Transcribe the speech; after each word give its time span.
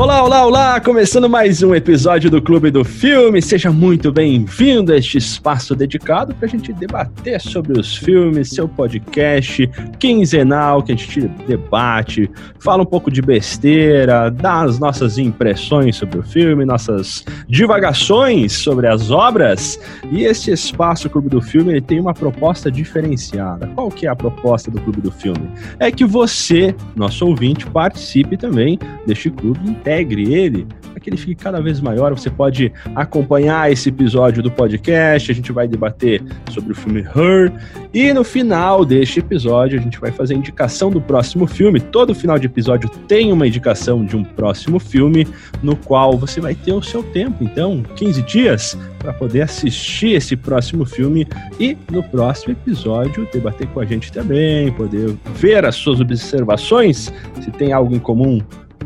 Olá, 0.00 0.24
olá, 0.24 0.46
olá! 0.46 0.80
Começando 0.80 1.28
mais 1.28 1.62
um 1.62 1.74
episódio 1.74 2.30
do 2.30 2.40
Clube 2.40 2.70
do 2.70 2.82
Filme. 2.82 3.42
Seja 3.42 3.70
muito 3.70 4.10
bem-vindo 4.10 4.94
a 4.94 4.96
este 4.96 5.18
espaço 5.18 5.76
dedicado 5.76 6.34
para 6.34 6.46
a 6.46 6.48
gente 6.48 6.72
debater 6.72 7.38
sobre 7.38 7.78
os 7.78 7.98
filmes, 7.98 8.48
seu 8.48 8.66
podcast 8.66 9.68
quinzenal 9.98 10.82
que 10.82 10.92
a 10.92 10.96
gente 10.96 11.28
debate, 11.46 12.30
fala 12.58 12.82
um 12.82 12.86
pouco 12.86 13.10
de 13.10 13.20
besteira, 13.20 14.30
dá 14.30 14.62
as 14.62 14.78
nossas 14.78 15.18
impressões 15.18 15.96
sobre 15.96 16.20
o 16.20 16.22
filme, 16.22 16.64
nossas 16.64 17.22
divagações 17.46 18.54
sobre 18.54 18.86
as 18.86 19.10
obras. 19.10 19.78
E 20.10 20.24
este 20.24 20.50
espaço 20.50 21.10
Clube 21.10 21.28
do 21.28 21.42
Filme 21.42 21.72
ele 21.72 21.82
tem 21.82 22.00
uma 22.00 22.14
proposta 22.14 22.72
diferenciada. 22.72 23.66
Qual 23.74 23.90
que 23.90 24.06
é 24.06 24.08
a 24.08 24.16
proposta 24.16 24.70
do 24.70 24.80
Clube 24.80 25.02
do 25.02 25.12
Filme? 25.12 25.46
É 25.78 25.90
que 25.90 26.06
você, 26.06 26.74
nosso 26.96 27.26
ouvinte, 27.26 27.66
participe 27.66 28.38
também 28.38 28.78
deste 29.06 29.28
clube 29.28 29.60
integre 30.00 30.32
ele 30.32 30.66
para 30.90 30.98
que 30.98 31.08
ele 31.08 31.16
fique 31.16 31.36
cada 31.36 31.60
vez 31.60 31.80
maior. 31.80 32.12
Você 32.12 32.30
pode 32.30 32.72
acompanhar 32.94 33.70
esse 33.70 33.88
episódio 33.88 34.42
do 34.42 34.50
podcast, 34.50 35.30
a 35.30 35.34
gente 35.34 35.52
vai 35.52 35.68
debater 35.68 36.22
sobre 36.50 36.72
o 36.72 36.74
filme 36.74 37.00
Her, 37.00 37.52
e 37.94 38.12
no 38.12 38.24
final 38.24 38.84
deste 38.84 39.20
episódio 39.20 39.78
a 39.78 39.82
gente 39.82 40.00
vai 40.00 40.10
fazer 40.10 40.34
a 40.34 40.36
indicação 40.36 40.90
do 40.90 41.00
próximo 41.00 41.46
filme. 41.46 41.80
Todo 41.80 42.14
final 42.14 42.38
de 42.38 42.46
episódio 42.46 42.88
tem 43.06 43.32
uma 43.32 43.46
indicação 43.46 44.04
de 44.04 44.16
um 44.16 44.24
próximo 44.24 44.78
filme, 44.80 45.26
no 45.62 45.76
qual 45.76 46.18
você 46.18 46.40
vai 46.40 46.54
ter 46.54 46.72
o 46.72 46.82
seu 46.82 47.02
tempo, 47.02 47.44
então, 47.44 47.82
15 47.96 48.22
dias, 48.22 48.78
para 48.98 49.12
poder 49.12 49.42
assistir 49.42 50.14
esse 50.14 50.36
próximo 50.36 50.84
filme 50.84 51.26
e 51.58 51.76
no 51.90 52.02
próximo 52.02 52.52
episódio 52.52 53.28
debater 53.32 53.66
com 53.68 53.80
a 53.80 53.84
gente 53.84 54.12
também, 54.12 54.72
poder 54.72 55.14
ver 55.36 55.64
as 55.64 55.76
suas 55.76 56.00
observações, 56.00 57.12
se 57.40 57.50
tem 57.52 57.72
algo 57.72 57.94
em 57.94 57.98
comum 57.98 58.40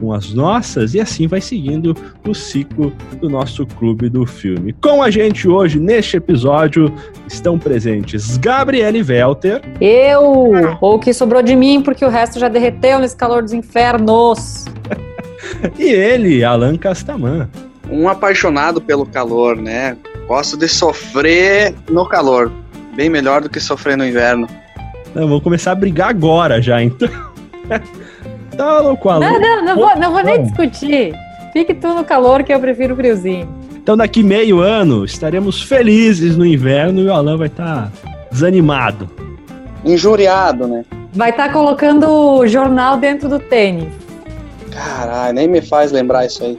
com 0.04 0.12
as 0.12 0.34
nossas 0.34 0.92
e 0.94 1.00
assim 1.00 1.26
vai 1.26 1.40
seguindo 1.40 1.96
o 2.28 2.34
ciclo 2.34 2.92
do 3.20 3.30
nosso 3.30 3.66
clube 3.66 4.10
do 4.10 4.26
filme. 4.26 4.74
Com 4.74 5.02
a 5.02 5.10
gente 5.10 5.48
hoje 5.48 5.80
neste 5.80 6.18
episódio 6.18 6.94
estão 7.26 7.58
presentes 7.58 8.36
Gabriele 8.36 9.02
Welter. 9.02 9.62
Eu! 9.80 10.52
Ou 10.80 10.96
o 10.96 10.98
que 10.98 11.14
sobrou 11.14 11.42
de 11.42 11.56
mim 11.56 11.80
porque 11.80 12.04
o 12.04 12.10
resto 12.10 12.38
já 12.38 12.48
derreteu 12.48 12.98
nesse 12.98 13.16
calor 13.16 13.42
dos 13.42 13.54
infernos. 13.54 14.66
e 15.78 15.84
ele, 15.84 16.44
Alan 16.44 16.76
Castaman. 16.76 17.48
Um 17.90 18.06
apaixonado 18.06 18.80
pelo 18.80 19.06
calor, 19.06 19.56
né? 19.56 19.96
Gosto 20.26 20.58
de 20.58 20.68
sofrer 20.68 21.74
no 21.88 22.06
calor. 22.06 22.52
Bem 22.94 23.08
melhor 23.08 23.40
do 23.40 23.48
que 23.48 23.58
sofrer 23.58 23.96
no 23.96 24.06
inverno. 24.06 24.46
Não, 25.14 25.26
vou 25.26 25.40
começar 25.40 25.72
a 25.72 25.74
brigar 25.74 26.10
agora 26.10 26.60
já, 26.60 26.82
então. 26.82 27.08
Tá 28.56 28.80
louco, 28.80 29.08
Não, 29.12 29.40
não, 29.40 29.64
não 29.64 29.76
vou, 29.76 29.96
não 29.96 30.12
vou 30.12 30.22
nem 30.22 30.42
discutir. 30.42 31.14
Fique 31.52 31.74
tu 31.74 31.88
no 31.88 32.04
calor 32.04 32.42
que 32.42 32.52
eu 32.52 32.60
prefiro 32.60 32.96
friozinho. 32.96 33.48
Então 33.74 33.96
daqui 33.96 34.22
meio 34.22 34.60
ano 34.60 35.04
estaremos 35.04 35.62
felizes 35.62 36.36
no 36.36 36.46
inverno 36.46 37.00
e 37.00 37.06
o 37.06 37.12
Alan 37.12 37.36
vai 37.36 37.48
estar 37.48 37.90
tá 37.90 37.92
desanimado. 38.30 39.08
Injuriado, 39.84 40.66
né? 40.66 40.84
Vai 41.12 41.30
estar 41.30 41.48
tá 41.48 41.52
colocando 41.52 42.08
o 42.08 42.46
jornal 42.46 42.96
dentro 42.96 43.28
do 43.28 43.38
tênis. 43.38 43.92
Caralho, 44.70 45.34
nem 45.34 45.46
me 45.46 45.60
faz 45.60 45.92
lembrar 45.92 46.26
isso 46.26 46.42
aí. 46.42 46.58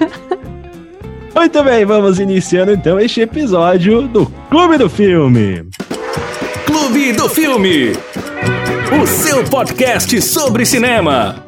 Muito 1.34 1.62
bem, 1.62 1.84
vamos 1.84 2.18
iniciando 2.18 2.72
então 2.72 2.98
este 2.98 3.20
episódio 3.20 4.02
do 4.08 4.26
Clube 4.50 4.78
do 4.78 4.90
Filme. 4.90 5.68
Clube 6.66 7.12
do 7.12 7.28
Filme 7.28 7.92
o 8.92 9.04
seu 9.04 9.42
podcast 9.44 10.22
sobre 10.22 10.64
cinema. 10.64 11.44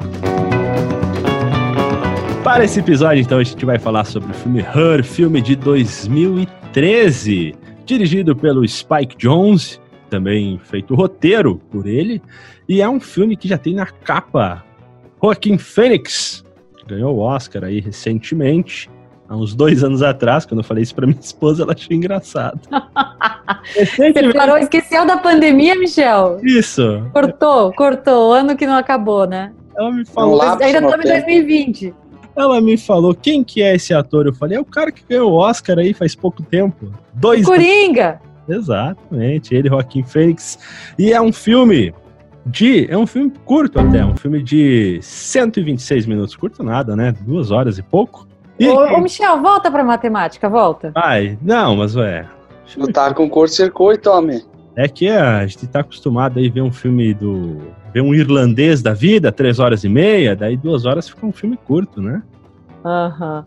Para 2.43 2.65
esse 2.65 2.81
episódio, 2.81 3.21
então, 3.21 3.39
a 3.39 3.43
gente 3.43 3.65
vai 3.65 3.79
falar 3.79 4.03
sobre 4.03 4.31
o 4.31 4.33
filme 4.33 4.59
Her, 4.59 5.03
filme 5.03 5.41
de 5.41 5.55
2013, 5.55 7.55
dirigido 7.85 8.35
pelo 8.35 8.67
Spike 8.67 9.15
Jones, 9.17 9.79
também 10.09 10.59
feito 10.65 10.93
roteiro 10.93 11.55
por 11.71 11.87
ele, 11.87 12.21
e 12.67 12.81
é 12.81 12.89
um 12.89 12.99
filme 12.99 13.37
que 13.37 13.47
já 13.47 13.57
tem 13.57 13.73
na 13.73 13.85
capa 13.85 14.63
Joaquim 15.23 15.57
Phoenix, 15.57 16.43
ganhou 16.85 17.15
o 17.15 17.19
Oscar 17.19 17.63
aí 17.63 17.79
recentemente, 17.79 18.89
há 19.29 19.37
uns 19.37 19.53
dois 19.53 19.83
anos 19.83 20.01
atrás, 20.01 20.45
quando 20.45 20.61
eu 20.61 20.63
falei 20.63 20.83
isso 20.83 20.95
pra 20.95 21.05
minha 21.05 21.19
esposa, 21.21 21.63
ela 21.63 21.73
achou 21.73 21.95
engraçado. 21.95 22.59
Você 23.75 24.33
parou, 24.33 24.57
esqueceu 24.57 25.05
da 25.05 25.17
pandemia, 25.17 25.75
Michel? 25.75 26.39
Isso. 26.43 27.03
Cortou, 27.13 27.71
cortou, 27.73 28.29
o 28.29 28.33
ano 28.33 28.57
que 28.57 28.65
não 28.65 28.75
acabou, 28.75 29.27
né? 29.27 29.51
Ela 29.77 29.91
me 29.91 30.05
falou. 30.05 30.37
Um 30.37 30.41
ainda 30.41 30.79
estamos 30.79 31.05
em 31.05 31.09
2020. 31.09 31.93
Ela 32.35 32.61
me 32.61 32.77
falou, 32.77 33.13
quem 33.13 33.43
que 33.43 33.61
é 33.61 33.75
esse 33.75 33.93
ator? 33.93 34.25
Eu 34.25 34.33
falei, 34.33 34.57
é 34.57 34.61
o 34.61 34.65
cara 34.65 34.91
que 34.91 35.03
ganhou 35.07 35.31
o 35.31 35.35
Oscar 35.35 35.77
aí 35.77 35.93
faz 35.93 36.15
pouco 36.15 36.41
tempo. 36.41 36.91
Dois 37.13 37.45
Coringa! 37.45 38.21
Anos. 38.47 38.67
Exatamente, 38.67 39.53
ele, 39.53 39.69
Joaquim 39.69 40.03
Fênix. 40.03 40.57
E 40.97 41.13
é 41.13 41.21
um 41.21 41.31
filme 41.31 41.93
de. 42.45 42.89
É 42.89 42.97
um 42.97 43.05
filme 43.05 43.31
curto 43.45 43.79
até, 43.79 44.03
um 44.03 44.15
filme 44.15 44.41
de 44.41 44.99
126 45.01 46.07
minutos. 46.07 46.35
Curto 46.35 46.63
nada, 46.63 46.95
né? 46.95 47.13
Duas 47.21 47.51
horas 47.51 47.77
e 47.77 47.83
pouco. 47.83 48.28
Ô, 48.61 48.95
ô, 48.95 49.01
Michel, 49.01 49.41
volta 49.41 49.71
pra 49.71 49.83
matemática, 49.83 50.49
volta. 50.49 50.91
Ai, 50.95 51.37
não, 51.41 51.77
mas 51.77 51.95
ué. 51.95 52.25
Não 52.77 52.87
tá 52.87 53.13
com 53.13 53.29
curto-circuito, 53.29 54.09
homem. 54.09 54.43
É 54.75 54.87
que 54.87 55.09
a 55.09 55.45
gente 55.45 55.67
tá 55.67 55.79
acostumado 55.79 56.39
aí 56.39 56.49
ver 56.49 56.61
um 56.61 56.71
filme 56.71 57.13
do. 57.13 57.57
ver 57.93 58.01
um 58.01 58.13
irlandês 58.13 58.81
da 58.81 58.93
vida, 58.93 59.31
três 59.31 59.59
horas 59.59 59.83
e 59.83 59.89
meia, 59.89 60.35
daí 60.35 60.55
duas 60.55 60.85
horas 60.85 61.09
fica 61.09 61.25
um 61.25 61.31
filme 61.31 61.57
curto, 61.57 62.01
né? 62.01 62.21
Aham. 62.85 63.45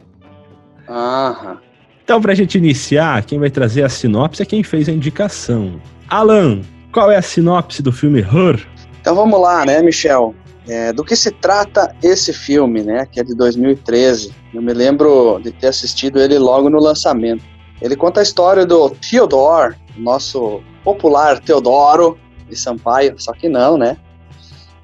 Uhum. 0.89 0.95
Aham. 0.95 1.59
Então, 2.05 2.21
pra 2.21 2.35
gente 2.35 2.59
iniciar, 2.59 3.25
quem 3.25 3.39
vai 3.39 3.49
trazer 3.49 3.85
a 3.85 3.89
sinopse 3.89 4.43
é 4.43 4.45
quem 4.45 4.63
fez 4.63 4.89
a 4.89 4.93
indicação. 4.93 5.81
Alan, 6.09 6.61
qual 6.91 7.11
é 7.11 7.17
a 7.17 7.23
sinopse 7.23 7.81
do 7.81 7.93
filme 7.93 8.21
Her? 8.21 8.67
Então 9.01 9.15
vamos 9.15 9.41
lá, 9.41 9.65
né, 9.65 9.81
Michel? 9.81 10.35
É, 10.69 10.93
do 10.93 11.05
que 11.05 11.17
se 11.17 11.31
trata 11.31 11.95
esse 12.03 12.33
filme, 12.33 12.83
né, 12.83 13.07
que 13.11 13.19
é 13.19 13.25
de 13.25 13.35
2013? 13.35 14.33
Eu 14.55 14.63
me 14.63 14.73
lembro 14.73 15.41
de 15.43 15.51
ter 15.51 15.69
assistido 15.69 16.21
ele 16.21 16.39
logo 16.39 16.71
no 16.71 16.79
lançamento. 16.79 17.45
Ele 17.81 17.97
conta 17.97 18.21
a 18.21 18.23
história 18.23 18.65
do 18.65 18.91
Theodore, 18.91 19.75
nosso 19.97 20.63
popular 20.85 21.41
Teodoro 21.41 22.17
de 22.49 22.57
Sampaio, 22.57 23.17
só 23.19 23.33
que 23.33 23.49
não, 23.49 23.77
né? 23.77 23.97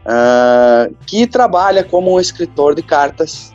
Uh, 0.04 0.94
que 1.06 1.26
trabalha 1.26 1.84
como 1.84 2.14
um 2.14 2.18
escritor 2.18 2.74
de 2.74 2.82
cartas. 2.82 3.52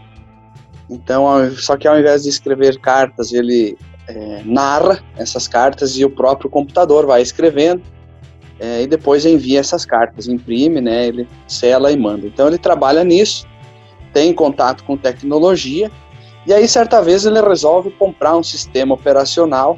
Então, 0.89 1.51
só 1.57 1.75
que 1.75 1.87
ao 1.87 1.99
invés 1.99 2.23
de 2.23 2.29
escrever 2.29 2.79
cartas, 2.79 3.33
ele 3.33 3.77
é, 4.07 4.41
narra 4.45 5.03
essas 5.17 5.47
cartas 5.47 5.97
e 5.97 6.05
o 6.05 6.09
próprio 6.09 6.49
computador 6.49 7.05
vai 7.05 7.21
escrevendo 7.21 7.81
é, 8.59 8.83
e 8.83 8.87
depois 8.87 9.25
envia 9.25 9.59
essas 9.59 9.85
cartas, 9.85 10.27
imprime, 10.27 10.79
né, 10.79 11.07
ele 11.07 11.27
sela 11.47 11.91
e 11.91 11.97
manda. 11.97 12.27
Então 12.27 12.47
ele 12.47 12.57
trabalha 12.57 13.03
nisso, 13.03 13.47
tem 14.13 14.33
contato 14.33 14.83
com 14.83 14.95
tecnologia, 14.95 15.91
e 16.45 16.53
aí 16.53 16.67
certa 16.67 17.01
vez 17.01 17.25
ele 17.25 17.41
resolve 17.41 17.91
comprar 17.91 18.35
um 18.35 18.43
sistema 18.43 18.93
operacional, 18.93 19.77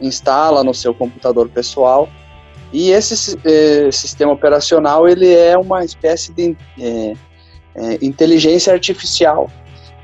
instala 0.00 0.64
no 0.64 0.74
seu 0.74 0.94
computador 0.94 1.48
pessoal, 1.48 2.08
e 2.72 2.90
esse 2.90 3.38
eh, 3.44 3.90
sistema 3.92 4.32
operacional 4.32 5.06
ele 5.08 5.32
é 5.32 5.56
uma 5.56 5.84
espécie 5.84 6.32
de 6.32 6.56
eh, 6.80 7.12
eh, 7.76 7.98
inteligência 8.02 8.72
artificial 8.72 9.48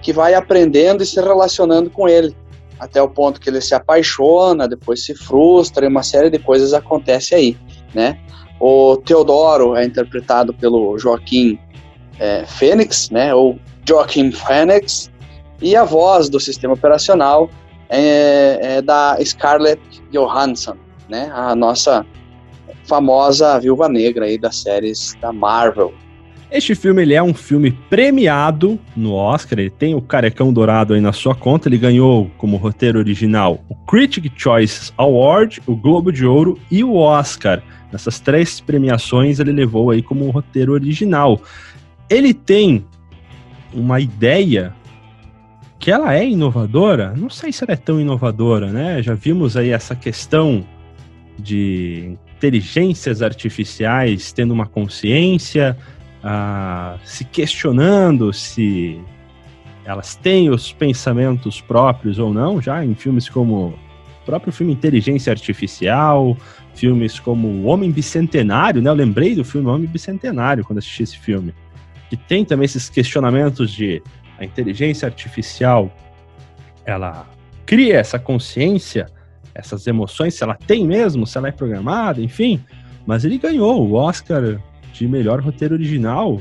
que 0.00 0.12
vai 0.12 0.34
aprendendo 0.34 1.02
e 1.02 1.06
se 1.06 1.20
relacionando 1.20 1.90
com 1.90 2.08
ele 2.08 2.34
até 2.78 3.02
o 3.02 3.08
ponto 3.08 3.40
que 3.40 3.50
ele 3.50 3.60
se 3.60 3.74
apaixona, 3.74 4.68
depois 4.68 5.04
se 5.04 5.14
frustra 5.14 5.84
e 5.84 5.88
uma 5.88 6.02
série 6.02 6.30
de 6.30 6.38
coisas 6.38 6.72
acontece 6.72 7.34
aí 7.34 7.56
né? 7.94 8.18
O 8.58 8.96
Teodoro 8.96 9.74
é 9.74 9.84
interpretado 9.84 10.52
pelo 10.52 10.98
Joaquim 10.98 11.58
é, 12.18 12.44
Fênix, 12.46 13.10
né? 13.10 13.34
Ou 13.34 13.58
Joaquim 13.86 14.30
Fênix, 14.30 15.10
e 15.62 15.76
a 15.76 15.84
voz 15.84 16.28
do 16.28 16.38
sistema 16.38 16.74
operacional 16.74 17.50
é, 17.88 18.58
é 18.60 18.82
da 18.82 19.18
Scarlett 19.24 19.80
Johansson, 20.12 20.76
né? 21.08 21.30
A 21.34 21.54
nossa 21.54 22.06
famosa 22.84 23.58
Viúva 23.58 23.88
Negra 23.88 24.26
aí 24.26 24.38
das 24.38 24.56
séries 24.56 25.16
da 25.20 25.32
Marvel. 25.32 25.92
Este 26.50 26.74
filme 26.74 27.02
ele 27.02 27.14
é 27.14 27.22
um 27.22 27.32
filme 27.32 27.70
premiado 27.70 28.76
no 28.96 29.12
Oscar, 29.12 29.60
ele 29.60 29.70
tem 29.70 29.94
o 29.94 30.02
carecão 30.02 30.52
dourado 30.52 30.94
aí 30.94 31.00
na 31.00 31.12
sua 31.12 31.32
conta, 31.32 31.68
ele 31.68 31.78
ganhou 31.78 32.28
como 32.36 32.56
roteiro 32.56 32.98
original 32.98 33.64
o 33.68 33.74
Critic 33.86 34.32
Choice 34.36 34.92
Award, 34.96 35.62
o 35.64 35.76
Globo 35.76 36.12
de 36.12 36.26
Ouro 36.26 36.58
e 36.68 36.82
o 36.82 36.96
Oscar. 36.96 37.62
Nessas 37.92 38.18
três 38.18 38.60
premiações 38.60 39.38
ele 39.38 39.52
levou 39.52 39.90
aí 39.90 40.02
como 40.02 40.28
roteiro 40.30 40.72
original. 40.72 41.40
Ele 42.08 42.34
tem 42.34 42.84
uma 43.72 44.00
ideia 44.00 44.74
que 45.78 45.90
ela 45.90 46.14
é 46.14 46.28
inovadora. 46.28 47.14
Não 47.16 47.30
sei 47.30 47.52
se 47.52 47.62
ela 47.62 47.74
é 47.74 47.76
tão 47.76 48.00
inovadora, 48.00 48.72
né? 48.72 49.00
Já 49.02 49.14
vimos 49.14 49.56
aí 49.56 49.70
essa 49.70 49.94
questão 49.94 50.64
de 51.38 52.16
inteligências 52.36 53.22
artificiais 53.22 54.32
tendo 54.32 54.52
uma 54.52 54.66
consciência, 54.66 55.76
ah, 56.22 56.98
se 57.04 57.24
questionando 57.24 58.32
se 58.32 59.00
elas 59.84 60.14
têm 60.14 60.50
os 60.50 60.72
pensamentos 60.72 61.60
próprios 61.60 62.18
ou 62.18 62.32
não, 62.32 62.60
já 62.60 62.84
em 62.84 62.94
filmes 62.94 63.28
como 63.28 63.68
o 64.22 64.24
próprio 64.24 64.52
filme 64.52 64.72
Inteligência 64.72 65.32
Artificial, 65.32 66.36
filmes 66.74 67.18
como 67.18 67.48
O 67.48 67.64
Homem 67.64 67.90
Bicentenário, 67.90 68.82
né? 68.82 68.90
Eu 68.90 68.94
lembrei 68.94 69.34
do 69.34 69.44
filme 69.44 69.68
Homem 69.68 69.88
Bicentenário 69.88 70.64
quando 70.64 70.78
assisti 70.78 71.02
esse 71.02 71.18
filme. 71.18 71.54
Que 72.08 72.16
tem 72.16 72.44
também 72.44 72.64
esses 72.64 72.88
questionamentos 72.88 73.70
de 73.70 74.02
a 74.38 74.44
inteligência 74.44 75.06
artificial, 75.06 75.94
ela 76.84 77.26
cria 77.66 77.98
essa 77.98 78.18
consciência, 78.18 79.06
essas 79.54 79.86
emoções, 79.86 80.34
se 80.34 80.42
ela 80.42 80.54
tem 80.54 80.86
mesmo, 80.86 81.26
se 81.26 81.36
ela 81.36 81.48
é 81.48 81.52
programada, 81.52 82.20
enfim. 82.20 82.62
Mas 83.06 83.24
ele 83.24 83.38
ganhou 83.38 83.86
o 83.86 83.94
Oscar 83.94 84.60
de 85.00 85.08
melhor 85.08 85.40
roteiro 85.40 85.74
original. 85.74 86.40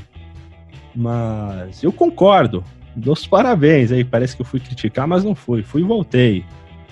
Mas 0.95 1.81
eu 1.83 1.91
concordo. 1.91 2.63
Dos 2.95 3.25
parabéns 3.25 3.91
aí. 3.91 4.03
Parece 4.03 4.35
que 4.35 4.41
eu 4.41 4.45
fui 4.45 4.59
criticar, 4.59 5.07
mas 5.07 5.23
não 5.23 5.33
fui. 5.33 5.63
Fui 5.63 5.81
e 5.81 5.85
voltei. 5.85 6.43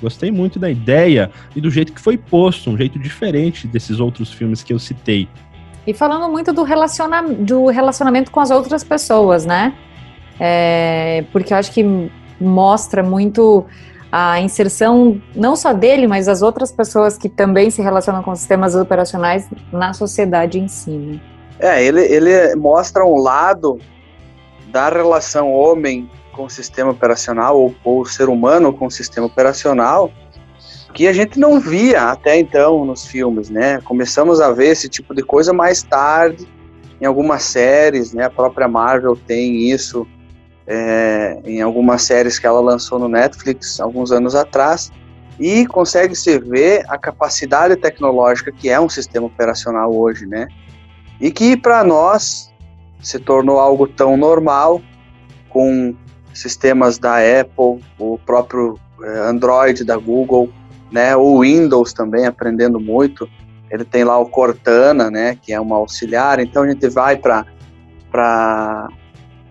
Gostei 0.02 0.32
muito 0.32 0.60
da 0.60 0.70
ideia 0.70 1.30
e 1.56 1.60
do 1.62 1.70
jeito 1.70 1.92
que 1.92 2.00
foi 2.00 2.18
posto, 2.18 2.70
um 2.70 2.78
jeito 2.78 3.00
diferente 3.00 3.68
desses 3.68 4.00
outros 4.00 4.32
filmes 4.32 4.62
que 4.62 4.72
eu 4.72 4.78
citei. 4.78 5.28
E 5.86 5.94
falando 5.94 6.30
muito 6.32 6.54
do, 6.54 6.64
relaciona 6.64 7.24
do 7.24 7.68
relacionamento 7.68 8.30
com 8.30 8.40
as 8.40 8.52
outras 8.52 8.84
pessoas, 8.84 9.46
né? 9.46 9.74
É, 10.40 11.26
porque 11.32 11.52
eu 11.52 11.58
acho 11.58 11.72
que 11.72 12.12
mostra 12.40 13.02
muito 13.02 13.66
a 14.12 14.40
inserção 14.40 15.20
não 15.36 15.56
só 15.56 15.74
dele, 15.74 16.06
mas 16.06 16.28
das 16.28 16.44
outras 16.44 16.72
pessoas 16.72 17.18
que 17.18 17.28
também 17.28 17.72
se 17.72 17.82
relacionam 17.82 18.22
com 18.22 18.36
sistemas 18.36 18.76
operacionais 18.76 19.50
na 19.72 19.94
sociedade 19.94 20.60
em 20.60 20.68
si. 20.68 20.92
Né? 20.92 21.20
É, 21.60 21.84
ele, 21.84 22.02
ele 22.02 22.56
mostra 22.56 23.06
um 23.06 23.18
lado 23.18 23.80
da 24.68 24.90
relação 24.90 25.52
homem 25.52 26.10
com 26.32 26.46
o 26.46 26.50
sistema 26.50 26.92
operacional 26.92 27.60
ou, 27.60 27.76
ou 27.84 28.06
ser 28.06 28.30
humano 28.30 28.72
com 28.72 28.86
o 28.86 28.92
sistema 28.92 29.26
operacional 29.26 30.12
que 30.94 31.08
a 31.08 31.14
gente 31.14 31.40
não 31.40 31.60
via 31.60 32.10
até 32.10 32.40
então 32.40 32.84
nos 32.84 33.06
filmes, 33.06 33.52
né? 33.52 33.80
Começamos 33.82 34.42
a 34.42 34.52
ver 34.52 34.70
esse 34.70 34.90
tipo 34.90 35.14
de 35.14 35.22
coisa 35.22 35.54
mais 35.54 35.84
tarde 35.84 36.48
em 37.00 37.06
algumas 37.06 37.44
séries, 37.44 38.14
né? 38.14 38.26
A 38.26 38.30
própria 38.30 38.68
Marvel 38.68 39.16
tem 39.16 39.70
isso 39.70 40.08
é, 40.66 41.40
em 41.46 41.62
algumas 41.62 42.02
séries 42.02 42.40
que 42.40 42.48
ela 42.48 42.60
lançou 42.60 42.98
no 42.98 43.08
Netflix 43.08 43.80
alguns 43.80 44.12
anos 44.12 44.34
atrás 44.34 44.92
e 45.40 45.68
consegue 45.68 46.16
se 46.16 46.40
ver 46.40 46.84
a 46.90 46.98
capacidade 46.98 47.76
tecnológica 47.76 48.52
que 48.52 48.68
é 48.68 48.80
um 48.80 48.90
sistema 48.90 49.28
operacional 49.28 49.96
hoje, 49.96 50.26
né? 50.26 50.48
E 51.20 51.32
que 51.32 51.58
para 51.58 51.84
nós 51.84 52.54
se 53.02 53.20
tornou 53.20 53.60
algo 53.60 53.88
tão 53.88 54.18
normal 54.18 54.82
com 55.50 55.96
sistemas 56.34 57.00
da 57.00 57.18
Apple, 57.18 57.84
o 57.98 58.20
próprio 58.26 58.80
é, 59.02 59.20
Android 59.30 59.84
da 59.84 59.98
Google, 59.98 60.50
né? 60.92 61.16
O 61.16 61.42
Windows 61.42 61.94
também 61.94 62.26
aprendendo 62.26 62.80
muito. 62.80 63.28
Ele 63.70 63.84
tem 63.84 64.04
lá 64.04 64.18
o 64.18 64.30
Cortana, 64.30 65.10
né? 65.10 65.38
Que 65.42 65.54
é 65.54 65.60
uma 65.60 65.78
auxiliar. 65.78 66.40
Então 66.40 66.64
a 66.64 66.70
gente 66.70 66.88
vai 66.90 67.18
para 67.18 67.46
para 68.12 68.88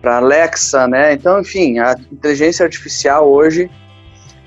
para 0.01 0.17
Alexa, 0.17 0.87
né? 0.87 1.13
Então, 1.13 1.41
enfim, 1.41 1.79
a 1.79 1.95
inteligência 2.11 2.63
artificial 2.63 3.29
hoje 3.29 3.69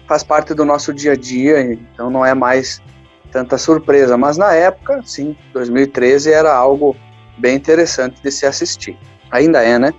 faz 0.07 0.23
parte 0.23 0.55
do 0.55 0.65
nosso 0.65 0.93
dia 0.93 1.13
a 1.13 1.17
dia, 1.17 1.61
então 1.73 2.09
não 2.09 2.25
é 2.25 2.35
mais 2.35 2.81
tanta 3.31 3.59
surpresa. 3.59 4.17
Mas 4.17 4.37
na 4.39 4.55
época, 4.55 5.03
sim, 5.05 5.37
2013 5.53 6.33
era 6.33 6.55
algo 6.55 6.97
bem 7.41 7.57
interessante 7.57 8.23
de 8.23 8.31
se 8.31 8.47
assistir. 8.47 8.97
Ainda 9.31 9.63
é, 9.63 9.79
né? 9.79 9.93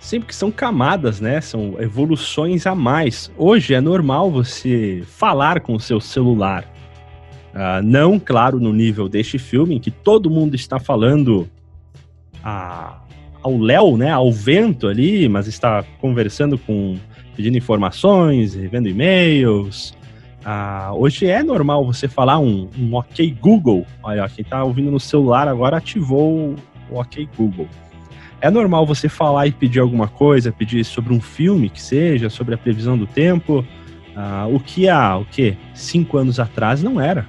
Sempre 0.00 0.28
que 0.28 0.34
são 0.34 0.50
camadas, 0.50 1.20
né? 1.20 1.40
São 1.40 1.76
evoluções 1.80 2.66
a 2.66 2.74
mais. 2.74 3.30
Hoje 3.36 3.74
é 3.74 3.80
normal 3.80 4.30
você 4.30 5.02
falar 5.06 5.60
com 5.60 5.74
o 5.74 5.80
seu 5.80 6.00
celular. 6.00 6.64
Uh, 7.52 7.82
não, 7.82 8.18
claro, 8.18 8.60
no 8.60 8.72
nível 8.72 9.08
deste 9.08 9.38
filme, 9.38 9.74
em 9.76 9.80
que 9.80 9.90
todo 9.90 10.30
mundo 10.30 10.54
está 10.54 10.78
falando 10.78 11.48
a, 12.44 13.00
ao 13.42 13.58
léu, 13.58 13.96
né? 13.96 14.10
Ao 14.10 14.30
vento 14.30 14.86
ali, 14.86 15.28
mas 15.28 15.48
está 15.48 15.84
conversando 16.00 16.56
com. 16.56 16.96
pedindo 17.34 17.56
informações, 17.56 18.54
revendo 18.54 18.88
e-mails. 18.88 19.97
Uh, 20.48 20.94
hoje 20.94 21.26
é 21.26 21.42
normal 21.42 21.84
você 21.84 22.08
falar 22.08 22.38
um, 22.38 22.70
um 22.78 22.94
OK 22.94 23.36
Google. 23.38 23.86
Olha, 24.02 24.26
quem 24.30 24.42
está 24.42 24.64
ouvindo 24.64 24.90
no 24.90 24.98
celular 24.98 25.46
agora 25.46 25.76
ativou 25.76 26.56
o 26.90 26.98
OK 26.98 27.28
Google. 27.36 27.68
É 28.40 28.50
normal 28.50 28.86
você 28.86 29.10
falar 29.10 29.46
e 29.46 29.52
pedir 29.52 29.80
alguma 29.80 30.08
coisa, 30.08 30.50
pedir 30.50 30.82
sobre 30.86 31.12
um 31.12 31.20
filme 31.20 31.68
que 31.68 31.82
seja, 31.82 32.30
sobre 32.30 32.54
a 32.54 32.58
previsão 32.58 32.96
do 32.96 33.06
tempo, 33.06 33.58
uh, 34.16 34.54
o 34.54 34.58
que 34.58 34.88
há, 34.88 35.18
o 35.18 35.26
que 35.26 35.54
cinco 35.74 36.16
anos 36.16 36.40
atrás 36.40 36.82
não 36.82 36.98
era. 36.98 37.26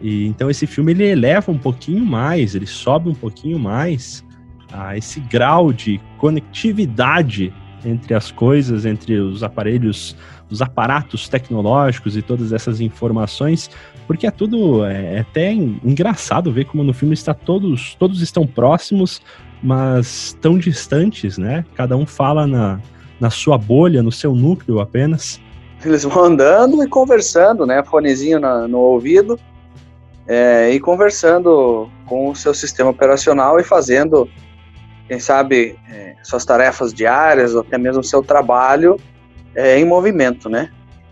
E 0.00 0.26
então 0.26 0.48
esse 0.48 0.66
filme 0.66 0.92
ele 0.92 1.04
eleva 1.04 1.52
um 1.52 1.58
pouquinho 1.58 2.06
mais, 2.06 2.54
ele 2.54 2.66
sobe 2.66 3.10
um 3.10 3.14
pouquinho 3.14 3.58
mais 3.58 4.24
a 4.72 4.92
uh, 4.92 4.96
esse 4.96 5.20
grau 5.20 5.70
de 5.70 6.00
conectividade 6.16 7.52
entre 7.84 8.14
as 8.14 8.30
coisas, 8.30 8.84
entre 8.84 9.18
os 9.18 9.42
aparelhos, 9.42 10.16
os 10.50 10.62
aparatos 10.62 11.28
tecnológicos 11.28 12.16
e 12.16 12.22
todas 12.22 12.52
essas 12.52 12.80
informações, 12.80 13.70
porque 14.06 14.26
é 14.26 14.30
tudo 14.30 14.84
é, 14.84 15.16
é 15.16 15.20
até 15.20 15.52
engraçado 15.52 16.52
ver 16.52 16.64
como 16.64 16.82
no 16.82 16.92
filme 16.92 17.14
está 17.14 17.34
todos 17.34 17.94
todos 17.94 18.22
estão 18.22 18.46
próximos, 18.46 19.20
mas 19.62 20.36
tão 20.40 20.58
distantes, 20.58 21.38
né? 21.38 21.64
Cada 21.74 21.96
um 21.96 22.06
fala 22.06 22.46
na, 22.46 22.80
na 23.20 23.30
sua 23.30 23.58
bolha, 23.58 24.02
no 24.02 24.12
seu 24.12 24.34
núcleo 24.34 24.80
apenas. 24.80 25.40
Eles 25.84 26.02
vão 26.04 26.24
andando 26.24 26.82
e 26.82 26.88
conversando, 26.88 27.66
né? 27.66 27.82
Fonezinho 27.84 28.40
na, 28.40 28.66
no 28.66 28.78
ouvido 28.78 29.38
é, 30.28 30.70
e 30.70 30.78
conversando 30.78 31.88
com 32.06 32.28
o 32.28 32.36
seu 32.36 32.52
sistema 32.52 32.90
operacional 32.90 33.58
e 33.58 33.64
fazendo, 33.64 34.28
quem 35.08 35.18
sabe, 35.18 35.78
é, 35.90 36.14
suas 36.22 36.44
tarefas 36.44 36.92
diárias 36.92 37.54
ou 37.54 37.62
até 37.62 37.78
mesmo 37.78 38.04
seu 38.04 38.22
trabalho 38.22 39.00
é, 39.54 39.78
em 39.78 39.84
movimento, 39.84 40.50
né? 40.50 40.70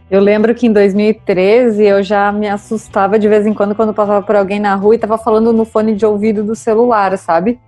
Eu 0.08 0.20
lembro 0.20 0.54
que 0.54 0.66
em 0.66 0.72
2013 0.72 1.82
eu 1.82 2.02
já 2.02 2.30
me 2.30 2.48
assustava 2.48 3.18
de 3.18 3.26
vez 3.26 3.44
em 3.44 3.54
quando 3.54 3.74
quando 3.74 3.92
passava 3.92 4.24
por 4.24 4.36
alguém 4.36 4.60
na 4.60 4.74
rua 4.76 4.94
e 4.94 4.96
estava 4.96 5.18
falando 5.18 5.52
no 5.52 5.64
fone 5.64 5.96
de 5.96 6.06
ouvido 6.06 6.44
do 6.44 6.54
celular, 6.54 7.16
sabe? 7.18 7.58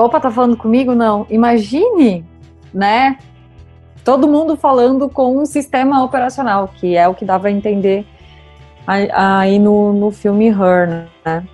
Opa, 0.00 0.18
tá 0.18 0.30
falando 0.30 0.56
comigo? 0.56 0.94
Não. 0.94 1.26
Imagine, 1.28 2.24
né? 2.72 3.18
Todo 4.02 4.26
mundo 4.26 4.56
falando 4.56 5.08
com 5.08 5.38
um 5.38 5.46
sistema 5.46 6.02
operacional, 6.02 6.68
que 6.74 6.96
é 6.96 7.06
o 7.06 7.14
que 7.14 7.24
dava 7.24 7.48
a 7.48 7.50
entender 7.50 8.06
aí 8.86 9.58
no, 9.58 9.92
no 9.92 10.10
filme 10.10 10.48
Her, 10.48 11.06
né? 11.24 11.44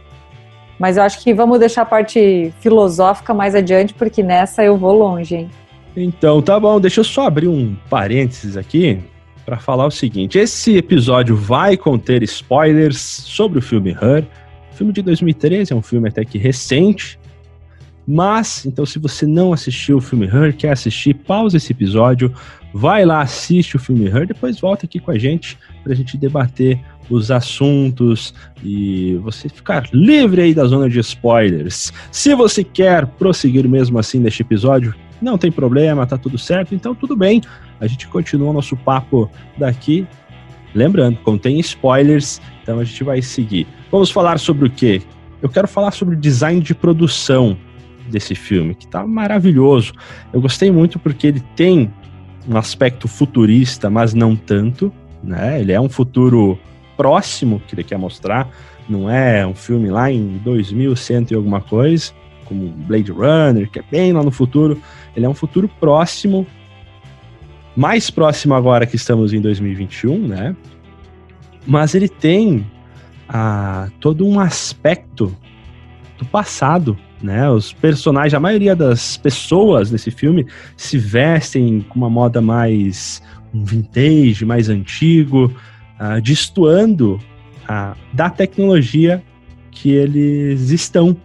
Mas 0.80 0.96
eu 0.96 1.02
acho 1.02 1.22
que 1.22 1.34
vamos 1.34 1.58
deixar 1.58 1.82
a 1.82 1.84
parte 1.84 2.54
filosófica 2.58 3.34
mais 3.34 3.54
adiante, 3.54 3.92
porque 3.92 4.22
nessa 4.22 4.64
eu 4.64 4.78
vou 4.78 4.96
longe, 4.96 5.36
hein? 5.36 5.50
Então, 5.94 6.40
tá 6.40 6.58
bom. 6.58 6.80
Deixa 6.80 7.00
eu 7.00 7.04
só 7.04 7.26
abrir 7.26 7.48
um 7.48 7.76
parênteses 7.90 8.56
aqui 8.56 8.98
para 9.44 9.58
falar 9.58 9.86
o 9.86 9.90
seguinte: 9.90 10.38
esse 10.38 10.78
episódio 10.78 11.36
vai 11.36 11.76
conter 11.76 12.22
spoilers 12.22 12.96
sobre 12.98 13.58
o 13.58 13.62
filme 13.62 13.90
Her. 13.90 14.24
filme 14.72 14.90
de 14.90 15.02
2013 15.02 15.70
é 15.70 15.76
um 15.76 15.82
filme 15.82 16.08
até 16.08 16.24
que 16.24 16.38
recente, 16.38 17.20
mas, 18.06 18.64
então, 18.64 18.86
se 18.86 18.98
você 18.98 19.26
não 19.26 19.52
assistiu 19.52 19.98
o 19.98 20.00
filme 20.00 20.26
Her, 20.26 20.56
quer 20.56 20.72
assistir, 20.72 21.12
pausa 21.12 21.58
esse 21.58 21.72
episódio, 21.72 22.34
vai 22.72 23.04
lá, 23.04 23.20
assiste 23.20 23.76
o 23.76 23.78
filme 23.78 24.06
Her, 24.06 24.26
depois 24.26 24.58
volta 24.58 24.86
aqui 24.86 24.98
com 24.98 25.10
a 25.10 25.18
gente 25.18 25.58
para 25.84 25.92
a 25.92 25.94
gente 25.94 26.16
debater 26.16 26.80
os 27.10 27.30
assuntos 27.30 28.32
e 28.62 29.14
você 29.22 29.48
ficar 29.48 29.88
livre 29.92 30.42
aí 30.42 30.54
da 30.54 30.64
zona 30.64 30.88
de 30.88 31.00
spoilers. 31.00 31.92
Se 32.12 32.34
você 32.34 32.62
quer 32.62 33.04
prosseguir 33.06 33.68
mesmo 33.68 33.98
assim 33.98 34.20
neste 34.20 34.42
episódio, 34.42 34.94
não 35.20 35.36
tem 35.36 35.50
problema, 35.52 36.06
tá 36.06 36.16
tudo 36.16 36.38
certo, 36.38 36.74
então 36.74 36.94
tudo 36.94 37.16
bem. 37.16 37.42
A 37.80 37.86
gente 37.86 38.06
continua 38.08 38.52
nosso 38.52 38.76
papo 38.76 39.30
daqui. 39.58 40.06
Lembrando, 40.74 41.18
contém 41.18 41.58
spoilers, 41.58 42.40
então 42.62 42.78
a 42.78 42.84
gente 42.84 43.02
vai 43.02 43.20
seguir. 43.20 43.66
Vamos 43.90 44.10
falar 44.10 44.38
sobre 44.38 44.68
o 44.68 44.70
quê? 44.70 45.02
Eu 45.42 45.48
quero 45.48 45.66
falar 45.66 45.90
sobre 45.90 46.14
design 46.14 46.60
de 46.60 46.74
produção 46.74 47.58
desse 48.08 48.34
filme, 48.34 48.74
que 48.74 48.86
tá 48.86 49.06
maravilhoso. 49.06 49.92
Eu 50.32 50.40
gostei 50.40 50.70
muito 50.70 50.98
porque 50.98 51.26
ele 51.26 51.40
tem 51.56 51.90
um 52.48 52.56
aspecto 52.56 53.08
futurista, 53.08 53.90
mas 53.90 54.14
não 54.14 54.36
tanto, 54.36 54.92
né? 55.22 55.60
Ele 55.60 55.72
é 55.72 55.80
um 55.80 55.88
futuro 55.88 56.58
próximo 57.00 57.62
que 57.66 57.74
ele 57.74 57.82
quer 57.82 57.96
mostrar, 57.96 58.46
não 58.86 59.08
é 59.08 59.46
um 59.46 59.54
filme 59.54 59.88
lá 59.88 60.12
em 60.12 60.36
2100 60.44 61.28
e 61.30 61.34
alguma 61.34 61.62
coisa, 61.62 62.12
como 62.44 62.68
Blade 62.68 63.10
Runner, 63.10 63.70
que 63.70 63.78
é 63.78 63.84
bem 63.90 64.12
lá 64.12 64.22
no 64.22 64.30
futuro. 64.30 64.78
Ele 65.16 65.24
é 65.24 65.28
um 65.28 65.34
futuro 65.34 65.66
próximo, 65.80 66.46
mais 67.74 68.10
próximo 68.10 68.52
agora 68.52 68.84
que 68.84 68.96
estamos 68.96 69.32
em 69.32 69.40
2021, 69.40 70.28
né? 70.28 70.54
Mas 71.66 71.94
ele 71.94 72.06
tem 72.06 72.66
ah, 73.26 73.88
todo 73.98 74.26
um 74.26 74.38
aspecto 74.38 75.34
do 76.18 76.26
passado, 76.26 76.98
né? 77.22 77.48
Os 77.48 77.72
personagens, 77.72 78.34
a 78.34 78.40
maioria 78.40 78.76
das 78.76 79.16
pessoas 79.16 79.90
nesse 79.90 80.10
filme 80.10 80.46
se 80.76 80.98
vestem 80.98 81.80
com 81.80 81.98
uma 81.98 82.10
moda 82.10 82.42
mais 82.42 83.22
vintage, 83.54 84.44
mais 84.44 84.68
antigo, 84.68 85.50
uh, 86.00 86.20
destoando 86.20 87.20
uh, 87.68 87.96
da 88.12 88.30
tecnologia 88.30 89.22
que 89.70 89.90
eles 89.90 90.70
estão, 90.70 91.16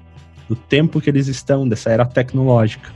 do 0.48 0.56
tempo 0.56 1.02
que 1.02 1.10
eles 1.10 1.28
estão, 1.28 1.68
dessa 1.68 1.90
era 1.90 2.06
tecnológica. 2.06 2.94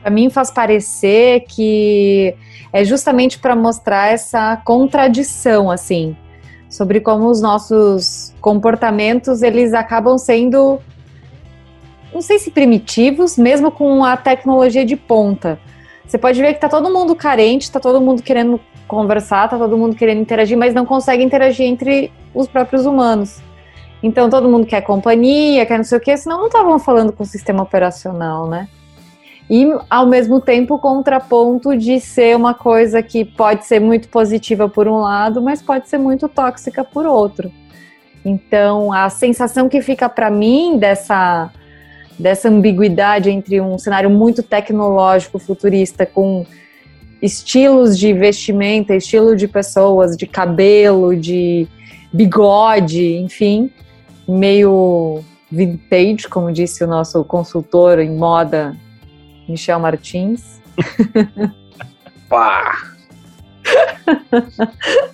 Para 0.00 0.10
mim 0.10 0.30
faz 0.30 0.50
parecer 0.50 1.44
que 1.48 2.34
é 2.72 2.84
justamente 2.84 3.38
para 3.38 3.54
mostrar 3.54 4.08
essa 4.12 4.56
contradição, 4.64 5.70
assim, 5.70 6.16
sobre 6.68 7.00
como 7.00 7.28
os 7.28 7.40
nossos 7.40 8.34
comportamentos 8.40 9.42
eles 9.42 9.74
acabam 9.74 10.16
sendo, 10.18 10.80
não 12.12 12.22
sei 12.22 12.38
se 12.38 12.50
primitivos, 12.50 13.36
mesmo 13.36 13.70
com 13.70 14.04
a 14.04 14.16
tecnologia 14.16 14.84
de 14.84 14.96
ponta. 14.96 15.60
Você 16.06 16.18
pode 16.18 16.40
ver 16.40 16.54
que 16.54 16.60
tá 16.60 16.68
todo 16.68 16.92
mundo 16.92 17.14
carente, 17.14 17.70
tá 17.70 17.78
todo 17.78 18.00
mundo 18.00 18.22
querendo 18.22 18.60
conversar, 18.92 19.48
tá 19.48 19.56
todo 19.56 19.78
mundo 19.78 19.96
querendo 19.96 20.20
interagir, 20.20 20.56
mas 20.56 20.74
não 20.74 20.84
consegue 20.84 21.22
interagir 21.24 21.64
entre 21.64 22.12
os 22.34 22.46
próprios 22.46 22.84
humanos. 22.84 23.40
Então 24.02 24.28
todo 24.28 24.50
mundo 24.50 24.66
quer 24.66 24.82
companhia, 24.82 25.64
quer 25.64 25.78
não 25.78 25.84
sei 25.84 25.96
o 25.96 26.00
quê, 26.00 26.14
senão 26.14 26.40
não 26.40 26.46
estavam 26.48 26.78
falando 26.78 27.10
com 27.10 27.22
o 27.22 27.26
sistema 27.26 27.62
operacional, 27.62 28.46
né? 28.46 28.68
E 29.48 29.66
ao 29.88 30.06
mesmo 30.06 30.42
tempo 30.42 30.78
contraponto 30.78 31.74
de 31.74 31.98
ser 32.00 32.36
uma 32.36 32.52
coisa 32.52 33.02
que 33.02 33.24
pode 33.24 33.64
ser 33.64 33.80
muito 33.80 34.08
positiva 34.08 34.68
por 34.68 34.86
um 34.86 34.98
lado, 34.98 35.40
mas 35.40 35.62
pode 35.62 35.88
ser 35.88 35.96
muito 35.96 36.28
tóxica 36.28 36.84
por 36.84 37.06
outro. 37.06 37.50
Então 38.22 38.92
a 38.92 39.08
sensação 39.08 39.70
que 39.70 39.80
fica 39.80 40.06
para 40.06 40.30
mim 40.30 40.76
dessa 40.76 41.50
dessa 42.18 42.48
ambiguidade 42.48 43.30
entre 43.30 43.58
um 43.58 43.78
cenário 43.78 44.10
muito 44.10 44.42
tecnológico, 44.42 45.38
futurista, 45.38 46.04
com 46.04 46.44
estilos 47.22 47.96
de 47.96 48.12
vestimenta, 48.12 48.96
estilo 48.96 49.36
de 49.36 49.46
pessoas, 49.46 50.16
de 50.16 50.26
cabelo, 50.26 51.16
de 51.16 51.68
bigode, 52.12 53.16
enfim, 53.16 53.70
meio 54.28 55.22
vintage, 55.50 56.28
como 56.28 56.52
disse 56.52 56.82
o 56.82 56.86
nosso 56.86 57.22
consultor 57.24 58.00
em 58.00 58.10
moda, 58.10 58.76
Michel 59.48 59.78
Martins. 59.78 60.60
Pá! 62.28 62.92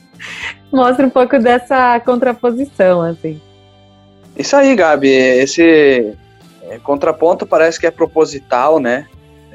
Mostra 0.73 1.07
um 1.07 1.11
pouco 1.11 1.39
dessa 1.39 2.01
contraposição, 2.01 3.03
assim. 3.03 3.41
Isso 4.37 4.57
aí, 4.57 4.75
Gabi. 4.77 5.09
Esse 5.09 6.15
é, 6.63 6.79
contraponto 6.79 7.47
parece 7.47 7.81
que 7.81 7.87
é 7.87 7.91
proposital, 7.91 8.79
né? 8.79 9.07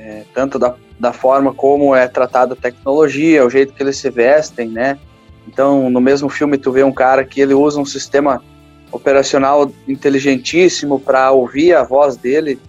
É, 0.05 0.23
tanto 0.33 0.59
da, 0.59 0.75
da 0.99 1.13
forma 1.13 1.53
como 1.53 1.95
é 1.95 2.09
tratada 2.09 2.53
a 2.53 2.57
tecnologia, 2.57 3.45
o 3.45 3.49
jeito 3.49 3.73
que 3.73 3.81
eles 3.81 3.95
se 3.95 4.09
vestem, 4.09 4.67
né? 4.67 4.99
Então, 5.47 5.89
no 5.89 6.01
mesmo 6.01 6.27
filme, 6.27 6.57
tu 6.57 6.71
vê 6.73 6.83
um 6.83 6.91
cara 6.91 7.23
que 7.23 7.39
ele 7.39 7.53
usa 7.53 7.79
um 7.79 7.85
sistema 7.85 8.43
operacional 8.91 9.71
inteligentíssimo 9.87 10.99
para 10.99 11.31
ouvir 11.31 11.73
a 11.73 11.83
voz 11.83 12.17
dele 12.17 12.59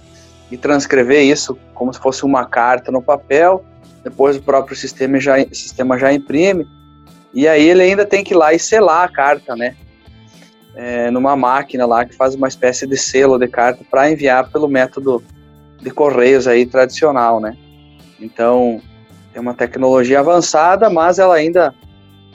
e 0.50 0.56
transcrever 0.56 1.22
isso 1.22 1.58
como 1.74 1.92
se 1.92 1.98
fosse 1.98 2.24
uma 2.24 2.44
carta 2.46 2.92
no 2.92 3.02
papel. 3.02 3.64
Depois 4.04 4.36
o 4.36 4.42
próprio 4.42 4.76
sistema 4.76 5.18
já, 5.18 5.36
sistema 5.52 5.98
já 5.98 6.12
imprime. 6.12 6.66
E 7.32 7.48
aí 7.48 7.68
ele 7.68 7.82
ainda 7.82 8.06
tem 8.06 8.22
que 8.22 8.32
ir 8.32 8.36
lá 8.36 8.54
e 8.54 8.60
selar 8.60 9.04
a 9.04 9.08
carta, 9.08 9.56
né? 9.56 9.74
é, 10.74 11.10
numa 11.10 11.36
máquina 11.36 11.86
lá 11.86 12.04
que 12.04 12.14
faz 12.14 12.34
uma 12.34 12.48
espécie 12.48 12.86
de 12.86 12.96
selo 12.96 13.38
de 13.38 13.46
carta 13.46 13.84
para 13.88 14.10
enviar 14.10 14.50
pelo 14.50 14.68
método 14.68 15.22
de 15.84 15.90
correios 15.90 16.48
aí 16.48 16.64
tradicional, 16.64 17.38
né? 17.38 17.54
Então 18.18 18.80
é 19.34 19.40
uma 19.40 19.52
tecnologia 19.52 20.20
avançada, 20.20 20.88
mas 20.88 21.18
ela 21.18 21.34
ainda 21.34 21.74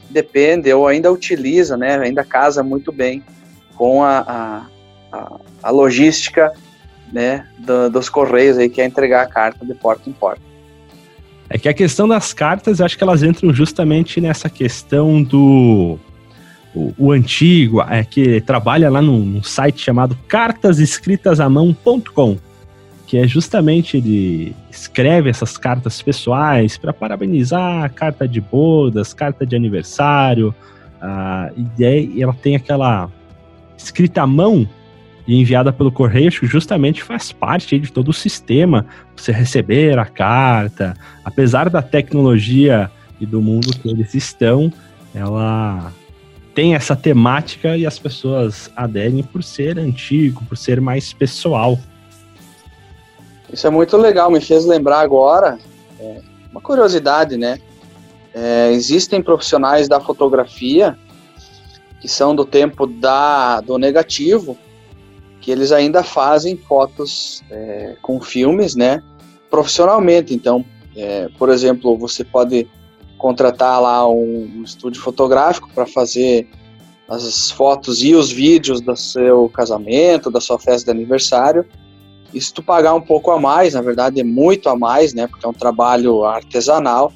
depende 0.09 0.71
ou 0.71 0.87
ainda 0.87 1.11
utiliza, 1.11 1.75
né? 1.75 1.97
Ainda 1.97 2.23
casa 2.23 2.61
muito 2.61 2.91
bem 2.91 3.23
com 3.75 4.03
a, 4.03 4.67
a, 5.11 5.39
a 5.63 5.71
logística, 5.71 6.53
né? 7.11 7.47
Do, 7.57 7.89
dos 7.89 8.07
correios 8.07 8.59
aí 8.59 8.69
que 8.69 8.81
é 8.81 8.85
entregar 8.85 9.23
a 9.23 9.27
carta 9.27 9.65
de 9.65 9.73
porta 9.73 10.07
em 10.07 10.13
porta. 10.13 10.41
É 11.49 11.57
que 11.57 11.67
a 11.67 11.73
questão 11.73 12.07
das 12.07 12.31
cartas, 12.31 12.79
acho 12.79 12.95
que 12.95 13.03
elas 13.03 13.23
entram 13.23 13.51
justamente 13.51 14.21
nessa 14.21 14.47
questão 14.47 15.23
do 15.23 15.97
o, 16.75 16.93
o, 16.99 17.11
antigo, 17.11 17.81
é, 17.81 18.03
que 18.03 18.39
trabalha 18.41 18.91
lá 18.91 19.01
num, 19.01 19.25
num 19.25 19.41
site 19.41 19.81
chamado 19.81 20.15
cartasescritasamão.com, 20.27 22.37
que 23.09 23.17
é 23.17 23.27
justamente 23.27 23.97
ele 23.97 24.55
escreve 24.69 25.31
essas 25.31 25.57
cartas 25.57 25.99
pessoais 25.99 26.77
para 26.77 26.93
parabenizar, 26.93 27.91
carta 27.91 28.27
de 28.27 28.39
bodas, 28.39 29.15
carta 29.15 29.47
de 29.47 29.55
aniversário, 29.55 30.53
uh, 31.01 31.51
e 31.75 31.83
aí 31.83 32.21
ela 32.21 32.35
tem 32.35 32.55
aquela 32.55 33.09
escrita 33.75 34.21
à 34.21 34.27
mão 34.27 34.69
e 35.27 35.41
enviada 35.41 35.73
pelo 35.73 35.91
correio, 35.91 36.29
que 36.29 36.45
justamente 36.45 37.01
faz 37.01 37.31
parte 37.31 37.79
de 37.79 37.91
todo 37.91 38.09
o 38.09 38.13
sistema, 38.13 38.85
você 39.15 39.31
receber 39.31 39.97
a 39.97 40.05
carta, 40.05 40.95
apesar 41.25 41.67
da 41.67 41.81
tecnologia 41.81 42.91
e 43.19 43.25
do 43.25 43.41
mundo 43.41 43.75
que 43.75 43.89
eles 43.89 44.13
estão, 44.13 44.71
ela 45.15 45.91
tem 46.53 46.75
essa 46.75 46.95
temática 46.95 47.75
e 47.75 47.87
as 47.87 47.97
pessoas 47.97 48.71
aderem 48.75 49.23
por 49.23 49.41
ser 49.41 49.79
antigo, 49.79 50.43
por 50.45 50.55
ser 50.55 50.79
mais 50.79 51.11
pessoal. 51.11 51.79
Isso 53.51 53.65
é 53.65 53.69
muito 53.69 53.97
legal, 53.97 54.29
me 54.29 54.41
fez 54.41 54.65
lembrar 54.65 54.99
agora 54.99 55.57
é, 55.99 56.21
uma 56.51 56.61
curiosidade, 56.61 57.37
né? 57.37 57.59
É, 58.33 58.71
existem 58.71 59.21
profissionais 59.21 59.87
da 59.87 59.99
fotografia 59.99 60.97
que 61.99 62.07
são 62.07 62.35
do 62.35 62.45
tempo 62.45 62.87
da, 62.87 63.59
do 63.61 63.77
negativo, 63.77 64.57
que 65.41 65.51
eles 65.51 65.71
ainda 65.71 66.03
fazem 66.03 66.55
fotos 66.55 67.43
é, 67.49 67.95
com 68.01 68.21
filmes, 68.21 68.75
né? 68.75 69.03
Profissionalmente. 69.49 70.33
Então, 70.33 70.63
é, 70.95 71.27
por 71.37 71.49
exemplo, 71.49 71.97
você 71.97 72.23
pode 72.23 72.67
contratar 73.17 73.81
lá 73.81 74.07
um, 74.07 74.49
um 74.57 74.63
estúdio 74.63 75.01
fotográfico 75.01 75.69
para 75.73 75.85
fazer 75.85 76.47
as 77.09 77.49
fotos 77.51 78.03
e 78.03 78.13
os 78.13 78.31
vídeos 78.31 78.79
do 78.79 78.95
seu 78.95 79.49
casamento, 79.49 80.29
da 80.29 80.39
sua 80.39 80.59
festa 80.59 80.91
de 80.91 80.97
aniversário. 80.97 81.65
E 82.33 82.39
se 82.39 82.53
tu 82.53 82.61
pagar 82.61 82.93
um 82.93 83.01
pouco 83.01 83.31
a 83.31 83.39
mais, 83.39 83.73
na 83.73 83.81
verdade 83.81 84.19
é 84.19 84.23
muito 84.23 84.69
a 84.69 84.75
mais, 84.75 85.13
né? 85.13 85.27
Porque 85.27 85.45
é 85.45 85.49
um 85.49 85.53
trabalho 85.53 86.23
artesanal. 86.23 87.11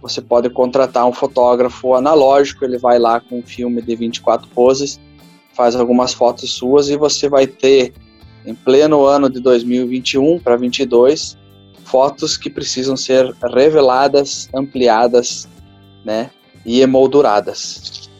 Você 0.00 0.20
pode 0.20 0.50
contratar 0.50 1.06
um 1.06 1.12
fotógrafo 1.12 1.94
analógico, 1.94 2.64
ele 2.64 2.78
vai 2.78 2.98
lá 2.98 3.20
com 3.20 3.38
um 3.38 3.42
filme 3.42 3.80
de 3.80 3.94
24 3.94 4.48
poses, 4.48 5.00
faz 5.54 5.76
algumas 5.76 6.12
fotos 6.12 6.54
suas 6.54 6.88
e 6.88 6.96
você 6.96 7.28
vai 7.28 7.46
ter 7.46 7.92
em 8.44 8.54
pleno 8.54 9.04
ano 9.04 9.30
de 9.30 9.38
2021 9.40 10.40
para 10.40 10.56
22 10.56 11.36
fotos 11.84 12.38
que 12.38 12.48
precisam 12.48 12.96
ser 12.96 13.34
reveladas, 13.54 14.48
ampliadas, 14.54 15.46
né, 16.04 16.30
e 16.64 16.80
emolduradas. 16.80 18.10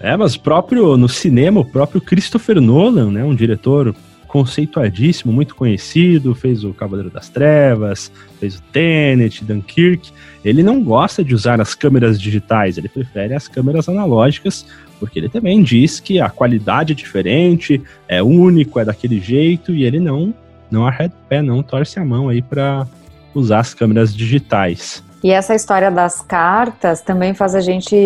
É, 0.00 0.16
mas 0.16 0.36
próprio 0.36 0.96
no 0.96 1.08
cinema, 1.08 1.60
o 1.60 1.64
próprio 1.64 2.00
Christopher 2.00 2.60
Nolan, 2.60 3.10
né, 3.10 3.22
um 3.22 3.34
diretor 3.34 3.94
conceituadíssimo, 4.30 5.32
muito 5.32 5.56
conhecido, 5.56 6.36
fez 6.36 6.62
o 6.62 6.72
Cavaleiro 6.72 7.10
das 7.10 7.28
Trevas, 7.28 8.12
fez 8.38 8.56
o 8.56 8.62
Tenet, 8.72 9.44
Dunkirk. 9.44 10.12
Ele 10.44 10.62
não 10.62 10.84
gosta 10.84 11.24
de 11.24 11.34
usar 11.34 11.60
as 11.60 11.74
câmeras 11.74 12.20
digitais, 12.20 12.78
ele 12.78 12.88
prefere 12.88 13.34
as 13.34 13.48
câmeras 13.48 13.88
analógicas, 13.88 14.64
porque 15.00 15.18
ele 15.18 15.28
também 15.28 15.60
diz 15.64 15.98
que 15.98 16.20
a 16.20 16.30
qualidade 16.30 16.92
é 16.92 16.94
diferente, 16.94 17.82
é 18.06 18.22
único, 18.22 18.78
é 18.78 18.84
daquele 18.84 19.20
jeito, 19.20 19.74
e 19.74 19.84
ele 19.84 19.98
não 19.98 20.32
não 20.70 20.86
arreda 20.86 21.12
o 21.12 21.28
pé, 21.28 21.42
não 21.42 21.64
torce 21.64 21.98
a 21.98 22.04
mão 22.04 22.28
aí 22.28 22.40
para 22.40 22.86
usar 23.34 23.58
as 23.58 23.74
câmeras 23.74 24.14
digitais. 24.14 25.02
E 25.24 25.32
essa 25.32 25.52
história 25.52 25.90
das 25.90 26.22
cartas 26.22 27.00
também 27.00 27.34
faz 27.34 27.56
a 27.56 27.60
gente 27.60 27.96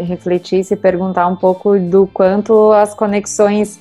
refletir 0.00 0.58
e 0.58 0.64
se 0.64 0.74
perguntar 0.74 1.28
um 1.28 1.36
pouco 1.36 1.78
do 1.78 2.08
quanto 2.08 2.72
as 2.72 2.92
conexões 2.92 3.78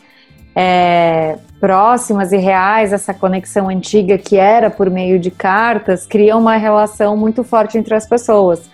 é, 0.55 1.37
próximas 1.59 2.31
e 2.31 2.37
reais, 2.37 2.91
essa 2.91 3.13
conexão 3.13 3.69
antiga 3.69 4.17
que 4.17 4.37
era 4.37 4.69
por 4.69 4.89
meio 4.89 5.19
de 5.19 5.31
cartas, 5.31 6.05
cria 6.05 6.35
uma 6.35 6.55
relação 6.57 7.15
muito 7.15 7.43
forte 7.43 7.77
entre 7.77 7.93
as 7.93 8.05
pessoas. 8.05 8.69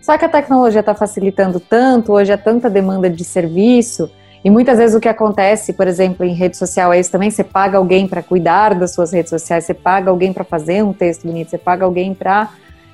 Só 0.00 0.16
que 0.16 0.24
a 0.24 0.28
tecnologia 0.28 0.80
está 0.80 0.94
facilitando 0.94 1.60
tanto, 1.60 2.12
hoje 2.12 2.32
há 2.32 2.38
tanta 2.38 2.70
demanda 2.70 3.10
de 3.10 3.24
serviço, 3.24 4.10
e 4.44 4.50
muitas 4.50 4.78
vezes 4.78 4.94
o 4.94 5.00
que 5.00 5.08
acontece, 5.08 5.72
por 5.72 5.86
exemplo, 5.88 6.24
em 6.24 6.32
rede 6.32 6.56
social 6.56 6.92
é 6.92 7.00
isso 7.00 7.10
também: 7.10 7.30
você 7.30 7.44
paga 7.44 7.76
alguém 7.76 8.06
para 8.06 8.22
cuidar 8.22 8.74
das 8.74 8.94
suas 8.94 9.12
redes 9.12 9.30
sociais, 9.30 9.64
você 9.64 9.74
paga 9.74 10.10
alguém 10.10 10.32
para 10.32 10.44
fazer 10.44 10.82
um 10.82 10.92
texto 10.92 11.26
bonito, 11.26 11.50
você 11.50 11.58
paga 11.58 11.84
alguém 11.84 12.14
para. 12.14 12.48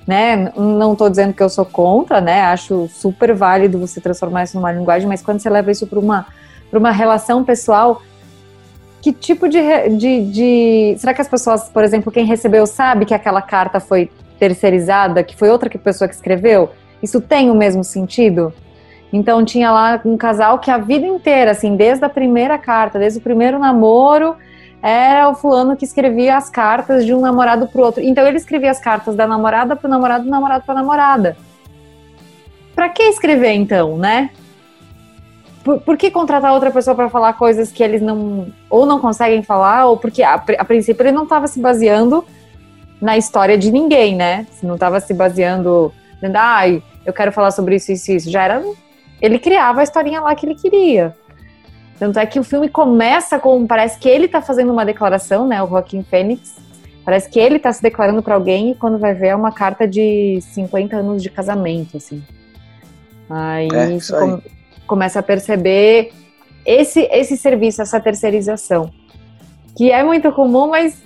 Né? 0.07 0.53
Não 0.55 0.93
estou 0.93 1.09
dizendo 1.09 1.33
que 1.33 1.43
eu 1.43 1.49
sou 1.49 1.65
contra, 1.65 2.21
né? 2.21 2.43
Acho 2.43 2.89
super 2.89 3.35
válido 3.35 3.79
você 3.79 4.03
transformar 4.03 4.45
isso 4.45 4.57
numa 4.57 4.71
linguagem, 4.71 5.09
mas 5.09 5.23
quando 5.23 5.41
você 5.41 5.49
leva 5.49 5.71
isso 5.71 5.87
para 5.87 5.99
uma, 5.99 6.27
uma 6.71 6.91
relação 6.91 7.43
pessoal, 7.43 8.03
que 9.05 9.13
tipo 9.13 9.47
de, 9.51 9.61
de, 9.91 10.33
de, 10.33 10.95
Será 10.97 11.13
que 11.13 11.21
as 11.21 11.29
pessoas, 11.29 11.69
por 11.69 11.85
exemplo, 11.85 12.11
quem 12.11 12.25
recebeu 12.25 12.67
sabe 12.67 13.05
que 13.05 13.13
aquela 13.13 13.43
carta 13.43 13.79
foi 13.79 14.11
terceirizada, 14.39 15.23
que 15.23 15.37
foi 15.37 15.51
outra 15.51 15.69
pessoa 15.79 16.09
que 16.09 16.15
escreveu? 16.15 16.71
Isso 17.03 17.21
tem 17.21 17.51
o 17.51 17.55
mesmo 17.55 17.85
sentido? 17.85 18.51
Então 19.13 19.45
tinha 19.45 19.71
lá 19.71 20.01
um 20.07 20.17
casal 20.17 20.59
que 20.59 20.71
a 20.71 20.79
vida 20.79 21.07
inteira, 21.07 21.51
assim, 21.51 21.77
desde 21.77 22.03
a 22.03 22.09
primeira 22.09 22.57
carta, 22.57 22.99
desde 22.99 23.19
o 23.19 23.23
primeiro 23.23 23.59
namoro, 23.59 24.37
era 24.83 25.29
o 25.29 25.35
fulano 25.35 25.77
que 25.77 25.85
escrevia 25.85 26.39
as 26.39 26.49
cartas 26.49 27.05
de 27.05 27.13
um 27.13 27.21
namorado 27.21 27.67
pro 27.67 27.83
outro. 27.83 28.03
Então 28.03 28.27
ele 28.27 28.39
escrevia 28.39 28.71
as 28.71 28.81
cartas 28.81 29.15
da 29.15 29.27
namorada 29.27 29.77
pro 29.77 29.87
namorado, 29.87 30.25
do 30.25 30.31
namorado 30.31 30.65
pra 30.65 30.75
namorada. 30.75 31.37
Pra 32.75 32.89
que 32.89 33.03
escrever 33.03 33.53
então, 33.53 33.99
né? 33.99 34.31
Por, 35.65 35.81
por 35.81 35.97
que 35.97 36.11
contratar 36.11 36.53
outra 36.53 36.71
pessoa 36.71 36.95
para 36.95 37.09
falar 37.09 37.33
coisas 37.33 37.73
que 37.73 37.83
eles 37.83 38.03
não 38.03 38.49
ou 38.69 38.85
não 38.85 39.01
conseguem 39.01 39.43
falar, 39.43 39.87
ou 39.87 39.97
porque 39.97 40.23
a, 40.23 40.35
a 40.35 40.65
princípio 40.65 41.03
ele 41.03 41.13
não 41.13 41.25
estava 41.25 41.49
se 41.49 41.59
baseando 41.59 42.23
na 43.01 43.17
história 43.17 43.57
de 43.57 43.73
ninguém, 43.73 44.15
né? 44.15 44.47
Não 44.63 44.75
estava 44.75 45.01
se 45.01 45.15
baseando, 45.15 45.93
dizendo, 46.15 46.37
ai, 46.37 46.83
ah, 46.87 46.95
eu 47.07 47.13
quero 47.13 47.33
falar 47.33 47.51
sobre 47.51 47.77
isso, 47.77 47.93
isso, 47.93 48.13
isso. 48.13 48.31
Já 48.31 48.45
era. 48.45 48.63
Ele 49.21 49.39
criava 49.39 49.81
a 49.81 49.83
historinha 49.83 50.21
lá 50.21 50.35
que 50.35 50.47
ele 50.47 50.55
queria. 50.55 51.17
Tanto 51.99 52.19
é 52.19 52.27
que 52.27 52.39
o 52.39 52.45
filme 52.45 52.69
começa 52.69 53.39
com. 53.39 53.67
Parece 53.67 53.99
que 53.99 54.09
ele 54.09 54.29
tá 54.29 54.43
fazendo 54.43 54.73
uma 54.73 54.85
declaração, 54.85 55.47
né? 55.47 55.63
O 55.63 55.69
Joaquim 55.69 56.03
Fênix. 56.03 56.57
Parece 57.05 57.29
que 57.29 57.39
ele 57.39 57.59
tá 57.59 57.73
se 57.73 57.83
declarando 57.83 58.23
para 58.23 58.35
alguém 58.35 58.71
e 58.71 58.75
quando 58.75 58.99
vai 58.99 59.13
ver 59.13 59.29
é 59.29 59.37
uma 59.37 59.53
carta 59.53 59.87
de 59.87 60.39
50 60.41 60.97
anos 60.97 61.23
de 61.23 61.29
casamento, 61.29 61.99
assim. 61.99 62.23
Aí, 63.29 63.69
é, 63.73 63.93
isso 63.93 64.17
aí. 64.17 64.39
Começa 64.87 65.21
a 65.21 65.23
perceber 65.23 66.13
esse, 66.65 67.03
esse 67.13 67.37
serviço, 67.37 67.83
essa 67.83 68.01
terceirização. 68.01 68.91
Que 69.77 69.91
é 69.91 70.03
muito 70.03 70.31
comum, 70.33 70.69
mas, 70.69 71.03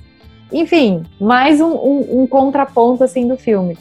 enfim, 0.53 1.05
mais 1.21 1.61
um, 1.61 1.73
um, 1.73 2.23
um 2.23 2.27
contraponto, 2.27 3.03
assim, 3.03 3.27
do 3.27 3.37
filme. 3.37 3.79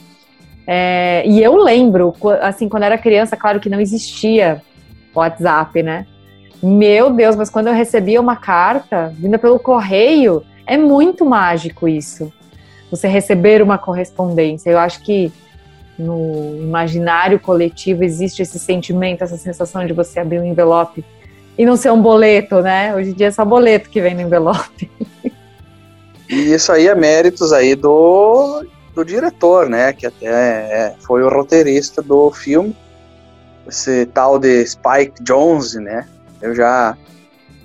É, 0.66 1.22
e 1.26 1.42
eu 1.42 1.56
lembro, 1.56 2.14
assim, 2.42 2.68
quando 2.68 2.82
era 2.82 2.98
criança, 2.98 3.36
claro 3.36 3.60
que 3.60 3.70
não 3.70 3.80
existia 3.80 4.62
WhatsApp, 5.14 5.82
né? 5.82 6.06
Meu 6.62 7.10
Deus, 7.10 7.36
mas 7.36 7.48
quando 7.48 7.68
eu 7.68 7.72
recebia 7.72 8.20
uma 8.20 8.36
carta 8.36 9.12
vinda 9.16 9.38
pelo 9.38 9.58
correio, 9.58 10.42
é 10.66 10.76
muito 10.76 11.24
mágico 11.24 11.88
isso. 11.88 12.32
Você 12.90 13.06
receber 13.06 13.62
uma 13.62 13.78
correspondência. 13.78 14.70
Eu 14.70 14.78
acho 14.78 15.02
que 15.02 15.32
no 15.98 16.56
imaginário 16.60 17.40
coletivo 17.40 18.04
existe 18.04 18.42
esse 18.42 18.58
sentimento, 18.58 19.24
essa 19.24 19.36
sensação 19.36 19.86
de 19.86 19.92
você 19.92 20.20
abrir 20.20 20.38
um 20.38 20.44
envelope 20.44 21.04
e 21.56 21.66
não 21.66 21.76
ser 21.76 21.90
um 21.90 22.00
boleto, 22.00 22.60
né? 22.60 22.94
Hoje 22.94 23.10
em 23.10 23.14
dia 23.14 23.26
é 23.26 23.30
só 23.30 23.44
boleto 23.44 23.90
que 23.90 24.00
vem 24.00 24.14
no 24.14 24.20
envelope. 24.20 24.90
E 26.28 26.52
isso 26.52 26.70
aí 26.70 26.86
é 26.86 26.94
méritos 26.94 27.52
aí 27.52 27.74
do, 27.74 28.62
do 28.94 29.04
diretor, 29.04 29.68
né? 29.68 29.92
Que 29.92 30.06
até 30.06 30.26
é, 30.26 30.94
foi 31.00 31.22
o 31.22 31.28
roteirista 31.28 32.02
do 32.02 32.30
filme. 32.30 32.76
Esse 33.66 34.06
tal 34.06 34.38
de 34.38 34.64
Spike 34.64 35.22
Jonze, 35.22 35.80
né? 35.80 36.06
Eu 36.40 36.54
já 36.54 36.96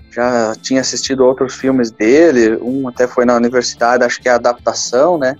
já 0.09 0.53
tinha 0.61 0.79
assistido 0.79 1.25
outros 1.25 1.55
filmes 1.55 1.89
dele, 1.89 2.55
um 2.61 2.87
até 2.87 3.07
foi 3.07 3.25
na 3.25 3.35
universidade, 3.35 4.03
acho 4.03 4.21
que 4.21 4.29
é 4.29 4.31
a 4.31 4.35
adaptação, 4.35 5.17
né? 5.17 5.35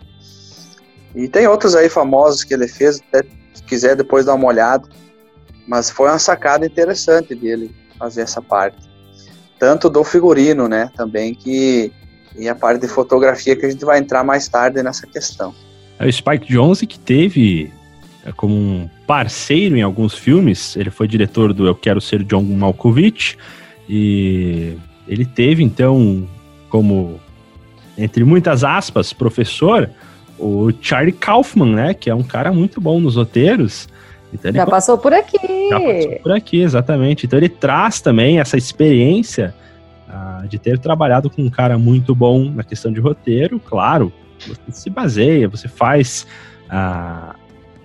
E 1.16 1.28
tem 1.28 1.48
outros 1.48 1.76
aí 1.76 1.90
famosos 1.90 2.44
que 2.44 2.54
ele 2.54 2.68
fez, 2.68 3.02
até 3.10 3.28
se 3.54 3.64
quiser 3.64 3.96
depois 3.96 4.26
dar 4.26 4.34
uma 4.34 4.48
olhada. 4.48 4.88
Mas 5.68 5.90
foi 5.90 6.10
uma 6.10 6.20
sacada 6.20 6.66
interessante 6.66 7.36
dele 7.36 7.74
fazer 7.98 8.22
essa 8.22 8.42
parte. 8.42 8.78
Tanto 9.60 9.90
do 9.90 10.04
figurino, 10.04 10.68
né, 10.68 10.90
também 10.96 11.34
que 11.34 11.92
e 12.36 12.50
a 12.50 12.56
parte 12.56 12.82
de 12.82 12.88
fotografia 12.88 13.56
que 13.56 13.66
a 13.66 13.70
gente 13.70 13.86
vai 13.86 14.00
entrar 14.00 14.24
mais 14.24 14.48
tarde 14.48 14.82
nessa 14.82 15.06
questão. 15.06 15.54
É 16.00 16.08
o 16.08 16.12
Spike 16.12 16.52
Jonze 16.52 16.88
que 16.88 16.98
teve 16.98 17.72
é, 18.26 18.32
como 18.32 18.56
um 18.56 18.90
parceiro 19.06 19.78
em 19.78 19.82
alguns 19.82 20.16
filmes. 20.16 20.76
Ele 20.76 20.90
foi 20.90 21.08
diretor 21.08 21.54
do 21.54 21.68
Eu 21.68 21.76
Quero 21.76 22.02
Ser 22.02 22.24
John 22.24 22.42
Malkovich 22.44 23.38
e 23.88 24.78
ele 25.08 25.26
teve 25.26 25.64
então 25.64 26.28
como 26.70 27.20
entre 27.98 28.24
muitas 28.24 28.64
aspas 28.64 29.14
professor 29.14 29.90
o 30.38 30.72
Charlie 30.82 31.14
Kaufman, 31.14 31.74
né, 31.74 31.94
que 31.94 32.10
é 32.10 32.16
um 32.16 32.24
cara 32.24 32.52
muito 32.52 32.82
bom 32.82 33.00
nos 33.00 33.16
roteiros. 33.16 33.88
Então 34.34 34.52
já 34.52 34.66
passou 34.66 34.98
por 34.98 35.14
aqui. 35.14 35.38
Já 35.70 35.80
passou 35.80 36.20
por 36.24 36.32
aqui, 36.32 36.62
exatamente. 36.62 37.26
Então 37.26 37.38
ele 37.38 37.50
traz 37.50 38.02
também 38.02 38.40
essa 38.40 38.58
experiência 38.58 39.54
uh, 40.10 40.48
de 40.48 40.58
ter 40.58 40.80
trabalhado 40.80 41.30
com 41.30 41.42
um 41.42 41.50
cara 41.50 41.78
muito 41.78 42.16
bom 42.16 42.50
na 42.50 42.64
questão 42.64 42.92
de 42.92 43.00
roteiro, 43.00 43.60
claro. 43.60 44.12
Você 44.40 44.60
se 44.72 44.90
baseia, 44.90 45.48
você 45.48 45.68
faz 45.68 46.28
uh, 46.66 47.36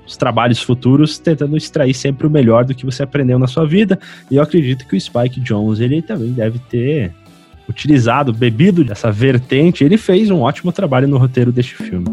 os 0.06 0.16
trabalhos 0.16 0.61
futuros 0.61 1.18
tentando 1.18 1.56
extrair 1.56 1.92
sempre 1.92 2.26
o 2.26 2.30
melhor 2.30 2.64
do 2.64 2.74
que 2.74 2.84
você 2.84 3.02
aprendeu 3.02 3.38
na 3.38 3.46
sua 3.46 3.66
vida. 3.66 3.98
E 4.30 4.37
eu 4.37 4.42
acredito 4.42 4.87
que 4.88 4.96
o 4.96 5.00
Spike 5.00 5.40
Jones 5.40 5.80
ele 5.80 6.00
também 6.00 6.32
deve 6.32 6.58
ter 6.58 7.12
utilizado, 7.68 8.32
bebido 8.32 8.82
dessa 8.82 9.12
vertente. 9.12 9.84
Ele 9.84 9.98
fez 9.98 10.30
um 10.30 10.40
ótimo 10.40 10.72
trabalho 10.72 11.06
no 11.06 11.18
roteiro 11.18 11.52
deste 11.52 11.74
filme. 11.74 12.06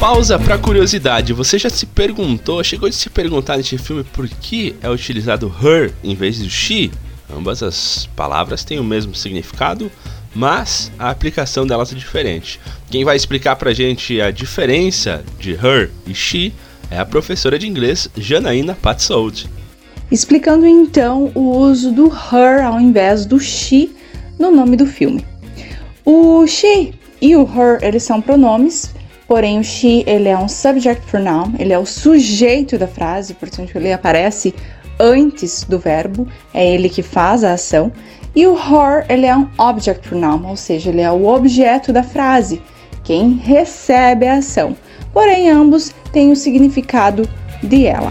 Pausa 0.00 0.38
para 0.38 0.56
curiosidade. 0.56 1.34
Você 1.34 1.58
já 1.58 1.68
se 1.68 1.84
perguntou, 1.84 2.64
chegou 2.64 2.88
a 2.88 2.92
se 2.92 3.10
perguntar 3.10 3.58
neste 3.58 3.76
filme 3.76 4.02
por 4.02 4.26
que 4.26 4.74
é 4.80 4.88
utilizado 4.88 5.54
her 5.62 5.92
em 6.02 6.14
vez 6.14 6.38
de 6.38 6.48
she? 6.48 6.90
Ambas 7.30 7.62
as 7.62 8.08
palavras 8.16 8.64
têm 8.64 8.80
o 8.80 8.84
mesmo 8.84 9.14
significado, 9.14 9.92
mas 10.34 10.90
a 10.98 11.10
aplicação 11.10 11.66
delas 11.66 11.92
é 11.92 11.94
diferente. 11.94 12.58
Quem 12.90 13.04
vai 13.04 13.14
explicar 13.14 13.56
pra 13.56 13.74
gente 13.74 14.18
a 14.22 14.30
diferença 14.30 15.22
de 15.38 15.52
her 15.52 15.90
e 16.06 16.14
she 16.14 16.50
é 16.90 16.98
a 16.98 17.04
professora 17.04 17.58
de 17.58 17.68
inglês 17.68 18.08
Janaína 18.16 18.74
Patsold. 18.80 19.50
Explicando 20.10 20.66
então 20.66 21.30
o 21.34 21.58
uso 21.58 21.92
do 21.92 22.06
her 22.06 22.64
ao 22.64 22.80
invés 22.80 23.26
do 23.26 23.38
she 23.38 23.90
no 24.38 24.50
nome 24.50 24.78
do 24.78 24.86
filme. 24.86 25.26
O 26.06 26.46
she 26.46 26.94
e 27.20 27.36
o 27.36 27.42
her, 27.44 27.78
eles 27.82 28.02
são 28.02 28.22
pronomes, 28.22 28.94
porém 29.30 29.60
o 29.60 29.62
she 29.62 30.02
ele 30.08 30.28
é 30.28 30.36
um 30.36 30.48
subject 30.48 31.06
pronoun, 31.08 31.54
ele 31.56 31.72
é 31.72 31.78
o 31.78 31.86
sujeito 31.86 32.76
da 32.76 32.88
frase, 32.88 33.32
portanto 33.32 33.76
ele 33.76 33.92
aparece 33.92 34.52
antes 34.98 35.62
do 35.62 35.78
verbo, 35.78 36.26
é 36.52 36.74
ele 36.74 36.88
que 36.88 37.00
faz 37.00 37.44
a 37.44 37.52
ação. 37.52 37.92
E 38.34 38.44
o 38.44 38.56
her, 38.56 39.06
ele 39.08 39.26
é 39.26 39.36
um 39.36 39.48
object 39.56 40.08
pronoun, 40.08 40.44
ou 40.48 40.56
seja, 40.56 40.90
ele 40.90 41.00
é 41.00 41.12
o 41.12 41.28
objeto 41.28 41.92
da 41.92 42.02
frase, 42.02 42.60
quem 43.04 43.34
recebe 43.34 44.26
a 44.26 44.38
ação. 44.38 44.76
Porém, 45.12 45.48
ambos 45.48 45.94
têm 46.12 46.32
o 46.32 46.36
significado 46.36 47.22
de 47.62 47.86
ela. 47.86 48.10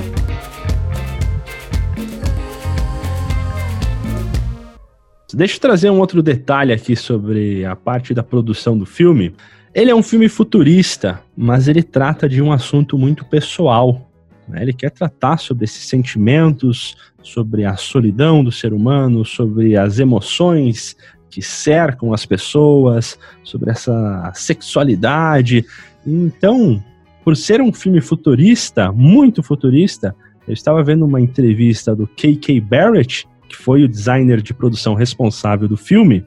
Deixa 5.34 5.58
eu 5.58 5.60
trazer 5.60 5.90
um 5.90 6.00
outro 6.00 6.24
detalhe 6.24 6.72
aqui 6.72 6.96
sobre 6.96 7.66
a 7.66 7.76
parte 7.76 8.14
da 8.14 8.24
produção 8.24 8.78
do 8.78 8.86
filme. 8.86 9.36
Ele 9.74 9.92
é 9.92 9.96
um 9.96 10.04
filme 10.04 10.28
futurista, 10.28 11.22
mas 11.38 11.68
ele 11.68 11.84
trata 11.84 12.28
de 12.28 12.42
um 12.42 12.52
assunto 12.52 12.98
muito 12.98 13.24
pessoal, 13.24 14.10
né? 14.48 14.64
Ele 14.64 14.74
quer 14.74 14.90
tratar 14.90 15.38
sobre 15.38 15.66
esses 15.66 15.88
sentimentos, 15.88 16.98
sobre 17.22 17.66
a 17.66 17.76
solidão 17.76 18.44
do 18.44 18.52
ser 18.52 18.74
humano, 18.74 19.24
sobre 19.24 19.78
as 19.78 20.00
emoções 20.00 20.98
que 21.30 21.42
cercam 21.42 22.12
as 22.12 22.26
pessoas, 22.26 23.18
sobre 23.44 23.70
essa 23.70 24.32
sexualidade. 24.34 25.64
Então, 26.06 26.84
por 27.24 27.38
ser 27.38 27.62
um 27.62 27.72
filme 27.72 28.02
futurista, 28.02 28.92
muito 28.92 29.44
futurista, 29.44 30.16
eu 30.48 30.54
estava 30.54 30.84
vendo 30.84 31.06
uma 31.06 31.22
entrevista 31.22 31.96
do 31.96 32.08
K.K. 32.08 32.60
Barrett, 32.62 33.28
que 33.48 33.56
foi 33.56 33.84
o 33.84 33.88
designer 33.88 34.42
de 34.42 34.54
produção 34.54 34.96
responsável 34.96 35.68
do 35.68 35.78
filme, 35.78 36.26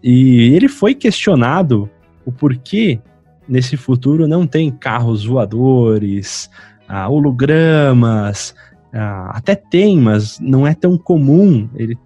e 0.00 0.54
ele 0.54 0.68
foi 0.68 0.94
questionado 0.94 1.90
o 2.28 2.32
porquê 2.32 3.00
nesse 3.48 3.74
futuro 3.74 4.28
não 4.28 4.46
tem 4.46 4.70
carros 4.70 5.24
voadores, 5.24 6.50
ah, 6.86 7.08
hologramas, 7.08 8.54
ah, 8.92 9.30
até 9.34 9.54
tem, 9.54 9.98
mas 9.98 10.38
não 10.38 10.66
é 10.66 10.74
tão 10.74 10.98
comum. 10.98 11.66
Ele, 11.74 11.96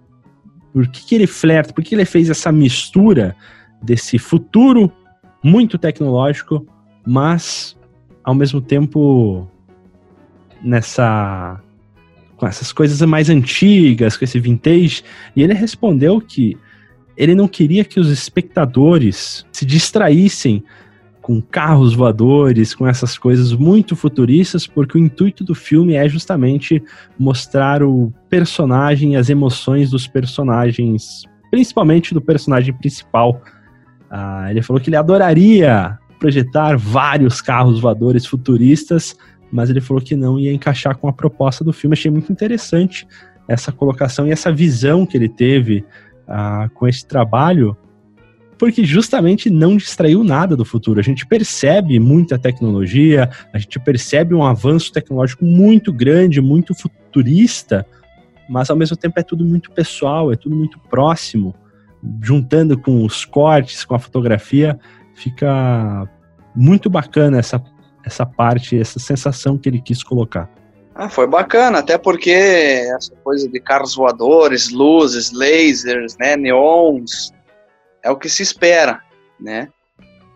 por 0.71 0.87
que, 0.87 1.05
que 1.05 1.15
ele 1.15 1.27
flerta? 1.27 1.73
Por 1.73 1.83
que 1.83 1.93
ele 1.93 2.05
fez 2.05 2.29
essa 2.29 2.53
mistura 2.53 3.35
desse 3.81 4.17
futuro 4.17 4.89
muito 5.43 5.77
tecnológico, 5.77 6.65
mas 7.05 7.77
ao 8.23 8.33
mesmo 8.33 8.61
tempo 8.61 9.45
nessa 10.63 11.59
com 12.37 12.47
essas 12.47 12.71
coisas 12.71 13.01
mais 13.01 13.29
antigas, 13.29 14.15
com 14.15 14.23
esse 14.23 14.39
vintage, 14.39 15.03
e 15.35 15.43
ele 15.43 15.53
respondeu 15.53 16.21
que 16.21 16.57
ele 17.15 17.35
não 17.35 17.47
queria 17.47 17.83
que 17.83 17.99
os 17.99 18.09
espectadores 18.09 19.45
se 19.51 19.65
distraíssem 19.65 20.63
com 21.21 21.41
carros 21.41 21.93
voadores, 21.93 22.75
com 22.75 22.85
essas 22.85 23.17
coisas 23.17 23.53
muito 23.53 23.95
futuristas, 23.95 24.67
porque 24.67 24.97
o 24.97 25.01
intuito 25.01 25.41
do 25.41 25.55
filme 25.55 25.93
é 25.93 26.07
justamente 26.09 26.83
mostrar 27.17 27.81
o 27.81 28.13
personagem, 28.29 29.15
as 29.15 29.29
emoções 29.29 29.89
dos 29.89 30.05
personagens, 30.05 31.23
principalmente 31.49 32.13
do 32.13 32.21
personagem 32.21 32.73
principal. 32.73 33.41
Ah, 34.11 34.47
ele 34.51 34.61
falou 34.61 34.81
que 34.81 34.89
ele 34.89 34.97
adoraria 34.97 35.97
projetar 36.19 36.77
vários 36.77 37.41
carros 37.41 37.79
voadores 37.79 38.25
futuristas, 38.25 39.15
mas 39.49 39.69
ele 39.69 39.79
falou 39.79 40.03
que 40.03 40.15
não 40.17 40.37
ia 40.37 40.51
encaixar 40.51 40.97
com 40.97 41.07
a 41.07 41.13
proposta 41.13 41.63
do 41.63 41.71
filme. 41.71 41.93
Achei 41.93 42.11
muito 42.11 42.33
interessante 42.33 43.07
essa 43.47 43.71
colocação 43.71 44.27
e 44.27 44.31
essa 44.31 44.51
visão 44.51 45.05
que 45.05 45.15
ele 45.15 45.29
teve 45.29 45.85
ah, 46.27 46.69
com 46.73 46.87
esse 46.87 47.05
trabalho, 47.05 47.77
porque 48.57 48.85
justamente 48.85 49.49
não 49.49 49.75
distraiu 49.75 50.23
nada 50.23 50.55
do 50.55 50.63
futuro. 50.63 50.99
A 50.99 51.03
gente 51.03 51.25
percebe 51.25 51.99
muita 51.99 52.37
tecnologia, 52.37 53.29
a 53.51 53.57
gente 53.57 53.79
percebe 53.79 54.33
um 54.33 54.43
avanço 54.43 54.91
tecnológico 54.91 55.43
muito 55.43 55.91
grande, 55.91 56.39
muito 56.39 56.73
futurista, 56.73 57.85
mas 58.47 58.69
ao 58.69 58.75
mesmo 58.75 58.95
tempo 58.95 59.19
é 59.19 59.23
tudo 59.23 59.43
muito 59.43 59.71
pessoal, 59.71 60.31
é 60.31 60.35
tudo 60.35 60.55
muito 60.55 60.79
próximo. 60.79 61.53
Juntando 62.21 62.77
com 62.77 63.03
os 63.05 63.25
cortes, 63.25 63.85
com 63.85 63.95
a 63.95 63.99
fotografia, 63.99 64.77
fica 65.13 66.07
muito 66.55 66.89
bacana 66.89 67.39
essa, 67.39 67.63
essa 68.05 68.25
parte, 68.25 68.77
essa 68.77 68.99
sensação 68.99 69.57
que 69.57 69.69
ele 69.69 69.81
quis 69.81 70.03
colocar. 70.03 70.49
Ah, 70.95 71.09
foi 71.09 71.25
bacana, 71.25 71.79
até 71.79 71.97
porque 71.97 72.31
essa 72.31 73.15
coisa 73.23 73.49
de 73.49 73.59
carros 73.59 73.95
voadores, 73.95 74.71
luzes, 74.71 75.31
lasers, 75.31 76.15
né, 76.19 76.35
neons, 76.35 77.31
é 78.03 78.11
o 78.11 78.17
que 78.17 78.29
se 78.29 78.43
espera, 78.43 79.01
né? 79.39 79.69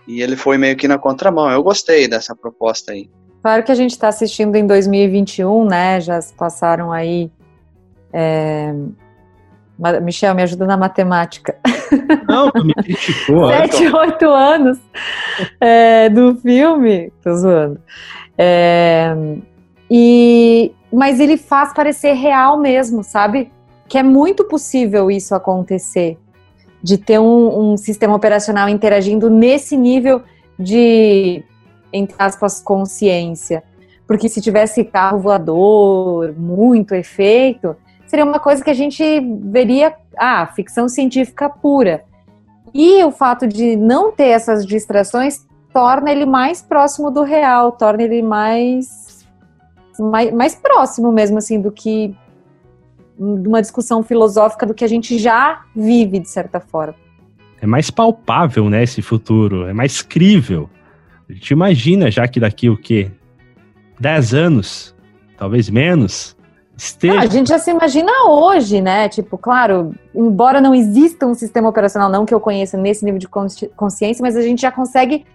E 0.08 0.22
ele 0.22 0.36
foi 0.36 0.58
meio 0.58 0.76
que 0.76 0.88
na 0.88 0.98
contramão. 0.98 1.52
Eu 1.52 1.62
gostei 1.62 2.08
dessa 2.08 2.36
proposta 2.36 2.94
aí. 2.94 3.10
Claro 3.42 3.64
que 3.64 3.72
a 3.72 3.76
gente 3.76 3.92
está 3.92 4.08
assistindo 4.08 4.56
em 4.56 4.66
2021, 4.66 5.66
né? 5.66 6.02
Já 6.02 6.20
passaram 6.38 6.92
aí. 6.92 7.30
É... 8.12 8.74
Michel, 10.02 10.34
me 10.34 10.42
ajuda 10.42 10.66
na 10.66 10.76
matemática. 10.76 11.56
Não, 12.28 12.50
tu 12.50 12.66
me 12.66 12.74
criticou. 12.74 13.48
Sete, 13.50 13.88
oito 13.96 14.28
anos 14.28 14.80
é, 15.62 16.10
do 16.10 16.36
filme. 16.38 17.12
Tô 17.24 17.36
zoando. 17.36 17.80
É, 18.38 19.14
e, 19.90 20.74
mas 20.92 21.20
ele 21.20 21.38
faz 21.38 21.74
parecer 21.74 22.14
real 22.14 22.60
mesmo, 22.60 23.04
sabe? 23.04 23.52
Que 23.88 23.98
é 23.98 24.04
muito 24.04 24.44
possível 24.44 25.10
isso 25.10 25.34
acontecer. 25.34 26.18
De 26.84 26.98
ter 26.98 27.20
um, 27.20 27.72
um 27.72 27.78
sistema 27.78 28.16
operacional 28.16 28.70
interagindo 28.70 29.30
nesse 29.30 29.76
nível 29.76 30.22
de, 30.60 31.44
entre 31.92 32.16
aspas, 32.20 32.62
consciência. 32.62 33.64
Porque 34.06 34.30
se 34.30 34.42
tivesse 34.42 34.84
carro 34.84 35.20
voador, 35.20 36.34
muito 36.38 36.94
efeito, 36.94 37.76
seria 38.06 38.26
uma 38.26 38.40
coisa 38.40 38.64
que 38.64 38.70
a 38.70 38.76
gente 38.76 39.04
veria, 39.44 39.94
ah, 40.18 40.48
ficção 40.48 40.88
científica 40.88 41.50
pura. 41.50 42.04
E 42.74 43.04
o 43.04 43.12
fato 43.12 43.48
de 43.48 43.76
não 43.76 44.12
ter 44.12 44.28
essas 44.28 44.66
distrações 44.66 45.46
torna 45.74 46.12
ele 46.12 46.26
mais 46.26 46.62
próximo 46.62 47.12
do 47.12 47.24
real, 47.24 47.72
torna 47.72 48.04
ele 48.04 48.22
mais 48.22 49.07
mais, 50.00 50.32
mais 50.34 50.56
próximo 50.56 51.12
mesmo, 51.12 51.38
assim, 51.38 51.60
do 51.60 51.72
que 51.72 52.16
uma 53.18 53.62
discussão 53.62 54.04
filosófica 54.04 54.66
do 54.66 54.74
que 54.74 54.84
a 54.84 54.88
gente 54.88 55.18
já 55.18 55.62
vive, 55.76 56.20
de 56.20 56.30
certa 56.30 56.60
forma. 56.60 56.96
É 57.60 57.66
mais 57.66 57.90
palpável, 57.90 58.70
né, 58.70 58.84
esse 58.84 59.02
futuro, 59.02 59.68
é 59.68 59.74
mais 59.74 60.02
crível. 60.02 60.70
A 61.28 61.34
gente 61.34 61.50
imagina 61.52 62.12
já 62.12 62.28
que 62.28 62.40
daqui 62.40 62.70
o 62.70 62.78
quê? 62.78 63.12
Dez 64.00 64.34
anos, 64.34 64.96
talvez 65.38 65.70
menos, 65.70 66.38
esteja... 66.78 67.16
Não, 67.16 67.22
a 67.22 67.26
gente 67.26 67.50
já 67.50 67.58
se 67.58 67.72
imagina 67.72 68.12
hoje, 68.30 68.80
né? 68.80 69.10
Tipo, 69.10 69.38
claro, 69.38 69.96
embora 70.14 70.62
não 70.62 70.76
exista 70.76 71.26
um 71.26 71.34
sistema 71.34 71.68
operacional, 71.68 72.12
não 72.12 72.26
que 72.26 72.34
eu 72.34 72.40
conheça 72.40 72.78
nesse 72.78 73.04
nível 73.04 73.20
de 73.20 73.28
consciência, 73.28 74.22
mas 74.22 74.38
a 74.38 74.42
gente 74.42 74.62
já 74.62 74.72
consegue 74.72 75.26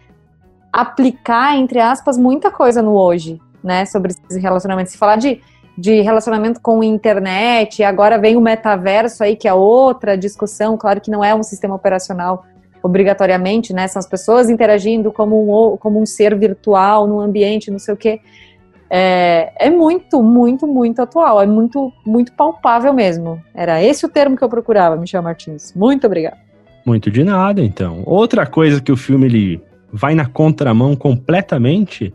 aplicar, 0.73 1.57
entre 1.57 1.81
aspas, 1.81 2.17
muita 2.17 2.51
coisa 2.51 2.81
no 2.81 2.93
hoje 2.93 3.41
né, 3.63 3.85
sobre 3.85 4.13
esses 4.13 4.43
relacionamentos. 4.43 4.93
Se 4.93 4.99
falar 4.99 5.17
de, 5.17 5.41
de 5.77 6.01
relacionamento 6.01 6.61
com 6.61 6.83
internet, 6.83 7.83
agora 7.83 8.19
vem 8.19 8.37
o 8.37 8.41
metaverso 8.41 9.23
aí, 9.25 9.37
que 9.37 9.49
é 9.49 9.55
outra 9.55 10.17
discussão, 10.17 10.77
claro 10.77 11.01
que 11.01 11.11
não 11.11 11.25
é 11.25 11.35
um 11.35 11.43
sistema 11.43 11.75
operacional 11.75 12.45
obrigatoriamente, 12.83 13.73
né, 13.73 13.87
são 13.87 14.01
as 14.01 14.07
pessoas 14.07 14.51
interagindo 14.51 15.13
como 15.13 15.73
um, 15.73 15.77
como 15.77 16.01
um 16.01 16.07
ser 16.07 16.37
virtual 16.37 17.07
no 17.07 17.21
ambiente, 17.21 17.71
não 17.71 17.79
sei 17.79 17.95
o 17.95 17.97
quê. 17.97 18.21
É, 18.95 19.53
é 19.59 19.71
muito, 19.71 20.23
muito, 20.23 20.67
muito 20.67 21.01
atual, 21.01 21.41
é 21.41 21.47
muito, 21.47 21.91
muito 22.05 22.31
palpável 22.33 22.93
mesmo. 22.93 23.41
Era 23.55 23.83
esse 23.83 24.05
o 24.05 24.09
termo 24.09 24.37
que 24.37 24.45
eu 24.45 24.49
procurava, 24.51 24.97
Michel 24.97 25.23
Martins. 25.23 25.73
Muito 25.75 26.07
obrigado. 26.07 26.37
Muito 26.85 27.11
de 27.11 27.25
nada, 27.25 27.63
então. 27.63 28.03
Outra 28.05 28.45
coisa 28.45 28.83
que 28.83 28.93
o 28.93 28.97
filme 28.97 29.27
ele 29.27 29.63
vai 29.91 30.15
na 30.15 30.27
contramão 30.27 30.95
completamente 30.97 32.13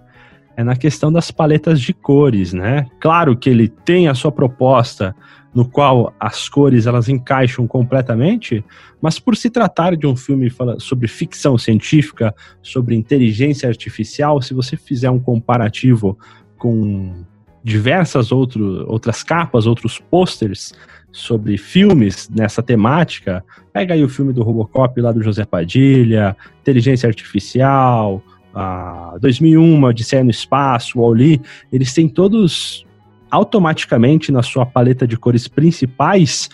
é 0.57 0.63
na 0.63 0.75
questão 0.75 1.11
das 1.11 1.29
paletas 1.29 1.79
de 1.79 1.93
cores, 1.93 2.51
né? 2.51 2.87
Claro 2.99 3.37
que 3.37 3.47
ele 3.47 3.67
tem 3.67 4.07
a 4.07 4.15
sua 4.15 4.31
proposta 4.31 5.15
no 5.53 5.69
qual 5.69 6.13
as 6.19 6.49
cores 6.49 6.87
elas 6.87 7.07
encaixam 7.07 7.67
completamente, 7.67 8.65
mas 8.99 9.19
por 9.19 9.35
se 9.35 9.51
tratar 9.51 9.95
de 9.95 10.07
um 10.07 10.15
filme 10.15 10.51
sobre 10.79 11.07
ficção 11.07 11.57
científica, 11.57 12.33
sobre 12.61 12.95
inteligência 12.95 13.69
artificial, 13.69 14.41
se 14.41 14.53
você 14.53 14.75
fizer 14.75 15.11
um 15.11 15.19
comparativo 15.19 16.17
com 16.57 17.23
diversas 17.63 18.31
outro, 18.31 18.83
outras 18.87 19.23
capas, 19.23 19.67
outros 19.67 19.99
posters 19.99 20.73
sobre 21.11 21.57
filmes 21.57 22.29
nessa 22.29 22.63
temática, 22.63 23.43
pega 23.71 23.93
aí 23.93 24.03
o 24.03 24.09
filme 24.09 24.33
do 24.33 24.41
Robocop 24.43 24.99
lá 25.01 25.11
do 25.11 25.23
José 25.23 25.45
Padilha, 25.45 26.35
inteligência 26.61 27.07
artificial, 27.07 28.23
a 28.57 29.17
2001, 29.19 29.83
Odisseia 29.83 30.23
no 30.23 30.31
Espaço, 30.31 30.97
o 30.97 31.01
Wall-E, 31.01 31.39
eles 31.71 31.93
têm 31.93 32.09
todos 32.09 32.85
automaticamente 33.29 34.31
na 34.31 34.41
sua 34.41 34.65
paleta 34.65 35.07
de 35.07 35.15
cores 35.17 35.47
principais 35.47 36.49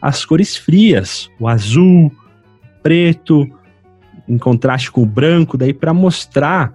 as 0.00 0.24
cores 0.24 0.56
frias, 0.56 1.28
o 1.40 1.48
azul, 1.48 2.12
preto, 2.82 3.48
em 4.28 4.38
contraste 4.38 4.92
com 4.92 5.02
o 5.02 5.06
branco, 5.06 5.58
daí 5.58 5.74
para 5.74 5.92
mostrar 5.92 6.72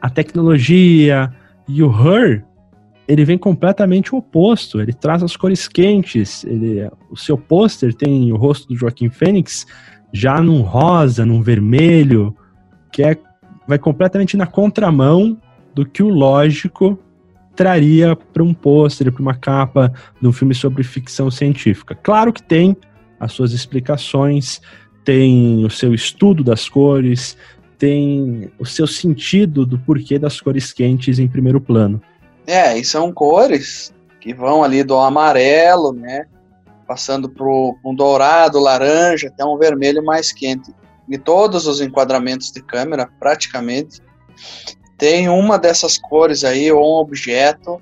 a 0.00 0.10
tecnologia. 0.10 1.32
E 1.66 1.82
o 1.82 1.90
Her, 1.90 2.44
ele 3.06 3.24
vem 3.24 3.38
completamente 3.38 4.14
oposto, 4.14 4.80
ele 4.80 4.92
traz 4.92 5.22
as 5.22 5.34
cores 5.36 5.66
quentes, 5.66 6.44
ele, 6.44 6.86
o 7.10 7.16
seu 7.16 7.38
pôster 7.38 7.94
tem 7.94 8.30
o 8.30 8.36
rosto 8.36 8.68
do 8.68 8.76
Joaquim 8.76 9.08
Fênix 9.08 9.66
já 10.12 10.42
num 10.42 10.60
rosa, 10.60 11.24
num 11.24 11.40
vermelho, 11.40 12.36
que 12.92 13.02
é 13.02 13.16
vai 13.68 13.78
completamente 13.78 14.34
na 14.34 14.46
contramão 14.46 15.38
do 15.74 15.84
que 15.84 16.02
o 16.02 16.08
lógico 16.08 16.98
traria 17.54 18.16
para 18.16 18.42
um 18.42 18.54
pôster, 18.54 19.12
para 19.12 19.20
uma 19.20 19.34
capa 19.34 19.92
de 20.20 20.26
um 20.26 20.32
filme 20.32 20.54
sobre 20.54 20.82
ficção 20.82 21.30
científica. 21.30 21.94
Claro 21.94 22.32
que 22.32 22.42
tem 22.42 22.74
as 23.20 23.32
suas 23.32 23.52
explicações, 23.52 24.62
tem 25.04 25.64
o 25.66 25.70
seu 25.70 25.92
estudo 25.92 26.42
das 26.42 26.66
cores, 26.68 27.36
tem 27.76 28.50
o 28.58 28.64
seu 28.64 28.86
sentido 28.86 29.66
do 29.66 29.78
porquê 29.78 30.18
das 30.18 30.40
cores 30.40 30.72
quentes 30.72 31.18
em 31.18 31.28
primeiro 31.28 31.60
plano. 31.60 32.00
É, 32.46 32.78
e 32.78 32.84
são 32.84 33.12
cores 33.12 33.92
que 34.18 34.32
vão 34.32 34.64
ali 34.64 34.82
do 34.82 34.96
amarelo, 34.96 35.92
né, 35.92 36.26
passando 36.86 37.28
para 37.28 37.44
um 37.44 37.94
dourado, 37.94 38.58
laranja, 38.58 39.28
até 39.28 39.44
um 39.44 39.58
vermelho 39.58 40.02
mais 40.02 40.32
quente 40.32 40.72
em 41.10 41.18
todos 41.18 41.66
os 41.66 41.80
enquadramentos 41.80 42.50
de 42.50 42.62
câmera, 42.62 43.08
praticamente, 43.18 44.02
tem 44.96 45.28
uma 45.28 45.58
dessas 45.58 45.96
cores 45.96 46.44
aí, 46.44 46.70
ou 46.70 46.82
um 46.82 47.00
objeto 47.00 47.80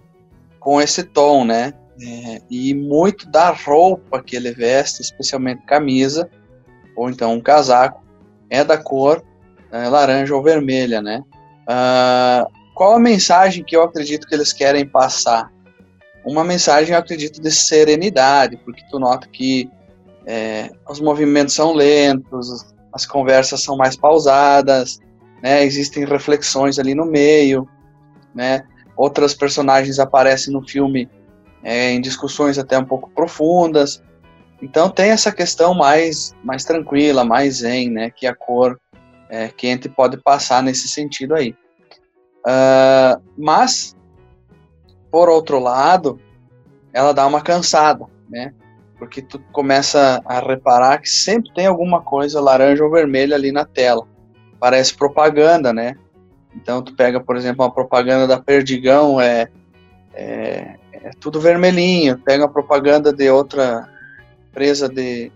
com 0.61 0.81
esse 0.81 1.03
tom, 1.03 1.45
né? 1.45 1.73
É, 2.01 2.43
e 2.51 2.75
muito 2.75 3.27
da 3.31 3.51
roupa 3.51 4.23
que 4.23 4.37
ele 4.37 4.53
veste, 4.53 5.01
especialmente 5.01 5.65
camisa, 5.65 6.29
ou 6.95 7.09
então 7.09 7.33
um 7.33 7.41
casaco, 7.41 8.05
é 8.51 8.63
da 8.63 8.77
cor 8.77 9.25
é, 9.73 9.89
laranja 9.89 10.35
ou 10.35 10.43
vermelha, 10.43 11.01
né? 11.01 11.23
Uh, 11.63 12.51
qual 12.75 12.93
a 12.93 12.99
mensagem 12.99 13.65
que 13.65 13.75
eu 13.75 13.83
acredito 13.83 14.27
que 14.27 14.35
eles 14.35 14.53
querem 14.53 14.87
passar? 14.87 15.51
Uma 16.25 16.45
mensagem, 16.45 16.93
eu 16.93 16.99
acredito, 16.99 17.41
de 17.41 17.51
serenidade, 17.51 18.57
porque 18.59 18.83
tu 18.91 18.99
nota 18.99 19.27
que 19.29 19.71
é, 20.27 20.71
os 20.89 21.01
movimentos 21.01 21.55
são 21.55 21.73
lentos, 21.73 22.67
as 22.97 23.07
conversas 23.07 23.63
são 23.63 23.77
mais 23.77 23.95
pausadas, 23.95 24.99
né? 25.43 25.63
Existem 25.65 26.05
reflexões 26.05 26.79
ali 26.79 26.95
no 26.95 27.05
meio, 27.05 27.69
né? 28.35 28.65
Outras 28.97 29.35
personagens 29.35 29.99
aparecem 29.99 30.53
no 30.53 30.67
filme 30.67 31.09
é, 31.63 31.91
em 31.91 32.01
discussões 32.01 32.59
até 32.59 32.79
um 32.79 32.85
pouco 32.85 33.11
profundas. 33.11 34.03
Então 34.61 34.89
tem 34.89 35.11
essa 35.11 35.31
questão 35.31 35.75
mais 35.75 36.35
mais 36.43 36.65
tranquila, 36.65 37.23
mais 37.23 37.57
zen, 37.57 37.91
né? 37.91 38.11
Que 38.11 38.27
a 38.27 38.35
cor 38.35 38.81
é, 39.29 39.49
quente 39.49 39.89
pode 39.89 40.17
passar 40.17 40.63
nesse 40.63 40.89
sentido 40.89 41.35
aí. 41.35 41.55
Uh, 42.47 43.21
mas, 43.37 43.97
por 45.11 45.29
outro 45.29 45.59
lado, 45.59 46.19
ela 46.93 47.13
dá 47.13 47.27
uma 47.27 47.43
cansada, 47.43 48.07
né? 48.31 48.55
Porque 48.99 49.21
tu 49.21 49.39
começa 49.53 50.23
a 50.25 50.41
reparar 50.41 50.99
que 50.99 51.09
sempre 51.09 51.53
tem 51.53 51.67
alguma 51.67 52.01
coisa 52.01 52.41
laranja 52.41 52.83
ou 52.83 52.91
vermelha 52.91 53.37
ali 53.37 53.53
na 53.53 53.65
tela. 53.65 54.07
Parece 54.59 54.95
propaganda, 54.95 55.73
né? 55.73 55.97
Então 56.55 56.83
tu 56.83 56.95
pega, 56.95 57.21
por 57.21 57.37
exemplo, 57.37 57.65
uma 57.65 57.73
propaganda 57.73 58.27
da 58.27 58.41
Perdigão, 58.41 59.21
é, 59.21 59.49
é, 60.15 60.77
é 60.93 61.11
tudo 61.21 61.41
vermelhinho. 61.41 62.19
Pega 62.19 62.47
a 62.47 62.49
propaganda 62.49 63.13
de 63.13 63.29
outra 63.29 63.89
empresa 64.49 64.89
de, 64.89 65.31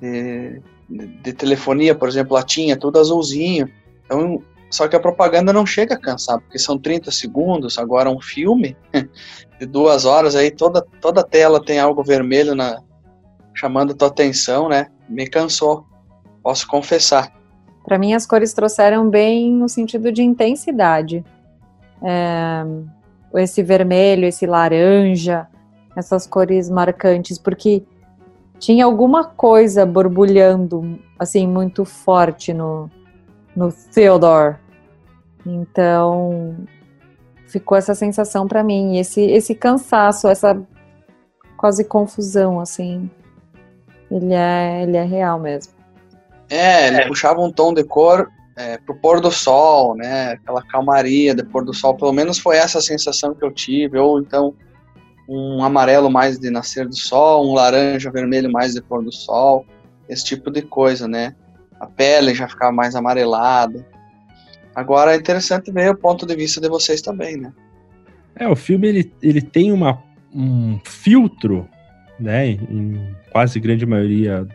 de, 0.00 0.62
de, 0.88 1.32
telefonia, 1.34 1.94
por 1.94 2.08
exemplo, 2.08 2.34
latinha, 2.34 2.76
tudo 2.76 2.98
azulzinho. 2.98 3.70
Então, 4.04 4.42
só 4.70 4.88
que 4.88 4.96
a 4.96 5.00
propaganda 5.00 5.52
não 5.52 5.66
chega 5.66 5.94
a 5.94 6.00
cansar, 6.00 6.40
porque 6.40 6.58
são 6.58 6.78
30 6.78 7.10
segundos. 7.10 7.78
Agora, 7.78 8.10
um 8.10 8.20
filme 8.20 8.74
de 9.60 9.66
duas 9.66 10.06
horas, 10.06 10.34
aí 10.34 10.50
toda, 10.50 10.82
toda 11.00 11.22
tela 11.22 11.62
tem 11.62 11.78
algo 11.78 12.02
vermelho 12.02 12.54
na, 12.54 12.82
chamando 13.56 13.94
tua 13.94 14.08
atenção, 14.08 14.68
né? 14.68 14.86
Me 15.08 15.26
cansou, 15.26 15.84
posso 16.42 16.68
confessar. 16.68 17.32
Para 17.84 17.98
mim, 17.98 18.14
as 18.14 18.26
cores 18.26 18.52
trouxeram 18.52 19.08
bem 19.08 19.52
no 19.52 19.68
sentido 19.68 20.12
de 20.12 20.22
intensidade. 20.22 21.24
É, 22.02 22.64
esse 23.34 23.62
vermelho, 23.62 24.26
esse 24.26 24.46
laranja, 24.46 25.48
essas 25.96 26.26
cores 26.26 26.68
marcantes, 26.68 27.38
porque 27.38 27.84
tinha 28.58 28.84
alguma 28.84 29.24
coisa 29.24 29.86
borbulhando, 29.86 30.98
assim, 31.18 31.46
muito 31.46 31.84
forte 31.84 32.52
no, 32.52 32.90
no 33.54 33.72
Theodore. 33.72 34.56
Então, 35.44 36.56
ficou 37.46 37.78
essa 37.78 37.94
sensação 37.94 38.46
para 38.46 38.62
mim, 38.62 38.98
esse, 38.98 39.22
esse 39.22 39.54
cansaço, 39.54 40.28
essa 40.28 40.60
quase 41.56 41.84
confusão, 41.84 42.60
assim. 42.60 43.10
Ele 44.10 44.34
é, 44.34 44.82
ele 44.82 44.96
é 44.96 45.04
real 45.04 45.38
mesmo. 45.38 45.72
É, 46.48 46.88
ele 46.88 46.96
é. 46.98 47.06
puxava 47.08 47.40
um 47.40 47.50
tom 47.50 47.74
de 47.74 47.82
cor 47.84 48.30
é, 48.56 48.78
pro 48.78 48.94
pôr 48.94 49.20
do 49.20 49.30
sol, 49.30 49.94
né? 49.94 50.32
Aquela 50.32 50.62
calmaria 50.62 51.34
de 51.34 51.44
pôr 51.44 51.64
do 51.64 51.74
sol. 51.74 51.94
Pelo 51.94 52.12
menos 52.12 52.38
foi 52.38 52.56
essa 52.56 52.78
a 52.78 52.82
sensação 52.82 53.34
que 53.34 53.44
eu 53.44 53.52
tive. 53.52 53.98
Ou 53.98 54.20
então 54.20 54.54
um 55.28 55.62
amarelo 55.62 56.10
mais 56.10 56.38
de 56.38 56.50
nascer 56.50 56.86
do 56.86 56.96
sol, 56.96 57.50
um 57.50 57.54
laranja, 57.54 58.10
vermelho 58.10 58.50
mais 58.50 58.74
de 58.74 58.80
pôr 58.80 59.02
do 59.02 59.12
sol. 59.12 59.66
Esse 60.08 60.24
tipo 60.24 60.50
de 60.50 60.62
coisa, 60.62 61.08
né? 61.08 61.34
A 61.80 61.86
pele 61.86 62.34
já 62.34 62.48
ficava 62.48 62.72
mais 62.72 62.94
amarelada. 62.94 63.84
Agora 64.74 65.14
é 65.14 65.16
interessante 65.16 65.70
ver 65.72 65.90
o 65.90 65.98
ponto 65.98 66.24
de 66.24 66.36
vista 66.36 66.60
de 66.60 66.68
vocês 66.68 67.02
também, 67.02 67.36
né? 67.36 67.52
É, 68.36 68.46
o 68.46 68.54
filme 68.54 68.88
ele, 68.88 69.12
ele 69.22 69.40
tem 69.40 69.72
uma, 69.72 70.02
um 70.34 70.78
filtro, 70.84 71.68
né? 72.18 72.48
Em 72.48 73.14
quase 73.30 73.60
grande 73.60 73.84
maioria 73.86 74.46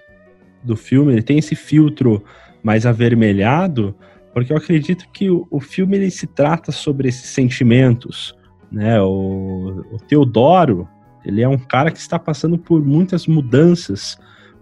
do 0.64 0.76
filme, 0.76 1.14
ele 1.14 1.24
tem 1.24 1.38
esse 1.38 1.56
filtro 1.56 2.24
mais 2.64 2.86
avermelhado, 2.86 3.96
porque 4.34 4.54
eu 4.54 4.58
acredito 4.58 5.08
que 5.12 5.30
o, 5.30 5.48
o 5.50 5.60
filme 5.60 5.98
ele 5.98 6.12
se 6.12 6.28
trata 6.28 6.72
sobre 6.72 7.10
esses 7.10 7.30
sentimentos, 7.30 8.36
né? 8.72 9.02
O, 9.02 9.86
o 9.92 9.98
Teodoro, 10.08 10.88
ele 11.26 11.42
é 11.42 11.48
um 11.48 11.58
cara 11.58 11.92
que 11.92 12.00
está 12.00 12.18
passando 12.18 12.58
por 12.58 12.84
muitas 12.84 13.28
mudanças, 13.28 14.18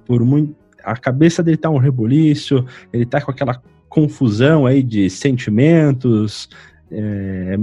por 0.05 0.23
muito, 0.23 0.55
a 0.83 0.95
cabeça 0.95 1.43
dele 1.43 1.57
tá 1.57 1.69
um 1.69 1.77
rebuliço, 1.77 2.65
ele 2.91 3.05
tá 3.05 3.21
com 3.21 3.31
aquela 3.31 3.61
confusão 3.87 4.65
aí 4.65 4.81
de 4.83 5.09
sentimentos, 5.09 6.49
é, 6.91 7.55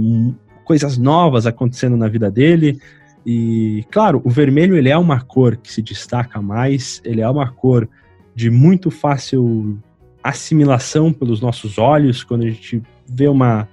coisas 0.63 0.97
novas 0.97 1.45
acontecendo 1.45 1.97
na 1.97 2.07
vida 2.07 2.29
dele. 2.29 2.79
E, 3.29 3.83
claro, 3.91 4.21
o 4.23 4.29
vermelho 4.29 4.77
ele 4.77 4.87
é 4.87 4.97
uma 4.97 5.19
cor 5.19 5.57
que 5.57 5.69
se 5.69 5.81
destaca 5.81 6.41
mais, 6.41 7.01
ele 7.03 7.19
é 7.19 7.29
uma 7.29 7.51
cor 7.51 7.89
de 8.33 8.49
muito 8.49 8.89
fácil 8.89 9.77
assimilação 10.23 11.11
pelos 11.11 11.41
nossos 11.41 11.77
olhos, 11.77 12.23
quando 12.23 12.43
a 12.43 12.49
gente 12.49 12.81
vê 13.05 13.27
uma, 13.27 13.67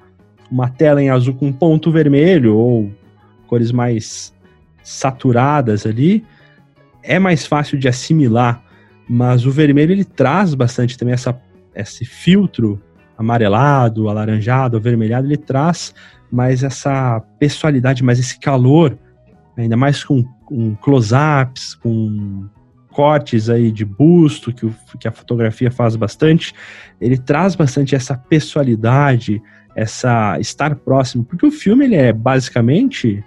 uma 0.50 0.68
tela 0.68 1.00
em 1.00 1.08
azul 1.08 1.34
com 1.34 1.52
ponto 1.52 1.92
vermelho 1.92 2.56
ou 2.56 2.90
cores 3.46 3.70
mais 3.70 4.34
saturadas 4.82 5.86
ali, 5.86 6.24
é 7.00 7.20
mais 7.20 7.46
fácil 7.46 7.78
de 7.78 7.86
assimilar, 7.86 8.60
mas 9.08 9.46
o 9.46 9.52
vermelho 9.52 9.92
ele 9.92 10.04
traz 10.04 10.52
bastante 10.52 10.98
também 10.98 11.14
essa, 11.14 11.40
esse 11.76 12.04
filtro 12.04 12.82
amarelado, 13.16 14.08
alaranjado, 14.08 14.76
avermelhado, 14.76 15.28
ele 15.28 15.36
traz 15.36 15.94
mais 16.28 16.64
essa 16.64 17.20
pessoalidade, 17.38 18.02
mais 18.02 18.18
esse 18.18 18.36
calor, 18.40 18.98
ainda 19.56 19.76
mais 19.76 20.02
com, 20.02 20.22
com 20.44 20.74
close-ups, 20.76 21.74
com 21.74 22.48
cortes 22.90 23.50
aí 23.50 23.72
de 23.72 23.84
busto, 23.84 24.52
que, 24.52 24.64
o, 24.66 24.74
que 24.98 25.08
a 25.08 25.12
fotografia 25.12 25.70
faz 25.70 25.96
bastante, 25.96 26.54
ele 27.00 27.18
traz 27.18 27.56
bastante 27.56 27.94
essa 27.94 28.16
pessoalidade, 28.16 29.42
essa 29.74 30.38
estar 30.38 30.76
próximo, 30.76 31.24
porque 31.24 31.44
o 31.44 31.50
filme 31.50 31.84
ele 31.84 31.96
é 31.96 32.12
basicamente, 32.12 33.24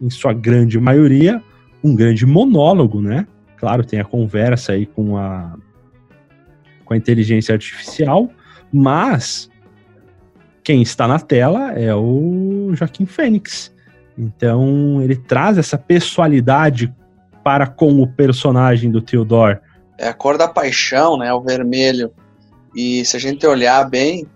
em 0.00 0.10
sua 0.10 0.32
grande 0.32 0.78
maioria, 0.80 1.40
um 1.82 1.94
grande 1.94 2.26
monólogo, 2.26 3.00
né? 3.00 3.26
Claro, 3.56 3.84
tem 3.84 4.00
a 4.00 4.04
conversa 4.04 4.72
aí 4.72 4.86
com 4.86 5.16
a 5.16 5.56
com 6.84 6.92
a 6.92 6.96
inteligência 6.96 7.54
artificial, 7.54 8.30
mas 8.70 9.50
quem 10.62 10.82
está 10.82 11.08
na 11.08 11.18
tela 11.18 11.72
é 11.72 11.94
o 11.94 12.70
Joaquim 12.74 13.06
Fênix. 13.06 13.73
Então 14.16 15.00
ele 15.02 15.16
traz 15.16 15.58
essa 15.58 15.76
pessoalidade 15.76 16.94
para 17.42 17.66
com 17.66 18.00
o 18.00 18.06
personagem 18.06 18.90
do 18.90 19.02
Theodore. 19.02 19.58
É 19.98 20.08
a 20.08 20.14
cor 20.14 20.38
da 20.38 20.48
paixão, 20.48 21.16
né? 21.16 21.32
O 21.32 21.40
vermelho. 21.40 22.12
E 22.74 23.04
se 23.04 23.16
a 23.16 23.20
gente 23.20 23.46
olhar 23.46 23.88
bem, 23.88 24.26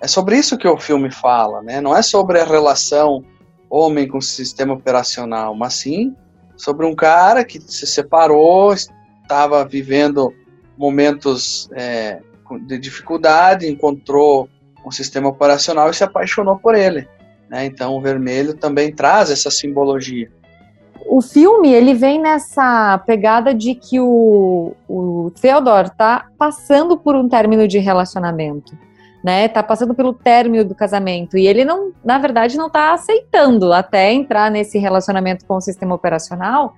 é 0.00 0.08
sobre 0.08 0.36
isso 0.36 0.58
que 0.58 0.66
o 0.66 0.78
filme 0.78 1.10
fala, 1.10 1.62
né? 1.62 1.80
Não 1.80 1.96
é 1.96 2.02
sobre 2.02 2.40
a 2.40 2.44
relação 2.44 3.24
homem 3.68 4.08
com 4.08 4.20
sistema 4.20 4.74
operacional, 4.74 5.54
mas 5.54 5.74
sim 5.74 6.14
sobre 6.60 6.84
um 6.84 6.94
cara 6.94 7.44
que 7.44 7.58
se 7.60 7.86
separou, 7.86 8.74
estava 8.74 9.64
vivendo 9.64 10.32
momentos 10.76 11.70
é, 11.72 12.20
de 12.66 12.78
dificuldade, 12.78 13.66
encontrou 13.66 14.48
um 14.84 14.90
sistema 14.90 15.28
operacional 15.28 15.88
e 15.90 15.94
se 15.94 16.04
apaixonou 16.04 16.58
por 16.58 16.74
ele. 16.74 17.08
Né? 17.50 17.66
Então 17.66 17.96
o 17.96 18.00
vermelho 18.00 18.54
também 18.54 18.94
traz 18.94 19.30
essa 19.30 19.50
simbologia 19.50 20.30
o 21.10 21.20
filme 21.20 21.72
ele 21.72 21.92
vem 21.92 22.20
nessa 22.20 22.96
pegada 23.04 23.52
de 23.52 23.74
que 23.74 23.98
o, 23.98 24.74
o 24.88 25.32
Theodore 25.40 25.88
está 25.88 26.26
passando 26.38 26.96
por 26.96 27.16
um 27.16 27.28
término 27.28 27.66
de 27.66 27.78
relacionamento, 27.78 28.78
né? 29.22 29.48
Tá 29.48 29.60
passando 29.60 29.92
pelo 29.92 30.12
término 30.12 30.64
do 30.64 30.72
casamento 30.72 31.36
e 31.36 31.48
ele 31.48 31.64
não, 31.64 31.92
na 32.04 32.16
verdade, 32.18 32.56
não 32.56 32.68
está 32.68 32.92
aceitando 32.92 33.72
até 33.72 34.12
entrar 34.12 34.52
nesse 34.52 34.78
relacionamento 34.78 35.44
com 35.46 35.56
o 35.56 35.60
sistema 35.60 35.96
operacional. 35.96 36.74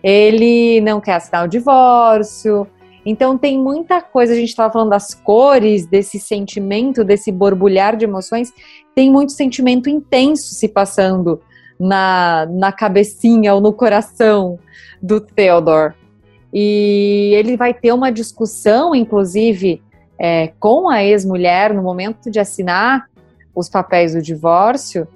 Ele 0.00 0.80
não 0.80 1.00
quer 1.00 1.14
assinar 1.14 1.44
o 1.44 1.48
divórcio. 1.48 2.68
Então 3.04 3.36
tem 3.36 3.58
muita 3.58 4.00
coisa, 4.00 4.32
a 4.32 4.36
gente 4.36 4.50
estava 4.50 4.72
falando 4.72 4.90
das 4.90 5.12
cores, 5.12 5.86
desse 5.86 6.20
sentimento, 6.20 7.02
desse 7.02 7.32
borbulhar 7.32 7.96
de 7.96 8.04
emoções, 8.04 8.52
tem 8.94 9.10
muito 9.10 9.32
sentimento 9.32 9.88
intenso 9.88 10.54
se 10.54 10.68
passando 10.68 11.40
na, 11.78 12.46
na 12.50 12.72
cabecinha 12.72 13.54
ou 13.54 13.60
no 13.60 13.72
coração 13.72 14.58
do 15.02 15.20
Theodore. 15.20 15.94
E 16.52 17.32
ele 17.34 17.56
vai 17.56 17.72
ter 17.72 17.92
uma 17.92 18.12
discussão, 18.12 18.94
inclusive, 18.94 19.82
é, 20.18 20.52
com 20.60 20.88
a 20.88 21.02
ex-mulher 21.02 21.72
no 21.72 21.82
momento 21.82 22.30
de 22.30 22.38
assinar 22.38 23.06
os 23.54 23.68
papéis 23.68 24.14
do 24.14 24.22
divórcio, 24.22 25.08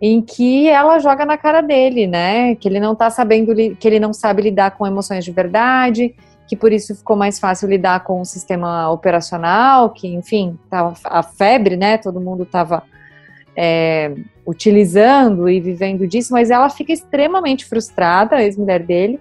em 0.00 0.20
que 0.20 0.68
ela 0.68 0.98
joga 0.98 1.24
na 1.24 1.36
cara 1.36 1.60
dele, 1.60 2.06
né? 2.06 2.54
Que 2.54 2.68
ele 2.68 2.80
não 2.80 2.94
tá 2.94 3.10
sabendo, 3.10 3.54
que 3.54 3.88
ele 3.88 4.00
não 4.00 4.12
sabe 4.12 4.42
lidar 4.42 4.72
com 4.72 4.86
emoções 4.86 5.24
de 5.24 5.32
verdade, 5.32 6.14
que 6.46 6.56
por 6.56 6.72
isso 6.72 6.94
ficou 6.94 7.16
mais 7.16 7.38
fácil 7.38 7.68
lidar 7.68 8.04
com 8.04 8.20
o 8.20 8.24
sistema 8.24 8.90
operacional, 8.90 9.90
que, 9.90 10.08
enfim, 10.08 10.58
tava 10.68 10.94
a 11.04 11.22
febre, 11.22 11.76
né? 11.76 11.98
Todo 11.98 12.20
mundo 12.20 12.44
tava 12.44 12.82
é, 13.56 14.14
utilizando 14.46 15.48
e 15.48 15.60
vivendo 15.60 16.06
disso, 16.06 16.32
mas 16.32 16.50
ela 16.50 16.68
fica 16.68 16.92
extremamente 16.92 17.64
frustrada, 17.64 18.36
a 18.36 18.42
ex-mulher 18.42 18.82
dele, 18.82 19.20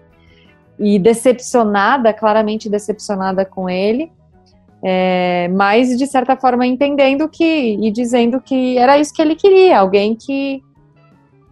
e 0.79 0.97
decepcionada, 0.99 2.13
claramente 2.13 2.69
decepcionada 2.69 3.45
com 3.45 3.69
ele, 3.69 4.11
é, 4.83 5.47
mas 5.53 5.97
de 5.97 6.05
certa 6.07 6.35
forma 6.35 6.65
entendendo 6.65 7.29
que 7.29 7.77
e 7.81 7.89
dizendo 7.91 8.41
que 8.41 8.77
era 8.77 8.97
isso 8.97 9.13
que 9.13 9.21
ele 9.21 9.35
queria, 9.35 9.79
alguém 9.79 10.15
que 10.15 10.61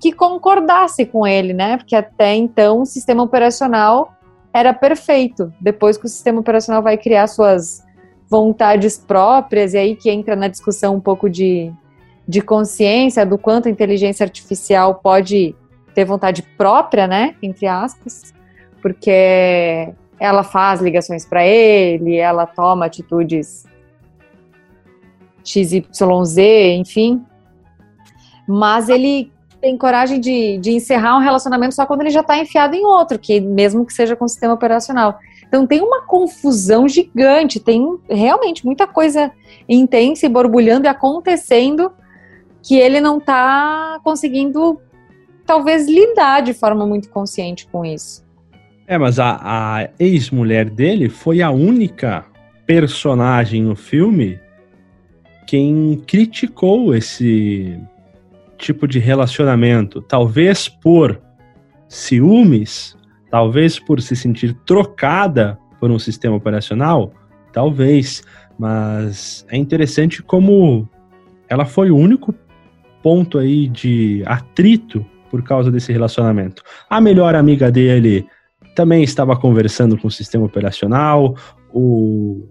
que 0.02 0.12
concordasse 0.12 1.06
com 1.06 1.28
ele, 1.28 1.54
né? 1.54 1.78
Porque 1.78 1.96
até 1.96 2.34
então 2.34 2.82
o 2.82 2.86
sistema 2.88 3.22
operacional 3.22 4.12
era 4.52 4.74
perfeito. 4.74 5.54
Depois 5.62 5.96
que 5.96 6.06
o 6.06 6.10
sistema 6.10 6.40
operacional 6.40 6.82
vai 6.82 6.98
criar 6.98 7.28
suas 7.28 7.84
vontades 8.28 8.98
próprias, 8.98 9.76
e 9.76 9.78
aí 9.78 9.96
que 9.96 10.10
entra 10.10 10.36
na 10.36 10.48
discussão 10.48 10.96
um 10.96 11.00
pouco 11.00 11.30
de, 11.30 11.72
de 12.32 12.42
consciência, 12.42 13.26
do 13.26 13.38
quanto 13.38 13.68
a 13.68 13.72
inteligência 13.72 14.24
artificial 14.24 14.96
pode 14.96 15.54
ter 15.94 16.06
vontade 16.06 16.42
própria, 16.58 17.06
né? 17.06 17.36
Entre 17.44 17.68
aspas, 17.68 18.34
porque 18.82 19.90
ela 20.18 20.42
faz 20.42 20.80
ligações 20.80 21.26
para 21.26 21.46
ele, 21.46 22.16
ela 22.16 22.46
toma 22.46 22.86
atitudes 22.86 23.66
XYZ, 25.44 26.38
enfim. 26.78 27.22
Mas 28.48 28.88
ele 28.88 29.30
tem 29.60 29.78
coragem 29.78 30.18
de, 30.18 30.58
de 30.58 30.72
encerrar 30.72 31.18
um 31.18 31.22
relacionamento 31.22 31.76
só 31.76 31.86
quando 31.86 32.00
ele 32.00 32.12
já 32.12 32.22
está 32.22 32.38
enfiado 32.38 32.76
em 32.76 32.86
outro, 32.86 33.20
que 33.20 33.42
mesmo 33.42 33.86
que 33.86 33.92
seja 33.92 34.16
com 34.16 34.24
o 34.24 34.30
sistema 34.30 34.54
operacional. 34.54 35.20
Então 35.46 35.68
tem 35.68 35.82
uma 35.82 36.04
confusão 36.04 36.88
gigante, 36.88 37.60
tem 37.60 38.00
realmente 38.10 38.66
muita 38.66 38.88
coisa 38.88 39.34
intensa 39.68 40.26
e 40.26 40.30
borbulhando 40.30 40.86
e 40.86 40.88
acontecendo 40.88 41.92
que 42.64 42.76
ele 42.76 43.02
não 43.02 43.18
está 43.18 44.00
conseguindo, 44.04 44.80
talvez, 45.46 45.88
lidar 45.88 46.42
de 46.42 46.54
forma 46.54 46.86
muito 46.86 47.10
consciente 47.10 47.68
com 47.68 47.84
isso. 47.84 48.24
É, 48.88 48.98
mas 48.98 49.20
a, 49.20 49.40
a 49.42 49.90
ex-mulher 50.00 50.70
dele 50.70 51.10
foi 51.10 51.42
a 51.42 51.50
única 51.50 52.26
personagem 52.66 53.64
no 53.64 53.76
filme 53.76 54.40
quem 55.52 56.02
criticou 56.08 56.96
esse 56.96 57.78
tipo 58.58 58.88
de 58.88 59.00
relacionamento, 59.00 60.02
talvez 60.02 60.70
por 60.70 61.20
ciúmes, 61.90 62.96
talvez 63.30 63.78
por 63.78 64.02
se 64.02 64.16
sentir 64.16 64.54
trocada 64.66 65.60
por 65.78 65.92
um 65.92 66.00
sistema 66.00 66.38
operacional, 66.38 67.12
talvez, 67.52 68.24
mas 68.58 69.46
é 69.50 69.58
interessante 69.58 70.24
como 70.24 70.88
ela 71.50 71.66
foi 71.66 71.92
o 71.92 71.98
único 71.98 72.34
ponto 73.02 73.38
aí 73.38 73.68
de 73.68 74.24
atrito 74.26 75.06
por 75.30 75.42
causa 75.44 75.72
desse 75.72 75.92
relacionamento. 75.92 76.62
A 76.90 77.00
melhor 77.00 77.36
amiga 77.36 77.72
dele 77.72 78.26
também 78.76 79.04
estava 79.04 79.36
conversando 79.36 79.98
com 79.98 80.08
o 80.08 80.12
sistema 80.12 80.46
operacional, 80.46 81.36
o 81.74 82.48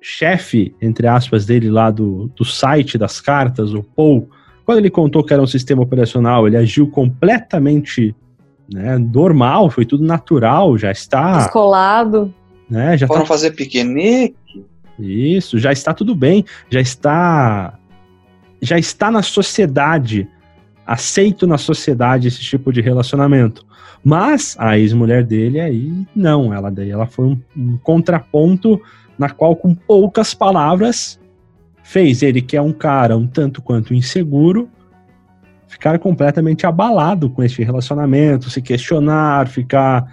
chefe, 0.00 0.74
entre 0.80 1.06
aspas, 1.06 1.46
dele 1.46 1.70
lá 1.70 1.90
do, 1.90 2.30
do 2.36 2.44
site 2.44 2.96
das 2.96 3.20
cartas, 3.20 3.74
o 3.74 3.82
Paul, 3.82 4.28
quando 4.64 4.78
ele 4.78 4.90
contou 4.90 5.24
que 5.24 5.32
era 5.32 5.42
um 5.42 5.46
sistema 5.46 5.82
operacional, 5.82 6.46
ele 6.46 6.56
agiu 6.56 6.88
completamente 6.88 8.14
né, 8.72 8.98
normal, 8.98 9.70
foi 9.70 9.84
tudo 9.84 10.04
natural, 10.04 10.76
já 10.76 10.90
está. 10.90 11.38
Descolado. 11.38 12.34
Né, 12.68 12.96
já 12.96 13.06
Foram 13.06 13.22
tá... 13.22 13.26
fazer 13.26 13.52
piquenique. 13.52 14.64
Isso, 14.98 15.58
já 15.58 15.72
está 15.72 15.92
tudo 15.92 16.14
bem, 16.14 16.44
já 16.70 16.80
está. 16.80 17.78
Já 18.60 18.78
está 18.78 19.10
na 19.10 19.22
sociedade, 19.22 20.28
aceito 20.86 21.46
na 21.46 21.58
sociedade 21.58 22.28
esse 22.28 22.40
tipo 22.40 22.72
de 22.72 22.80
relacionamento. 22.80 23.64
Mas 24.04 24.56
a 24.58 24.78
ex-mulher 24.78 25.24
dele 25.24 25.60
aí 25.60 26.06
não, 26.14 26.52
ela 26.52 26.70
daí 26.70 26.90
ela 26.90 27.06
foi 27.06 27.26
um, 27.26 27.40
um 27.56 27.76
contraponto 27.78 28.80
na 29.18 29.28
qual 29.30 29.56
com 29.56 29.74
poucas 29.74 30.34
palavras 30.34 31.18
fez 31.82 32.22
ele, 32.22 32.40
que 32.40 32.56
é 32.56 32.62
um 32.62 32.72
cara 32.72 33.16
um 33.16 33.26
tanto 33.26 33.62
quanto 33.62 33.94
inseguro, 33.94 34.68
ficar 35.66 35.98
completamente 35.98 36.66
abalado 36.66 37.30
com 37.30 37.42
este 37.42 37.62
relacionamento, 37.62 38.50
se 38.50 38.62
questionar, 38.62 39.48
ficar 39.48 40.06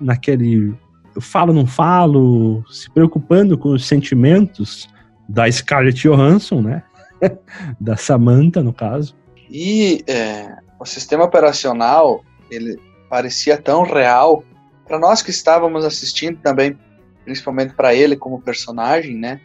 naquele 0.00 0.74
eu 1.16 1.22
falo, 1.22 1.52
não 1.54 1.66
falo, 1.66 2.62
se 2.70 2.90
preocupando 2.90 3.56
com 3.56 3.70
os 3.70 3.86
sentimentos 3.86 4.86
da 5.26 5.50
Scarlett 5.50 6.06
Johansson, 6.06 6.60
né? 6.60 6.82
da 7.80 7.96
Samantha, 7.96 8.62
no 8.62 8.72
caso. 8.72 9.16
E 9.50 10.04
é, 10.06 10.56
o 10.78 10.84
sistema 10.84 11.24
operacional, 11.24 12.24
ele 12.50 12.78
parecia 13.08 13.56
tão 13.56 13.82
real 13.82 14.42
para 14.86 14.98
nós 14.98 15.22
que 15.22 15.30
estávamos 15.30 15.84
assistindo 15.84 16.38
também, 16.40 16.78
principalmente 17.24 17.74
para 17.74 17.94
ele 17.94 18.16
como 18.16 18.40
personagem, 18.40 19.16
né? 19.16 19.40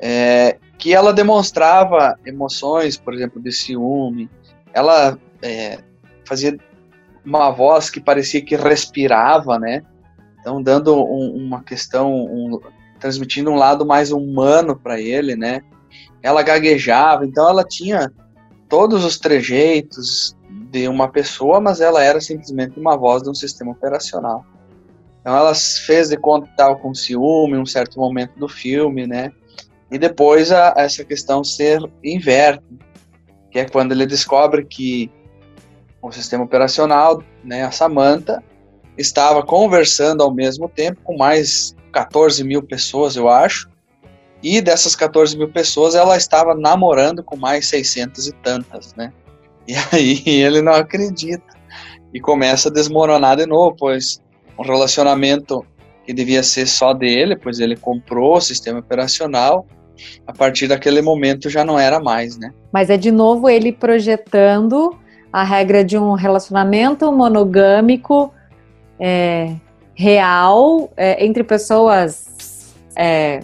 é, 0.00 0.58
que 0.78 0.94
ela 0.94 1.12
demonstrava 1.12 2.18
emoções, 2.24 2.96
por 2.96 3.14
exemplo, 3.14 3.40
de 3.40 3.52
ciúme. 3.52 4.30
Ela 4.72 5.18
é, 5.42 5.78
fazia 6.26 6.56
uma 7.24 7.50
voz 7.50 7.90
que 7.90 8.00
parecia 8.00 8.44
que 8.44 8.56
respirava, 8.56 9.58
né? 9.58 9.82
Então, 10.40 10.62
dando 10.62 10.94
um, 10.94 11.34
uma 11.34 11.62
questão, 11.62 12.12
um, 12.12 12.60
transmitindo 13.00 13.50
um 13.50 13.56
lado 13.56 13.84
mais 13.84 14.12
humano 14.12 14.76
para 14.76 15.00
ele, 15.00 15.34
né? 15.34 15.62
Ela 16.26 16.42
gaguejava, 16.42 17.24
então 17.24 17.48
ela 17.48 17.62
tinha 17.62 18.12
todos 18.68 19.04
os 19.04 19.16
trejeitos 19.16 20.36
de 20.72 20.88
uma 20.88 21.06
pessoa, 21.06 21.60
mas 21.60 21.80
ela 21.80 22.02
era 22.02 22.20
simplesmente 22.20 22.80
uma 22.80 22.96
voz 22.96 23.22
de 23.22 23.30
um 23.30 23.34
sistema 23.34 23.70
operacional. 23.70 24.44
Então 25.20 25.36
ela 25.36 25.54
fez 25.54 26.08
de 26.08 26.16
conta 26.16 26.48
estava 26.50 26.74
com 26.74 26.92
ciúme 26.92 27.52
em 27.52 27.60
um 27.60 27.64
certo 27.64 28.00
momento 28.00 28.36
do 28.40 28.48
filme, 28.48 29.06
né? 29.06 29.30
E 29.88 29.98
depois 29.98 30.50
a, 30.50 30.74
essa 30.76 31.04
questão 31.04 31.44
ser 31.44 31.80
inverte, 32.02 32.64
que 33.52 33.60
é 33.60 33.64
quando 33.68 33.92
ele 33.92 34.04
descobre 34.04 34.64
que 34.64 35.08
o 36.02 36.10
sistema 36.10 36.42
operacional, 36.42 37.22
né, 37.44 37.62
a 37.62 37.70
Samantha, 37.70 38.42
estava 38.98 39.44
conversando 39.44 40.24
ao 40.24 40.34
mesmo 40.34 40.68
tempo 40.68 41.00
com 41.04 41.16
mais 41.16 41.76
14 41.92 42.42
mil 42.42 42.64
pessoas, 42.64 43.14
eu 43.14 43.28
acho, 43.28 43.70
e 44.46 44.60
dessas 44.60 44.94
14 44.94 45.36
mil 45.36 45.48
pessoas 45.48 45.96
ela 45.96 46.16
estava 46.16 46.54
namorando 46.54 47.20
com 47.20 47.36
mais 47.36 47.66
600 47.66 48.28
e 48.28 48.32
tantas, 48.32 48.94
né? 48.94 49.12
E 49.66 49.74
aí 49.92 50.22
ele 50.40 50.62
não 50.62 50.72
acredita 50.72 51.56
e 52.14 52.20
começa 52.20 52.68
a 52.68 52.72
desmoronar 52.72 53.36
de 53.36 53.44
novo, 53.44 53.74
pois 53.76 54.22
um 54.56 54.62
relacionamento 54.62 55.66
que 56.04 56.12
devia 56.12 56.44
ser 56.44 56.68
só 56.68 56.94
dele, 56.94 57.34
pois 57.36 57.58
ele 57.58 57.76
comprou 57.76 58.36
o 58.36 58.40
sistema 58.40 58.78
operacional 58.78 59.66
a 60.24 60.32
partir 60.32 60.68
daquele 60.68 61.02
momento 61.02 61.50
já 61.50 61.64
não 61.64 61.76
era 61.76 61.98
mais, 61.98 62.38
né? 62.38 62.52
Mas 62.72 62.88
é 62.88 62.96
de 62.96 63.10
novo 63.10 63.50
ele 63.50 63.72
projetando 63.72 64.96
a 65.32 65.42
regra 65.42 65.84
de 65.84 65.98
um 65.98 66.12
relacionamento 66.12 67.10
monogâmico 67.10 68.32
é, 69.00 69.56
real 69.92 70.88
é, 70.96 71.24
entre 71.24 71.42
pessoas 71.42 72.76
é, 72.96 73.40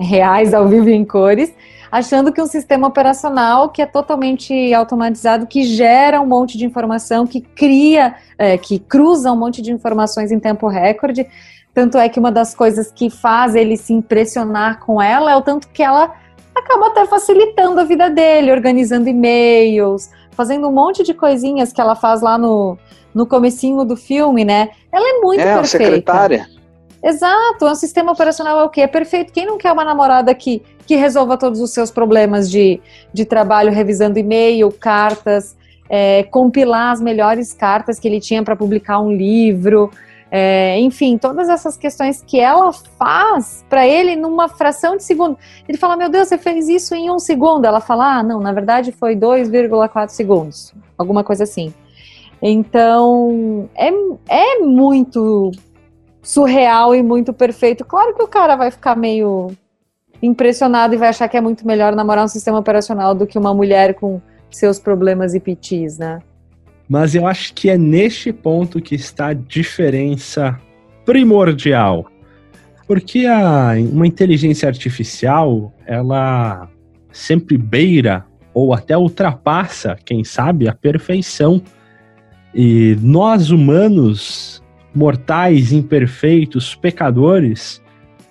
reais 0.00 0.54
ao 0.54 0.66
vivo 0.66 0.88
em 0.88 1.04
cores, 1.04 1.52
achando 1.90 2.32
que 2.32 2.40
um 2.40 2.46
sistema 2.46 2.88
operacional 2.88 3.68
que 3.68 3.82
é 3.82 3.86
totalmente 3.86 4.72
automatizado, 4.72 5.46
que 5.46 5.64
gera 5.64 6.20
um 6.20 6.26
monte 6.26 6.56
de 6.56 6.64
informação, 6.64 7.26
que 7.26 7.40
cria, 7.40 8.14
é, 8.38 8.56
que 8.56 8.78
cruza 8.78 9.30
um 9.32 9.36
monte 9.36 9.60
de 9.60 9.72
informações 9.72 10.30
em 10.30 10.38
tempo 10.38 10.68
recorde, 10.68 11.26
tanto 11.74 11.98
é 11.98 12.08
que 12.08 12.18
uma 12.18 12.32
das 12.32 12.54
coisas 12.54 12.90
que 12.90 13.10
faz 13.10 13.54
ele 13.54 13.76
se 13.76 13.92
impressionar 13.92 14.80
com 14.80 15.00
ela 15.00 15.32
é 15.32 15.36
o 15.36 15.42
tanto 15.42 15.68
que 15.68 15.82
ela 15.82 16.14
acaba 16.54 16.88
até 16.88 17.06
facilitando 17.06 17.80
a 17.80 17.84
vida 17.84 18.10
dele, 18.10 18.50
organizando 18.50 19.08
e-mails, 19.08 20.10
fazendo 20.32 20.68
um 20.68 20.72
monte 20.72 21.02
de 21.02 21.14
coisinhas 21.14 21.72
que 21.72 21.80
ela 21.80 21.94
faz 21.94 22.20
lá 22.20 22.36
no, 22.36 22.76
no 23.14 23.26
comecinho 23.26 23.84
do 23.84 23.96
filme, 23.96 24.44
né? 24.44 24.70
Ela 24.92 25.16
é 25.16 25.20
muito 25.20 25.40
é, 25.40 25.54
perfeita. 25.54 25.84
É, 25.84 25.86
secretária. 25.86 26.59
Exato, 27.02 27.66
é 27.66 27.72
um 27.72 27.74
sistema 27.74 28.12
operacional 28.12 28.60
é 28.60 28.64
o 28.64 28.68
quê? 28.68 28.82
É 28.82 28.86
perfeito. 28.86 29.32
Quem 29.32 29.46
não 29.46 29.56
quer 29.56 29.72
uma 29.72 29.84
namorada 29.84 30.34
que, 30.34 30.62
que 30.86 30.96
resolva 30.96 31.38
todos 31.38 31.60
os 31.60 31.72
seus 31.72 31.90
problemas 31.90 32.50
de, 32.50 32.80
de 33.12 33.24
trabalho, 33.24 33.72
revisando 33.72 34.18
e-mail, 34.18 34.70
cartas, 34.70 35.56
é, 35.88 36.24
compilar 36.24 36.92
as 36.92 37.00
melhores 37.00 37.54
cartas 37.54 37.98
que 37.98 38.06
ele 38.06 38.20
tinha 38.20 38.42
para 38.42 38.54
publicar 38.54 39.00
um 39.00 39.10
livro, 39.10 39.90
é, 40.30 40.78
enfim, 40.78 41.18
todas 41.18 41.48
essas 41.48 41.76
questões 41.76 42.22
que 42.22 42.38
ela 42.38 42.72
faz 42.72 43.64
para 43.68 43.86
ele 43.86 44.14
numa 44.14 44.48
fração 44.48 44.96
de 44.96 45.02
segundo. 45.02 45.36
Ele 45.68 45.76
fala: 45.76 45.96
Meu 45.96 46.08
Deus, 46.08 46.28
você 46.28 46.38
fez 46.38 46.68
isso 46.68 46.94
em 46.94 47.10
um 47.10 47.18
segundo. 47.18 47.64
Ela 47.64 47.80
fala: 47.80 48.18
Ah, 48.18 48.22
não, 48.22 48.40
na 48.40 48.52
verdade 48.52 48.92
foi 48.92 49.16
2,4 49.16 50.10
segundos, 50.10 50.72
alguma 50.96 51.24
coisa 51.24 51.44
assim. 51.44 51.74
Então, 52.40 53.68
é, 53.74 53.90
é 54.28 54.58
muito 54.60 55.50
surreal 56.22 56.94
e 56.94 57.02
muito 57.02 57.32
perfeito. 57.32 57.84
Claro 57.84 58.14
que 58.14 58.22
o 58.22 58.28
cara 58.28 58.56
vai 58.56 58.70
ficar 58.70 58.96
meio 58.96 59.52
impressionado 60.22 60.94
e 60.94 60.98
vai 60.98 61.08
achar 61.08 61.28
que 61.28 61.36
é 61.36 61.40
muito 61.40 61.66
melhor 61.66 61.94
namorar 61.94 62.24
um 62.24 62.28
sistema 62.28 62.58
operacional 62.58 63.14
do 63.14 63.26
que 63.26 63.38
uma 63.38 63.54
mulher 63.54 63.94
com 63.94 64.20
seus 64.50 64.78
problemas 64.78 65.34
e 65.34 65.40
pitis, 65.40 65.98
né? 65.98 66.20
Mas 66.88 67.14
eu 67.14 67.26
acho 67.26 67.54
que 67.54 67.70
é 67.70 67.78
neste 67.78 68.32
ponto 68.32 68.80
que 68.80 68.94
está 68.94 69.28
a 69.28 69.32
diferença 69.32 70.58
primordial. 71.04 72.06
Porque 72.86 73.26
a, 73.26 73.74
uma 73.78 74.06
inteligência 74.06 74.68
artificial, 74.68 75.72
ela 75.86 76.68
sempre 77.12 77.56
beira 77.56 78.26
ou 78.52 78.74
até 78.74 78.98
ultrapassa, 78.98 79.96
quem 80.04 80.24
sabe, 80.24 80.68
a 80.68 80.74
perfeição. 80.74 81.62
E 82.52 82.96
nós 83.00 83.50
humanos, 83.50 84.59
mortais, 84.94 85.72
imperfeitos, 85.72 86.74
pecadores, 86.74 87.82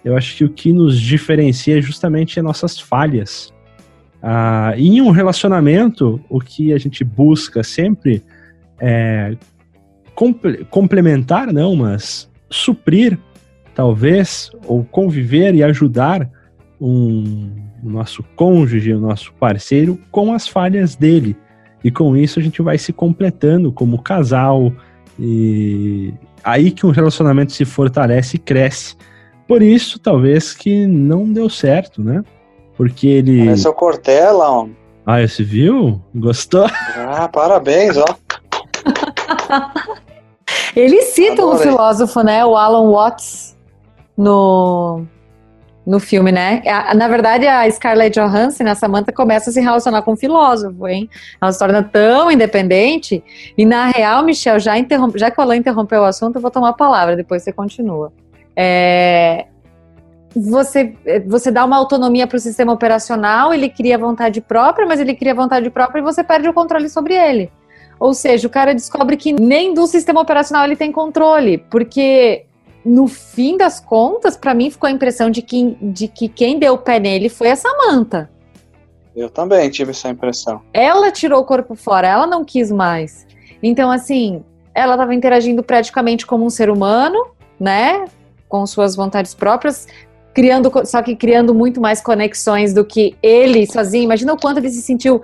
eu 0.04 0.16
acho 0.16 0.38
que 0.38 0.44
o 0.44 0.50
que 0.50 0.72
nos 0.72 1.00
diferencia 1.00 1.78
é 1.78 1.82
justamente 1.82 2.40
as 2.40 2.46
nossas 2.46 2.80
falhas. 2.80 3.54
Ah, 4.22 4.74
e 4.78 4.98
em 4.98 5.02
um 5.02 5.12
relacionamento, 5.12 6.22
o 6.30 6.40
que 6.40 6.74
a 6.74 6.78
gente 6.78 7.04
busca 7.04 7.64
sempre 7.64 8.22
é 8.80 9.36
comple 10.16 10.66
complementar, 10.66 11.52
não, 11.54 11.76
mas 11.76 12.30
suprir, 12.50 13.18
talvez, 13.74 14.52
ou 14.66 14.84
conviver 14.84 15.56
e 15.56 15.64
ajudar 15.64 16.30
um, 16.80 17.50
o 17.84 17.90
nosso 17.90 18.24
cônjuge, 18.36 18.94
o 18.94 19.00
nosso 19.00 19.34
parceiro, 19.34 19.98
com 20.12 20.34
as 20.34 20.48
falhas 20.48 20.96
dele. 20.96 21.38
E 21.84 21.90
com 21.90 22.18
isso 22.18 22.40
a 22.40 22.44
gente 22.44 22.62
vai 22.62 22.78
se 22.78 22.92
completando 22.92 23.72
como 23.72 24.02
casal, 24.02 24.74
e 25.18 26.14
aí 26.44 26.72
que 26.72 26.86
um 26.86 26.92
relacionamento 26.92 27.52
se 27.52 27.66
fortalece 27.66 28.38
e 28.38 28.40
cresce. 28.40 28.96
Por 29.48 29.62
isso, 29.62 30.00
talvez 30.00 30.54
que 30.54 30.86
não 30.86 31.32
deu 31.32 31.50
certo, 31.50 32.04
né? 32.04 32.24
Porque 32.78 33.08
ele. 33.08 33.48
Esse 33.50 33.68
é 33.68 33.70
o 33.70 33.74
Cortella, 33.74 34.50
homem. 34.50 34.78
Ah, 35.06 35.26
você 35.28 35.44
viu? 35.44 36.02
Gostou? 36.14 36.68
Ah, 36.96 37.28
parabéns, 37.28 37.98
ó. 37.98 38.06
Ele 40.76 41.02
cita 41.02 41.44
um 41.44 41.52
Adorei. 41.52 41.72
filósofo, 41.72 42.22
né? 42.22 42.46
O 42.46 42.56
Alan 42.56 42.92
Watts, 42.92 43.58
no, 44.16 45.04
no 45.90 46.00
filme, 46.00 46.32
né? 46.32 46.62
A- 46.68 46.94
Na 46.94 47.08
verdade, 47.08 47.48
a 47.48 47.70
Scarlett 47.72 48.20
Johansson, 48.20 48.64
a 48.68 48.76
Samantha, 48.76 49.12
começa 49.12 49.50
a 49.50 49.54
se 49.54 49.60
relacionar 49.60 50.04
com 50.04 50.14
um 50.14 50.16
filósofo, 50.16 50.88
hein? 50.88 51.10
Ela 51.42 51.52
se 51.52 51.58
torna 51.58 51.82
tão 51.82 52.30
independente. 52.32 53.24
E, 53.58 53.66
na 53.66 53.88
real, 53.88 54.24
Michel, 54.24 54.60
já, 54.60 54.78
interrompe, 54.78 55.18
já 55.18 55.32
que 55.32 55.40
o 55.40 55.42
Alan 55.44 55.56
interrompeu 55.56 56.02
o 56.02 56.06
assunto, 56.06 56.36
eu 56.36 56.42
vou 56.42 56.52
tomar 56.52 56.70
a 56.70 56.74
palavra, 56.74 57.16
depois 57.16 57.42
você 57.44 57.52
continua. 57.52 58.14
É, 58.56 59.48
Você, 60.36 60.94
você 61.26 61.50
dá 61.50 61.66
uma 61.66 61.76
autonomia 61.78 62.28
para 62.28 62.38
o 62.38 62.40
sistema 62.40 62.72
operacional, 62.72 63.52
ele 63.52 63.68
cria 63.68 63.98
vontade 63.98 64.40
própria, 64.42 64.86
mas 64.86 65.00
ele 65.00 65.16
cria 65.16 65.34
vontade 65.34 65.72
própria 65.72 66.02
e 66.02 66.04
você 66.04 66.24
perde 66.24 66.48
o 66.48 66.54
controle 66.54 66.88
sobre 66.88 67.16
ele. 67.16 67.52
Ou 68.00 68.14
seja, 68.14 68.46
o 68.48 68.50
cara 68.50 68.76
descobre 68.76 69.18
que 69.18 69.34
nem 69.34 69.74
do 69.74 69.88
sistema 69.88 70.22
operacional 70.22 70.66
ele 70.66 70.76
tem 70.76 70.92
controle, 70.92 71.58
porque 71.72 72.46
no 72.84 73.08
fim 73.08 73.58
das 73.58 73.80
contas, 73.80 74.38
para 74.38 74.54
mim 74.54 74.70
ficou 74.70 74.88
a 74.88 74.92
impressão 74.92 75.30
de 75.30 75.42
que, 75.42 75.78
de 75.82 76.08
que 76.08 76.28
quem 76.28 76.58
deu 76.58 76.74
o 76.74 76.78
pé 76.78 77.00
nele 77.00 77.30
foi 77.30 77.52
a 77.52 77.56
Samantha. 77.56 78.30
Eu 79.16 79.30
também 79.30 79.70
tive 79.70 79.92
essa 79.92 80.10
impressão. 80.10 80.62
Ela 80.74 81.12
tirou 81.12 81.42
o 81.42 81.46
corpo 81.46 81.76
fora, 81.76 82.08
ela 82.08 82.26
não 82.26 82.46
quis 82.46 82.72
mais. 82.72 83.28
Então, 83.62 83.92
assim, 83.92 84.44
ela 84.74 84.94
estava 84.94 85.14
interagindo 85.14 85.62
praticamente 85.62 86.26
como 86.26 86.46
um 86.46 86.50
ser 86.50 86.70
humano, 86.70 87.28
né? 87.60 88.06
Com 88.48 88.66
suas 88.66 88.96
vontades 88.96 89.34
próprias, 89.34 89.88
criando, 90.34 90.72
só 90.86 91.02
que 91.02 91.16
criando 91.16 91.54
muito 91.54 91.82
mais 91.82 92.02
conexões 92.02 92.74
do 92.74 92.86
que 92.86 93.16
ele 93.22 93.68
sozinho. 93.68 94.06
Imagina 94.06 94.34
o 94.34 94.40
quanto 94.40 94.60
ele 94.60 94.70
se 94.70 94.82
sentiu, 94.82 95.22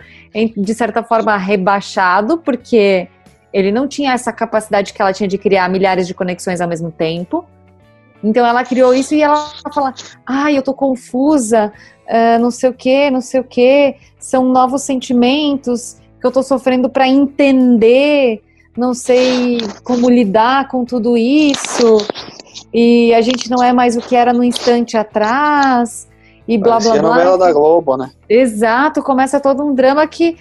de 0.57 0.73
certa 0.73 1.01
forma, 1.01 1.37
rebaixado, 1.37 2.39
porque 2.39 3.07
ele 3.55 3.71
não 3.71 3.87
tinha 3.87 4.11
essa 4.11 4.33
capacidade 4.33 4.91
que 4.91 5.01
ela 5.01 5.13
tinha 5.13 5.29
de 5.29 5.37
criar 5.37 5.69
milhares 5.69 6.05
de 6.05 6.13
conexões 6.13 6.59
ao 6.59 6.67
mesmo 6.67 6.91
tempo. 6.91 7.45
Então 8.21 8.45
ela 8.45 8.65
criou 8.65 8.93
isso 8.93 9.15
e 9.15 9.23
ela 9.23 9.49
fala: 9.73 9.93
ai, 10.25 10.57
eu 10.57 10.61
tô 10.61 10.73
confusa, 10.73 11.71
ah, 12.05 12.37
não 12.37 12.51
sei 12.51 12.69
o 12.69 12.73
que, 12.73 13.09
não 13.09 13.21
sei 13.21 13.39
o 13.39 13.45
que, 13.45 13.95
são 14.19 14.43
novos 14.43 14.81
sentimentos 14.81 15.95
que 16.19 16.27
eu 16.27 16.31
tô 16.33 16.43
sofrendo 16.43 16.89
para 16.89 17.07
entender, 17.07 18.41
não 18.75 18.93
sei 18.93 19.59
como 19.85 20.09
lidar 20.09 20.67
com 20.67 20.83
tudo 20.83 21.15
isso, 21.15 22.05
e 22.73 23.13
a 23.13 23.21
gente 23.21 23.49
não 23.49 23.63
é 23.63 23.71
mais 23.71 23.95
o 23.95 24.01
que 24.01 24.17
era 24.17 24.33
no 24.33 24.43
instante 24.43 24.97
atrás, 24.97 26.09
e 26.45 26.57
blá 26.57 26.79
blá 26.79 26.89
Parecia 26.89 27.01
blá. 27.01 27.09
novela 27.11 27.37
da 27.37 27.53
Globo, 27.53 27.95
né? 27.95 28.11
Exato, 28.27 29.01
começa 29.01 29.39
todo 29.39 29.63
um 29.63 29.73
drama 29.73 30.05
que 30.07 30.35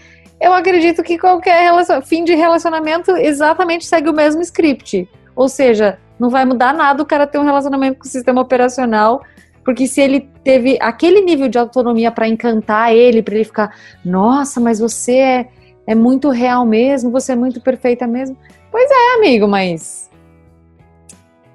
eu 0.44 0.52
acredito 0.52 1.02
que 1.02 1.18
qualquer 1.18 1.62
relacion- 1.62 2.02
fim 2.02 2.22
de 2.22 2.34
relacionamento 2.34 3.12
exatamente 3.12 3.86
segue 3.86 4.10
o 4.10 4.12
mesmo 4.12 4.42
script. 4.42 5.08
Ou 5.34 5.48
seja, 5.48 5.98
não 6.18 6.28
vai 6.28 6.44
mudar 6.44 6.74
nada 6.74 7.02
o 7.02 7.06
cara 7.06 7.26
ter 7.26 7.38
um 7.38 7.44
relacionamento 7.44 7.98
com 7.98 8.04
o 8.04 8.10
sistema 8.10 8.42
operacional, 8.42 9.22
porque 9.64 9.86
se 9.86 10.02
ele 10.02 10.28
teve 10.44 10.76
aquele 10.82 11.22
nível 11.22 11.48
de 11.48 11.58
autonomia 11.58 12.10
para 12.10 12.28
encantar 12.28 12.92
ele, 12.92 13.22
para 13.22 13.34
ele 13.34 13.44
ficar, 13.44 13.74
nossa, 14.04 14.60
mas 14.60 14.78
você 14.78 15.16
é, 15.16 15.48
é 15.86 15.94
muito 15.94 16.28
real 16.28 16.66
mesmo, 16.66 17.10
você 17.10 17.32
é 17.32 17.36
muito 17.36 17.60
perfeita 17.62 18.06
mesmo. 18.06 18.36
Pois 18.70 18.90
é, 18.90 19.14
amigo, 19.16 19.48
mas 19.48 20.10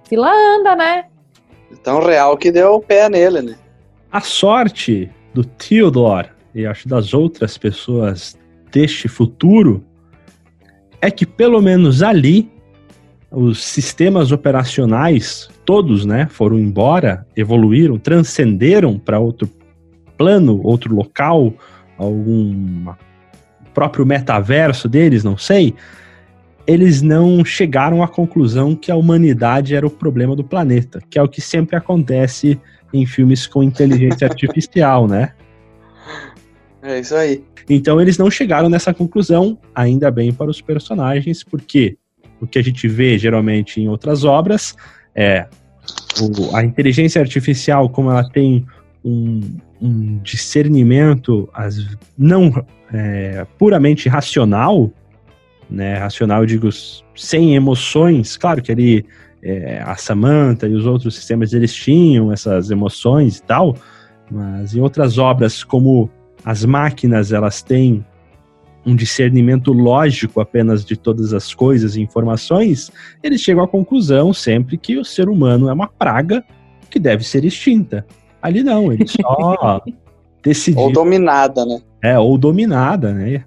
fila 0.05 0.31
anda, 0.31 0.75
né? 0.75 1.05
Tão 1.83 1.99
real 2.03 2.35
que 2.35 2.51
deu 2.51 2.73
o 2.73 2.81
pé 2.81 3.07
nele, 3.07 3.43
né? 3.43 3.55
A 4.11 4.21
sorte 4.21 5.11
do 5.31 5.43
Theodore 5.45 6.29
e 6.55 6.65
acho 6.65 6.89
das 6.89 7.13
outras 7.13 7.55
pessoas 7.55 8.35
deste 8.71 9.07
futuro 9.07 9.83
é 11.01 11.09
que 11.09 11.25
pelo 11.25 11.61
menos 11.61 12.03
ali 12.03 12.49
os 13.31 13.63
sistemas 13.63 14.31
operacionais 14.31 15.49
todos, 15.65 16.03
né, 16.03 16.27
foram 16.31 16.57
embora, 16.57 17.25
evoluíram, 17.35 17.99
transcenderam 17.99 18.97
para 18.97 19.19
outro 19.19 19.47
plano, 20.17 20.59
outro 20.63 20.93
local, 20.95 21.53
algum 21.97 22.87
próprio 23.73 24.05
metaverso 24.05 24.89
deles, 24.89 25.23
não 25.23 25.37
sei. 25.37 25.75
Eles 26.65 27.01
não 27.01 27.45
chegaram 27.45 28.03
à 28.03 28.07
conclusão 28.07 28.75
que 28.75 28.91
a 28.91 28.95
humanidade 28.95 29.75
era 29.75 29.85
o 29.85 29.91
problema 29.91 30.35
do 30.35 30.43
planeta, 30.43 31.01
que 31.09 31.17
é 31.17 31.23
o 31.23 31.27
que 31.27 31.39
sempre 31.39 31.75
acontece 31.75 32.59
em 32.91 33.05
filmes 33.05 33.45
com 33.45 33.63
inteligência 33.63 34.25
artificial, 34.27 35.07
né? 35.07 35.33
É 36.81 36.99
isso 36.99 37.15
aí. 37.15 37.43
Então 37.69 37.99
eles 38.01 38.17
não 38.17 38.31
chegaram 38.31 38.69
nessa 38.69 38.93
conclusão, 38.93 39.57
ainda 39.75 40.09
bem 40.09 40.33
para 40.33 40.49
os 40.49 40.61
personagens, 40.61 41.43
porque 41.43 41.97
o 42.41 42.47
que 42.47 42.57
a 42.57 42.63
gente 42.63 42.87
vê 42.87 43.17
geralmente 43.17 43.81
em 43.81 43.87
outras 43.89 44.23
obras 44.23 44.75
é 45.13 45.45
o- 46.21 46.55
a 46.55 46.63
inteligência 46.63 47.21
artificial, 47.21 47.89
como 47.89 48.09
ela 48.09 48.27
tem 48.29 48.65
um, 49.03 49.41
um 49.81 50.19
discernimento 50.19 51.49
as, 51.53 51.85
não 52.17 52.65
é, 52.93 53.45
puramente 53.57 54.09
racional, 54.09 54.91
né? 55.69 55.95
Racional, 55.95 56.41
eu 56.41 56.45
digo, 56.45 56.69
sem 57.15 57.55
emoções, 57.55 58.35
claro 58.37 58.61
que 58.61 58.71
ali 58.71 59.05
é, 59.43 59.81
a 59.85 59.95
Samantha 59.95 60.67
e 60.67 60.73
os 60.73 60.85
outros 60.85 61.15
sistemas 61.15 61.53
eles 61.53 61.73
tinham 61.73 62.31
essas 62.31 62.71
emoções 62.71 63.37
e 63.37 63.43
tal, 63.43 63.75
mas 64.29 64.75
em 64.75 64.81
outras 64.81 65.17
obras 65.17 65.63
como 65.63 66.09
as 66.49 66.65
máquinas 66.65 67.31
elas 67.31 67.61
têm 67.61 68.03
um 68.83 68.95
discernimento 68.95 69.71
lógico 69.71 70.41
apenas 70.41 70.83
de 70.83 70.97
todas 70.97 71.31
as 71.31 71.53
coisas 71.53 71.95
e 71.95 72.01
informações, 72.01 72.91
eles 73.21 73.39
chegam 73.39 73.63
à 73.63 73.67
conclusão 73.67 74.33
sempre 74.33 74.75
que 74.75 74.97
o 74.97 75.05
ser 75.05 75.29
humano 75.29 75.69
é 75.69 75.73
uma 75.73 75.87
praga 75.87 76.43
que 76.89 76.97
deve 76.97 77.23
ser 77.23 77.45
extinta. 77.45 78.03
Ali 78.41 78.63
não, 78.63 78.91
eles 78.91 79.13
só 79.21 79.79
decidiram. 80.41 80.85
Ou 80.85 80.91
dominada, 80.91 81.63
né? 81.67 81.83
É, 82.01 82.17
ou 82.17 82.35
dominada, 82.35 83.13
né? 83.13 83.45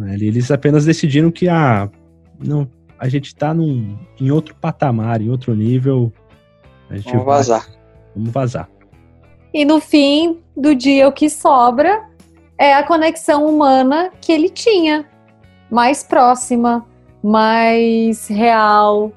Ali 0.00 0.28
Eles 0.28 0.48
apenas 0.52 0.84
decidiram 0.84 1.32
que 1.32 1.48
a, 1.48 1.90
não, 2.38 2.70
a 2.96 3.08
gente 3.08 3.34
tá 3.34 3.52
num, 3.52 3.98
em 4.20 4.30
outro 4.30 4.54
patamar, 4.54 5.20
em 5.20 5.28
outro 5.28 5.56
nível. 5.56 6.12
A 6.88 6.94
gente 6.94 7.10
Vamos 7.10 7.24
vai- 7.26 7.36
vazar. 7.36 7.66
Vamos 8.14 8.30
vazar. 8.30 8.68
E 9.52 9.64
no 9.64 9.80
fim 9.80 10.38
do 10.56 10.72
dia, 10.72 11.08
o 11.08 11.12
que 11.12 11.28
sobra 11.28 12.13
é 12.58 12.74
a 12.74 12.82
conexão 12.82 13.46
humana 13.46 14.10
que 14.20 14.32
ele 14.32 14.48
tinha, 14.48 15.06
mais 15.70 16.02
próxima, 16.02 16.86
mais 17.22 18.28
real, 18.28 19.12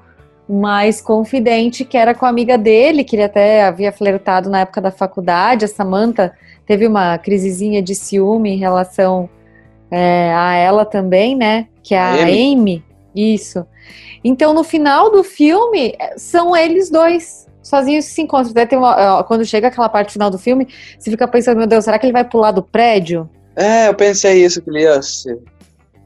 mais 0.49 1.01
confidente, 1.01 1.83
que 1.83 1.97
era 1.97 2.15
com 2.15 2.25
a 2.25 2.29
amiga 2.29 2.57
dele, 2.57 3.03
que 3.03 3.15
ele 3.15 3.23
até 3.23 3.63
havia 3.63 3.91
flertado 3.91 4.49
na 4.49 4.61
época 4.61 4.81
da 4.81 4.91
faculdade. 4.91 5.65
A 5.65 5.67
Samantha 5.67 6.33
teve 6.65 6.87
uma 6.87 7.17
crisezinha 7.17 7.81
de 7.81 7.93
ciúme 7.93 8.51
em 8.51 8.57
relação 8.57 9.29
é, 9.91 10.33
a 10.33 10.55
ela 10.55 10.85
também, 10.85 11.35
né? 11.35 11.67
Que 11.83 11.95
é 11.95 11.99
a 11.99 12.09
A 12.09 12.23
Amy. 12.23 12.53
Amy. 12.53 12.85
Isso. 13.15 13.65
Então, 14.23 14.53
no 14.53 14.63
final 14.63 15.11
do 15.11 15.23
filme, 15.23 15.95
são 16.17 16.55
eles 16.55 16.89
dois 16.89 17.47
sozinhos 17.67 18.05
se 18.05 18.21
encontram. 18.21 18.51
Até 18.51 18.65
tem 18.65 18.77
uma- 18.77 19.23
quando 19.23 19.45
chega 19.45 19.67
aquela 19.67 19.89
parte 19.89 20.13
final 20.13 20.29
do 20.29 20.37
filme, 20.37 20.67
você 20.97 21.11
fica 21.11 21.27
pensando, 21.27 21.57
meu 21.57 21.67
Deus, 21.67 21.85
será 21.85 21.97
que 21.99 22.05
ele 22.05 22.13
vai 22.13 22.23
pular 22.23 22.51
do 22.51 22.61
prédio? 22.63 23.29
É, 23.55 23.87
eu 23.87 23.93
pensei 23.93 24.43
isso, 24.45 24.61
que 24.61 24.69
ele 24.69 24.81
ia 24.83 25.01
se, 25.01 25.35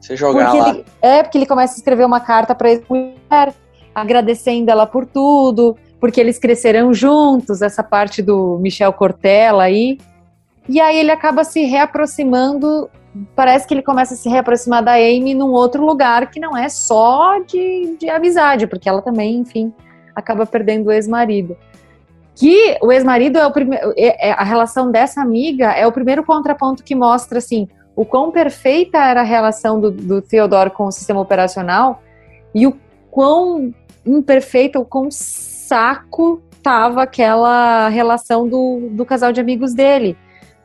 se 0.00 0.16
jogar 0.16 0.46
Porque 0.46 0.58
lá. 0.58 0.68
ele, 0.70 0.84
é, 1.02 1.22
porque 1.22 1.38
ele 1.38 1.46
começa 1.46 1.74
a 1.74 1.76
escrever 1.76 2.04
uma 2.04 2.20
carta 2.20 2.54
para 2.54 2.68
mulher, 2.88 3.52
agradecendo 3.94 4.70
ela 4.70 4.86
por 4.86 5.04
tudo, 5.06 5.76
porque 6.00 6.20
eles 6.20 6.38
cresceram 6.38 6.92
juntos, 6.94 7.62
essa 7.62 7.82
parte 7.82 8.22
do 8.22 8.58
Michel 8.58 8.92
Cortella 8.92 9.64
aí. 9.64 9.98
E 10.68 10.80
aí 10.80 10.98
ele 10.98 11.10
acaba 11.10 11.44
se 11.44 11.64
reaproximando, 11.64 12.88
parece 13.36 13.66
que 13.66 13.74
ele 13.74 13.82
começa 13.82 14.14
a 14.14 14.16
se 14.16 14.28
reaproximar 14.28 14.82
da 14.82 14.94
Amy 14.94 15.34
num 15.34 15.50
outro 15.52 15.84
lugar 15.84 16.30
que 16.30 16.40
não 16.40 16.56
é 16.56 16.68
só 16.68 17.38
de, 17.40 17.96
de 17.98 18.08
amizade, 18.08 18.66
porque 18.66 18.88
ela 18.88 19.02
também, 19.02 19.36
enfim, 19.36 19.72
acaba 20.14 20.46
perdendo 20.46 20.86
o 20.86 20.92
ex-marido. 20.92 21.56
Que 22.34 22.78
o 22.80 22.90
ex-marido 22.90 23.38
é 23.38 23.46
o 23.46 23.52
primeiro. 23.52 23.92
É, 23.96 24.28
é, 24.28 24.32
a 24.32 24.42
relação 24.42 24.90
dessa 24.90 25.20
amiga 25.20 25.72
é 25.72 25.86
o 25.86 25.92
primeiro 25.92 26.24
contraponto 26.24 26.82
que 26.82 26.94
mostra 26.94 27.38
assim 27.38 27.68
o 27.94 28.04
quão 28.04 28.30
perfeita 28.30 28.98
era 28.98 29.20
a 29.20 29.24
relação 29.24 29.80
do, 29.80 29.90
do 29.90 30.22
Theodore 30.22 30.70
com 30.70 30.86
o 30.86 30.92
sistema 30.92 31.20
operacional 31.20 32.02
e 32.54 32.66
o 32.66 32.76
quão 33.10 33.74
imperfeita, 34.04 34.78
o 34.78 34.84
quão 34.84 35.08
saco 35.10 36.42
tava 36.62 37.02
aquela 37.02 37.88
relação 37.88 38.48
do, 38.48 38.88
do 38.90 39.04
casal 39.04 39.32
de 39.32 39.40
amigos 39.40 39.74
dele. 39.74 40.16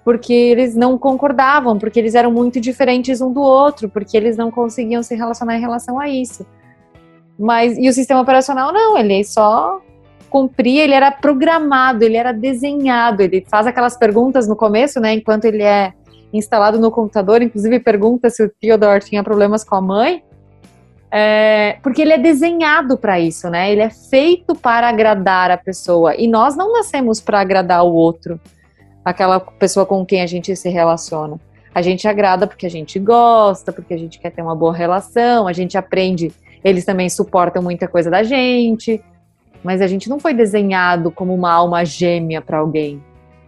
Porque 0.05 0.31
eles 0.31 0.73
não 0.73 0.97
concordavam, 0.97 1.77
porque 1.77 1.99
eles 1.99 2.15
eram 2.15 2.31
muito 2.31 2.61
diferentes 2.61 3.19
um 3.19 3.31
do 3.31 3.41
outro, 3.41 3.89
porque 3.89 4.15
eles 4.15 4.37
não 4.37 4.49
conseguiam 4.49 5.03
se 5.03 5.13
relacionar 5.15 5.57
em 5.57 5.59
relação 5.59 5.99
a 5.99 6.07
isso. 6.07 6.45
Mas, 7.37 7.77
e 7.77 7.87
o 7.87 7.93
sistema 7.93 8.21
operacional 8.21 8.73
não, 8.73 8.97
ele 8.97 9.23
só 9.23 9.81
cumpria, 10.29 10.83
ele 10.83 10.93
era 10.93 11.11
programado, 11.11 12.03
ele 12.03 12.17
era 12.17 12.31
desenhado, 12.31 13.21
ele 13.21 13.45
faz 13.49 13.65
aquelas 13.65 13.95
perguntas 13.95 14.47
no 14.47 14.55
começo, 14.55 14.99
né, 14.99 15.13
enquanto 15.13 15.45
ele 15.45 15.63
é 15.63 15.93
instalado 16.33 16.79
no 16.79 16.91
computador, 16.91 17.41
inclusive 17.41 17.79
pergunta 17.79 18.29
se 18.29 18.43
o 18.43 18.49
Theodore 18.49 19.05
tinha 19.05 19.23
problemas 19.23 19.63
com 19.63 19.75
a 19.75 19.81
mãe, 19.81 20.23
é, 21.09 21.77
porque 21.81 22.01
ele 22.01 22.13
é 22.13 22.17
desenhado 22.17 22.97
para 22.97 23.19
isso, 23.19 23.49
né? 23.49 23.71
Ele 23.71 23.81
é 23.81 23.89
feito 23.89 24.53
para 24.53 24.89
agradar 24.89 25.49
a 25.49 25.57
pessoa. 25.57 26.15
E 26.15 26.27
nós 26.27 26.55
não 26.55 26.73
nascemos 26.73 27.21
para 27.21 27.39
agradar 27.39 27.85
o 27.85 27.93
outro, 27.93 28.39
aquela 29.05 29.39
pessoa 29.39 29.85
com 29.85 30.05
quem 30.05 30.21
a 30.21 30.27
gente 30.27 30.53
se 30.55 30.69
relaciona. 30.69 31.39
A 31.73 31.81
gente 31.81 32.07
agrada 32.07 32.45
porque 32.45 32.65
a 32.65 32.69
gente 32.69 32.99
gosta, 32.99 33.71
porque 33.71 33.93
a 33.93 33.97
gente 33.97 34.19
quer 34.19 34.31
ter 34.31 34.41
uma 34.41 34.55
boa 34.55 34.73
relação, 34.73 35.47
a 35.47 35.53
gente 35.53 35.77
aprende. 35.77 36.33
Eles 36.67 36.83
também 36.83 37.09
suportam 37.09 37.63
muita 37.63 37.87
coisa 37.87 38.11
da 38.11 38.23
gente, 38.23 39.01
mas 39.63 39.81
a 39.81 39.87
gente 39.87 40.09
não 40.09 40.19
foi 40.19 40.33
desenhado 40.33 41.09
como 41.09 41.33
uma 41.33 41.49
alma 41.49 41.85
gêmea 41.85 42.41
para 42.41 42.57
alguém. 42.57 43.01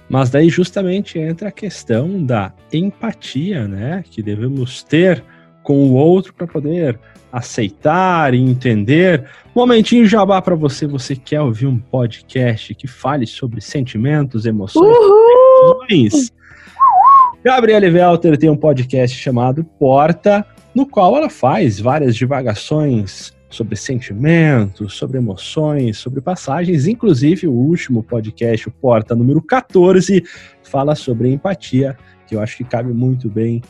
Mas 0.07 0.29
daí 0.29 0.47
justamente 0.47 1.19
entra 1.19 1.49
a 1.49 1.51
questão 1.51 2.23
da 2.23 2.53
empatia, 2.71 3.67
né? 3.67 4.05
Que 4.09 4.23
devemos 4.23 4.83
ter 4.83 5.21
com 5.61 5.89
o 5.89 5.95
outro 5.95 6.33
para 6.33 6.47
poder 6.47 6.97
aceitar 7.29 8.33
e 8.33 8.39
entender. 8.39 9.25
Momentinho 9.53 10.05
jabá 10.05 10.41
para 10.41 10.55
você, 10.55 10.87
você 10.87 11.13
quer 11.13 11.41
ouvir 11.41 11.67
um 11.67 11.77
podcast 11.77 12.73
que 12.73 12.87
fale 12.87 13.27
sobre 13.27 13.59
sentimentos, 13.59 14.45
emoções, 14.45 14.95
emoções. 14.95 16.31
Gabriele 17.43 17.91
tem 18.39 18.49
um 18.49 18.55
podcast 18.55 19.17
chamado 19.17 19.63
Porta, 19.63 20.45
no 20.73 20.85
qual 20.85 21.15
ela 21.15 21.29
faz 21.29 21.79
várias 21.79 22.15
divagações 22.15 23.33
sobre 23.49 23.75
sentimentos, 23.75 24.93
sobre 24.93 25.17
emoções, 25.17 25.97
sobre 25.97 26.21
passagens. 26.21 26.87
Inclusive, 26.87 27.47
o 27.47 27.51
último 27.51 28.03
podcast, 28.03 28.69
o 28.69 28.71
Porta 28.71 29.15
número 29.15 29.41
14, 29.41 30.23
fala 30.63 30.93
sobre 30.95 31.31
empatia, 31.31 31.97
que 32.27 32.35
eu 32.35 32.41
acho 32.41 32.57
que 32.57 32.63
cabe 32.63 32.93
muito 32.93 33.27
bem 33.29 33.61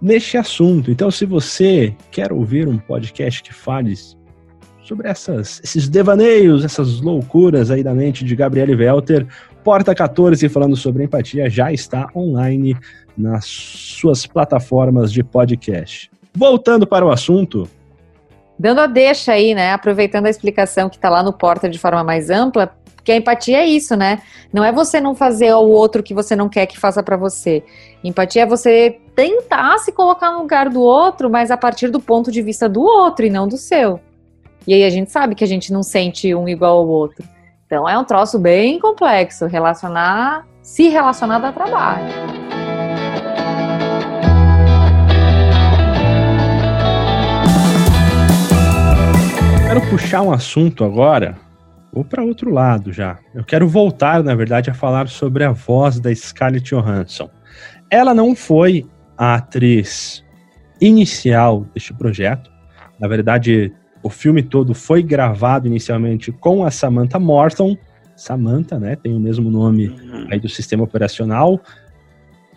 neste 0.00 0.36
assunto. 0.36 0.90
Então, 0.90 1.10
se 1.10 1.26
você 1.26 1.94
quer 2.10 2.32
ouvir 2.32 2.68
um 2.68 2.78
podcast 2.78 3.42
que 3.42 3.52
fale 3.52 3.94
sobre 4.82 5.08
essas, 5.08 5.60
esses 5.64 5.88
devaneios, 5.88 6.64
essas 6.64 7.00
loucuras 7.00 7.72
aí 7.72 7.82
da 7.82 7.92
mente 7.92 8.24
de 8.24 8.36
Gabriele 8.36 8.76
Welter, 8.76 9.26
Porta 9.64 9.92
14 9.92 10.48
falando 10.48 10.76
sobre 10.76 11.02
empatia 11.02 11.50
já 11.50 11.72
está 11.72 12.08
online 12.14 12.76
nas 13.18 13.46
suas 13.46 14.24
plataformas 14.24 15.12
de 15.12 15.24
podcast. 15.24 16.08
Voltando 16.36 16.86
para 16.86 17.04
o 17.04 17.10
assunto, 17.10 17.68
dando 18.58 18.80
a 18.80 18.86
deixa 18.86 19.32
aí, 19.32 19.54
né? 19.54 19.72
Aproveitando 19.72 20.26
a 20.26 20.30
explicação 20.30 20.88
que 20.88 20.96
está 20.96 21.08
lá 21.08 21.22
no 21.22 21.32
Porta 21.32 21.68
de 21.68 21.78
forma 21.78 22.02
mais 22.02 22.30
ampla, 22.30 22.74
porque 22.94 23.12
a 23.12 23.16
empatia 23.16 23.58
é 23.58 23.66
isso, 23.66 23.96
né? 23.96 24.20
Não 24.52 24.64
é 24.64 24.72
você 24.72 25.00
não 25.00 25.14
fazer 25.14 25.48
ao 25.48 25.68
outro 25.68 26.02
que 26.02 26.14
você 26.14 26.34
não 26.34 26.48
quer 26.48 26.66
que 26.66 26.78
faça 26.78 27.02
para 27.02 27.16
você. 27.16 27.62
Empatia 28.02 28.42
é 28.42 28.46
você 28.46 28.98
tentar 29.14 29.78
se 29.78 29.92
colocar 29.92 30.32
no 30.32 30.40
lugar 30.40 30.68
do 30.68 30.82
outro, 30.82 31.30
mas 31.30 31.50
a 31.50 31.56
partir 31.56 31.88
do 31.88 32.00
ponto 32.00 32.30
de 32.32 32.42
vista 32.42 32.68
do 32.68 32.82
outro 32.82 33.24
e 33.24 33.30
não 33.30 33.46
do 33.46 33.56
seu. 33.56 34.00
E 34.66 34.74
aí 34.74 34.84
a 34.84 34.90
gente 34.90 35.10
sabe 35.10 35.34
que 35.34 35.44
a 35.44 35.46
gente 35.46 35.72
não 35.72 35.82
sente 35.82 36.34
um 36.34 36.48
igual 36.48 36.78
ao 36.78 36.88
outro. 36.88 37.24
Então 37.66 37.88
é 37.88 37.96
um 37.96 38.04
troço 38.04 38.38
bem 38.38 38.78
complexo 38.80 39.46
relacionar, 39.46 40.46
se 40.62 40.88
relacionar 40.88 41.44
a 41.44 41.52
trabalho. 41.52 42.06
Quero 49.76 49.90
puxar 49.90 50.22
um 50.22 50.32
assunto 50.32 50.84
agora, 50.84 51.36
ou 51.92 52.02
para 52.02 52.24
outro 52.24 52.50
lado 52.50 52.94
já. 52.94 53.18
Eu 53.34 53.44
quero 53.44 53.68
voltar, 53.68 54.24
na 54.24 54.34
verdade, 54.34 54.70
a 54.70 54.74
falar 54.74 55.06
sobre 55.06 55.44
a 55.44 55.52
voz 55.52 56.00
da 56.00 56.14
Scarlett 56.14 56.74
Johansson. 56.74 57.28
Ela 57.90 58.14
não 58.14 58.34
foi 58.34 58.86
a 59.18 59.34
atriz 59.34 60.24
inicial 60.80 61.66
deste 61.74 61.92
projeto. 61.92 62.50
Na 62.98 63.06
verdade, 63.06 63.70
o 64.02 64.08
filme 64.08 64.42
todo 64.42 64.72
foi 64.72 65.02
gravado 65.02 65.66
inicialmente 65.66 66.32
com 66.32 66.64
a 66.64 66.70
Samantha 66.70 67.18
Morton. 67.18 67.76
Samantha, 68.16 68.78
né? 68.78 68.96
Tem 68.96 69.14
o 69.14 69.20
mesmo 69.20 69.50
nome 69.50 69.88
uhum. 69.88 70.26
aí 70.30 70.40
do 70.40 70.48
sistema 70.48 70.84
operacional. 70.84 71.60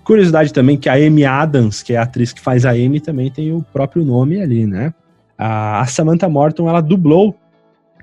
Curiosidade 0.06 0.54
também 0.54 0.78
que 0.78 0.88
a 0.88 0.94
Amy 0.94 1.26
Adams, 1.26 1.84
que 1.84 1.92
é 1.92 1.98
a 1.98 2.04
atriz 2.04 2.32
que 2.32 2.40
faz 2.40 2.66
a 2.66 2.72
Amy, 2.72 3.02
também 3.02 3.30
tem 3.30 3.52
o 3.52 3.62
próprio 3.62 4.06
nome 4.06 4.42
ali, 4.42 4.66
né? 4.66 4.94
A, 5.42 5.86
Samantha 5.88 6.28
Morton 6.28 6.68
ela 6.68 6.82
dublou 6.82 7.34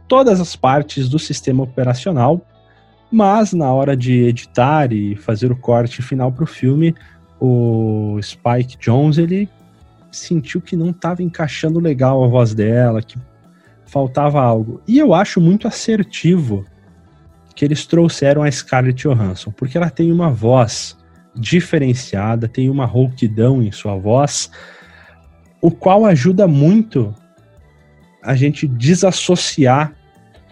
todas 0.08 0.40
as 0.40 0.56
partes 0.56 1.06
do 1.06 1.18
sistema 1.18 1.62
operacional, 1.62 2.40
mas 3.12 3.52
na 3.52 3.70
hora 3.70 3.94
de 3.94 4.22
editar 4.22 4.90
e 4.90 5.14
fazer 5.14 5.52
o 5.52 5.56
corte 5.56 6.00
final 6.00 6.32
para 6.32 6.44
o 6.44 6.46
filme, 6.46 6.94
o 7.38 8.18
Spike 8.22 8.78
Jones 8.78 9.18
ele 9.18 9.48
sentiu 10.10 10.62
que 10.62 10.74
não 10.74 10.90
estava 10.90 11.22
encaixando 11.22 11.78
legal 11.78 12.24
a 12.24 12.26
voz 12.26 12.54
dela, 12.54 13.02
que 13.02 13.18
faltava 13.84 14.40
algo. 14.40 14.80
E 14.88 14.98
eu 14.98 15.12
acho 15.12 15.38
muito 15.38 15.68
assertivo 15.68 16.64
que 17.54 17.66
eles 17.66 17.86
trouxeram 17.86 18.42
a 18.42 18.50
Scarlett 18.50 19.06
Johansson, 19.06 19.50
porque 19.50 19.76
ela 19.76 19.90
tem 19.90 20.10
uma 20.10 20.30
voz 20.30 20.96
diferenciada, 21.34 22.48
tem 22.48 22.70
uma 22.70 22.86
rouquidão 22.86 23.62
em 23.62 23.70
sua 23.70 23.94
voz, 23.96 24.50
o 25.60 25.70
qual 25.70 26.06
ajuda 26.06 26.48
muito 26.48 27.14
a 28.26 28.34
gente 28.34 28.66
desassociar 28.66 29.92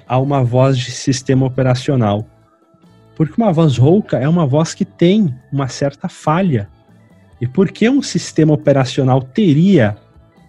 a 0.07 0.19
uma 0.19 0.45
voz 0.45 0.79
de 0.79 0.93
sistema 0.93 1.45
operacional. 1.45 2.25
Porque 3.17 3.35
uma 3.37 3.53
voz 3.53 3.77
rouca 3.77 4.17
é 4.17 4.29
uma 4.29 4.47
voz 4.47 4.73
que 4.73 4.85
tem 4.85 5.35
uma 5.53 5.67
certa 5.67 6.09
falha. 6.09 6.69
E 7.41 7.49
por 7.49 7.71
que 7.71 7.89
um 7.91 8.01
sistema 8.01 8.55
operacional 8.55 9.21
teria 9.21 9.97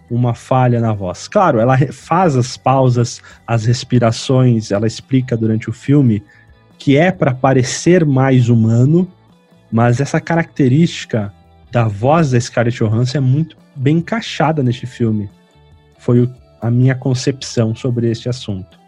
uma 0.08 0.34
falha 0.34 0.80
na 0.80 0.92
voz? 0.92 1.26
Claro, 1.26 1.58
ela 1.58 1.76
faz 1.92 2.36
as 2.36 2.56
pausas, 2.56 3.20
as 3.44 3.64
respirações, 3.64 4.70
ela 4.70 4.86
explica 4.86 5.36
durante 5.36 5.68
o 5.68 5.72
filme 5.72 6.22
que 6.78 6.96
é 6.96 7.10
para 7.10 7.34
parecer 7.34 8.04
mais 8.04 8.48
humano, 8.48 9.10
mas 9.72 10.00
essa 10.00 10.20
característica 10.20 11.32
da 11.72 11.88
voz 11.88 12.30
da 12.30 12.40
Scarlett 12.40 12.78
Johansson 12.78 13.18
é 13.18 13.20
muito 13.20 13.56
bem 13.74 13.96
encaixada 13.96 14.62
neste 14.62 14.86
filme. 14.86 15.28
Foi 15.98 16.20
o 16.20 16.32
a 16.60 16.70
minha 16.70 16.94
concepção 16.94 17.74
sobre 17.74 18.10
este 18.10 18.28
assunto. 18.28 18.78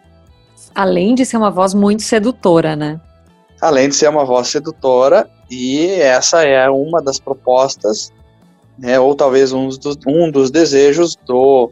Além 0.74 1.14
de 1.14 1.24
ser 1.24 1.36
uma 1.36 1.50
voz 1.50 1.74
muito 1.74 2.02
sedutora, 2.02 2.76
né? 2.76 3.00
Além 3.60 3.88
de 3.88 3.94
ser 3.94 4.08
uma 4.08 4.24
voz 4.24 4.48
sedutora, 4.48 5.28
e 5.50 5.86
essa 6.00 6.44
é 6.44 6.68
uma 6.68 7.02
das 7.02 7.18
propostas, 7.18 8.12
né, 8.78 8.98
ou 9.00 9.14
talvez 9.14 9.52
um 9.52 9.68
dos, 9.68 9.98
um 10.06 10.30
dos 10.30 10.50
desejos 10.50 11.16
do 11.26 11.70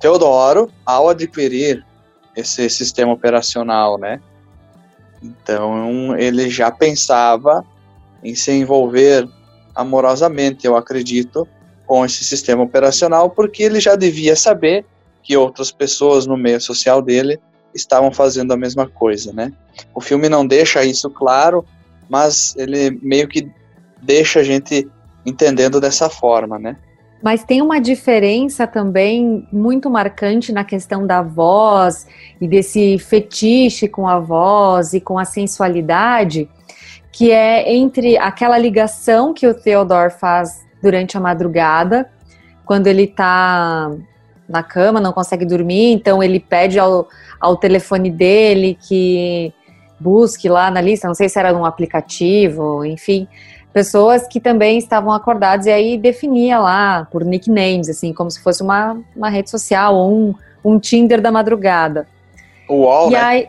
Teodoro 0.00 0.70
ao 0.84 1.08
adquirir 1.08 1.84
esse 2.34 2.68
sistema 2.70 3.12
operacional, 3.12 3.98
né? 3.98 4.20
Então 5.22 6.16
ele 6.16 6.48
já 6.48 6.70
pensava 6.70 7.64
em 8.22 8.34
se 8.34 8.52
envolver 8.52 9.28
amorosamente, 9.74 10.66
eu 10.66 10.76
acredito, 10.76 11.46
com 11.86 12.04
esse 12.04 12.24
sistema 12.24 12.62
operacional, 12.62 13.30
porque 13.30 13.62
ele 13.62 13.80
já 13.80 13.94
devia 13.94 14.34
saber 14.34 14.84
que 15.26 15.36
outras 15.36 15.72
pessoas 15.72 16.24
no 16.24 16.36
meio 16.36 16.60
social 16.60 17.02
dele 17.02 17.40
estavam 17.74 18.12
fazendo 18.12 18.52
a 18.52 18.56
mesma 18.56 18.86
coisa, 18.86 19.32
né? 19.32 19.52
O 19.92 20.00
filme 20.00 20.28
não 20.28 20.46
deixa 20.46 20.84
isso 20.84 21.10
claro, 21.10 21.64
mas 22.08 22.54
ele 22.56 22.96
meio 23.02 23.26
que 23.26 23.50
deixa 24.00 24.38
a 24.38 24.42
gente 24.44 24.88
entendendo 25.26 25.80
dessa 25.80 26.08
forma, 26.08 26.60
né? 26.60 26.76
Mas 27.20 27.42
tem 27.42 27.60
uma 27.60 27.80
diferença 27.80 28.68
também 28.68 29.48
muito 29.52 29.90
marcante 29.90 30.52
na 30.52 30.62
questão 30.62 31.04
da 31.04 31.22
voz 31.22 32.06
e 32.40 32.46
desse 32.46 32.96
fetiche 32.98 33.88
com 33.88 34.06
a 34.06 34.20
voz 34.20 34.92
e 34.92 35.00
com 35.00 35.18
a 35.18 35.24
sensualidade, 35.24 36.48
que 37.10 37.32
é 37.32 37.74
entre 37.74 38.16
aquela 38.16 38.56
ligação 38.56 39.34
que 39.34 39.46
o 39.46 39.54
Theodore 39.54 40.12
faz 40.12 40.64
durante 40.80 41.16
a 41.16 41.20
madrugada, 41.20 42.08
quando 42.64 42.86
ele 42.86 43.04
está 43.04 43.90
na 44.48 44.62
cama, 44.62 45.00
não 45.00 45.12
consegue 45.12 45.44
dormir, 45.44 45.92
então 45.92 46.22
ele 46.22 46.38
pede 46.40 46.78
ao, 46.78 47.08
ao 47.40 47.56
telefone 47.56 48.10
dele 48.10 48.78
que 48.80 49.52
busque 49.98 50.48
lá 50.48 50.70
na 50.70 50.80
lista, 50.80 51.08
não 51.08 51.14
sei 51.14 51.28
se 51.28 51.38
era 51.38 51.52
num 51.52 51.64
aplicativo, 51.64 52.84
enfim, 52.84 53.26
pessoas 53.72 54.26
que 54.26 54.40
também 54.40 54.78
estavam 54.78 55.12
acordadas 55.12 55.66
e 55.66 55.70
aí 55.70 55.98
definia 55.98 56.58
lá 56.58 57.06
por 57.10 57.24
nicknames, 57.24 57.88
assim, 57.88 58.12
como 58.12 58.30
se 58.30 58.42
fosse 58.42 58.62
uma, 58.62 58.98
uma 59.14 59.28
rede 59.28 59.50
social 59.50 59.94
ou 59.94 60.10
um, 60.10 60.34
um 60.64 60.78
Tinder 60.78 61.20
da 61.20 61.30
madrugada. 61.30 62.06
O 62.68 62.84
UOL, 62.84 63.08
e 63.08 63.12
né? 63.12 63.20
aí, 63.20 63.48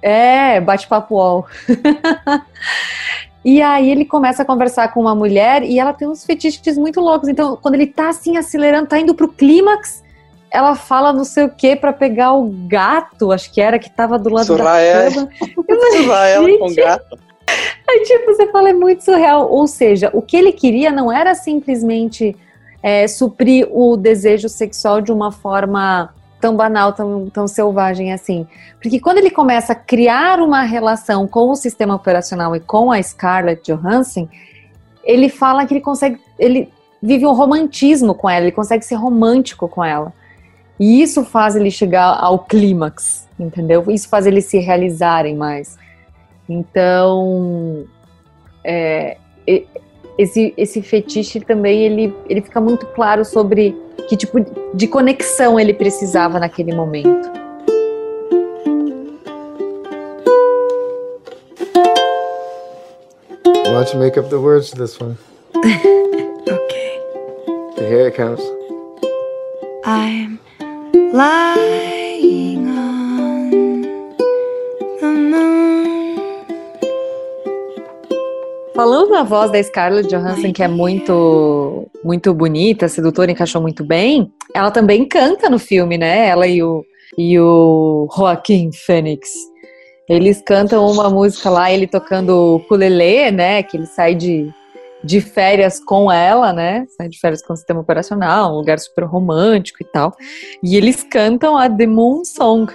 é, 0.00 0.60
bate-papo 0.60 1.14
UOL. 1.14 1.46
e 3.44 3.60
aí 3.60 3.90
ele 3.90 4.04
começa 4.04 4.42
a 4.42 4.46
conversar 4.46 4.94
com 4.94 5.00
uma 5.00 5.14
mulher 5.14 5.62
e 5.62 5.78
ela 5.78 5.92
tem 5.92 6.08
uns 6.08 6.24
fetiches 6.24 6.78
muito 6.78 6.98
loucos. 7.00 7.28
Então, 7.28 7.56
quando 7.60 7.74
ele 7.74 7.86
tá 7.86 8.08
assim 8.08 8.36
acelerando, 8.36 8.88
tá 8.88 8.98
indo 8.98 9.14
pro 9.14 9.28
clímax, 9.28 10.02
ela 10.50 10.74
fala 10.74 11.12
não 11.12 11.24
sei 11.24 11.44
o 11.44 11.50
que 11.50 11.76
para 11.76 11.92
pegar 11.92 12.32
o 12.32 12.48
gato, 12.68 13.32
acho 13.32 13.52
que 13.52 13.60
era 13.60 13.78
que 13.78 13.90
tava 13.90 14.18
do 14.18 14.30
lado 14.30 14.46
Surrar 14.46 14.74
da 14.74 14.80
ela. 14.80 15.10
cama. 15.12 15.28
Eu 15.68 15.80
falei, 15.80 16.02
Surrar 16.02 16.28
ela 16.28 16.58
com 16.58 16.74
gato. 16.74 17.18
Aí, 17.88 18.02
tipo, 18.02 18.26
você 18.26 18.46
fala, 18.50 18.70
é 18.70 18.72
muito 18.72 19.04
surreal. 19.04 19.48
Ou 19.50 19.66
seja, 19.66 20.10
o 20.12 20.20
que 20.20 20.36
ele 20.36 20.52
queria 20.52 20.90
não 20.90 21.12
era 21.12 21.34
simplesmente 21.34 22.36
é, 22.82 23.06
suprir 23.06 23.68
o 23.70 23.96
desejo 23.96 24.48
sexual 24.48 25.00
de 25.00 25.12
uma 25.12 25.30
forma 25.30 26.12
tão 26.40 26.56
banal, 26.56 26.92
tão, 26.92 27.30
tão 27.30 27.46
selvagem 27.48 28.12
assim. 28.12 28.46
Porque 28.82 29.00
quando 29.00 29.18
ele 29.18 29.30
começa 29.30 29.72
a 29.72 29.76
criar 29.76 30.40
uma 30.40 30.62
relação 30.62 31.26
com 31.26 31.50
o 31.50 31.56
sistema 31.56 31.94
operacional 31.94 32.54
e 32.54 32.60
com 32.60 32.92
a 32.92 33.02
Scarlett 33.02 33.62
Johansson, 33.72 34.28
ele 35.04 35.28
fala 35.28 35.64
que 35.64 35.74
ele 35.74 35.80
consegue, 35.80 36.20
ele 36.38 36.72
vive 37.02 37.24
um 37.26 37.32
romantismo 37.32 38.14
com 38.14 38.28
ela, 38.28 38.44
ele 38.44 38.52
consegue 38.52 38.84
ser 38.84 38.96
romântico 38.96 39.68
com 39.68 39.84
ela. 39.84 40.12
E 40.78 41.02
isso 41.02 41.24
faz 41.24 41.56
ele 41.56 41.70
chegar 41.70 42.18
ao 42.20 42.40
clímax, 42.40 43.26
entendeu? 43.38 43.84
Isso 43.88 44.08
faz 44.08 44.26
eles 44.26 44.44
se 44.44 44.58
realizarem 44.58 45.34
mais. 45.34 45.78
Então, 46.48 47.84
é, 48.62 49.16
esse, 50.18 50.52
esse 50.56 50.82
fetiche 50.82 51.40
também 51.40 51.82
ele, 51.82 52.14
ele 52.28 52.40
fica 52.40 52.60
muito 52.60 52.86
claro 52.86 53.24
sobre 53.24 53.76
que 54.08 54.16
tipo 54.16 54.38
de 54.74 54.86
conexão 54.86 55.58
ele 55.58 55.74
precisava 55.74 56.38
naquele 56.38 56.74
momento. 56.74 57.46
Why 63.44 63.82
don't 63.82 63.92
you 63.92 63.98
make 63.98 64.18
up 64.18 64.30
the 64.30 64.38
words 64.38 64.70
to 64.70 64.76
this 64.76 64.98
one? 65.00 65.16
Okay. 66.48 67.00
Here 67.76 68.06
it 68.06 68.16
comes. 68.16 68.40
I'm 69.84 70.35
lying 71.12 72.66
on 72.68 73.82
the 75.00 75.06
moon. 75.06 76.16
Falando 78.74 79.10
na 79.10 79.22
voz 79.22 79.50
da 79.50 79.62
Scarlett 79.62 80.08
Johansson, 80.08 80.52
que 80.52 80.62
é 80.62 80.68
muito 80.68 81.88
muito 82.04 82.32
bonita, 82.32 82.88
sedutora, 82.88 83.30
encaixou 83.30 83.60
muito 83.60 83.84
bem, 83.84 84.30
ela 84.54 84.70
também 84.70 85.04
canta 85.04 85.50
no 85.50 85.58
filme, 85.58 85.98
né? 85.98 86.28
Ela 86.28 86.46
e 86.46 86.62
o, 86.62 86.84
e 87.18 87.38
o 87.38 88.08
Joaquim 88.16 88.70
Phoenix. 88.72 89.30
Eles 90.08 90.40
cantam 90.40 90.86
uma 90.86 91.10
música 91.10 91.50
lá, 91.50 91.72
ele 91.72 91.86
tocando 91.86 92.56
ukulele, 92.56 93.32
né? 93.32 93.62
Que 93.62 93.76
ele 93.76 93.86
sai 93.86 94.14
de, 94.14 94.48
de 95.04 95.20
férias 95.20 95.78
com 95.78 96.10
ela, 96.10 96.52
né? 96.52 96.86
Sai 96.96 97.08
de 97.08 97.18
férias 97.18 97.42
com 97.42 97.52
o 97.52 97.56
sistema 97.56 97.80
operacional, 97.80 98.52
um 98.52 98.56
lugar 98.56 98.78
super 98.78 99.04
romântico 99.04 99.82
e 99.82 99.84
tal. 99.84 100.16
E 100.62 100.76
eles 100.76 101.02
cantam 101.02 101.56
a 101.56 101.68
The 101.68 101.86
Moon 101.86 102.24
Song, 102.24 102.72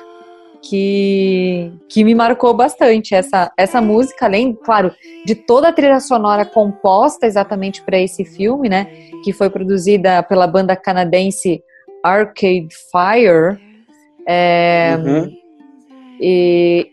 que, 0.61 1.71
que 1.89 2.03
me 2.03 2.13
marcou 2.13 2.53
bastante. 2.53 3.15
Essa, 3.15 3.51
essa 3.57 3.81
música, 3.81 4.25
além, 4.25 4.53
claro, 4.53 4.93
de 5.25 5.35
toda 5.35 5.69
a 5.69 5.73
trilha 5.73 5.99
sonora 5.99 6.45
composta 6.45 7.25
exatamente 7.25 7.81
para 7.81 7.99
esse 7.99 8.23
filme, 8.23 8.69
né? 8.69 8.85
Que 9.23 9.33
foi 9.33 9.49
produzida 9.49 10.21
pela 10.23 10.47
banda 10.47 10.75
canadense 10.75 11.61
Arcade 12.03 12.69
Fire. 12.91 13.59
É, 14.27 14.95
Uhum. 14.99 15.31
e 16.19 16.87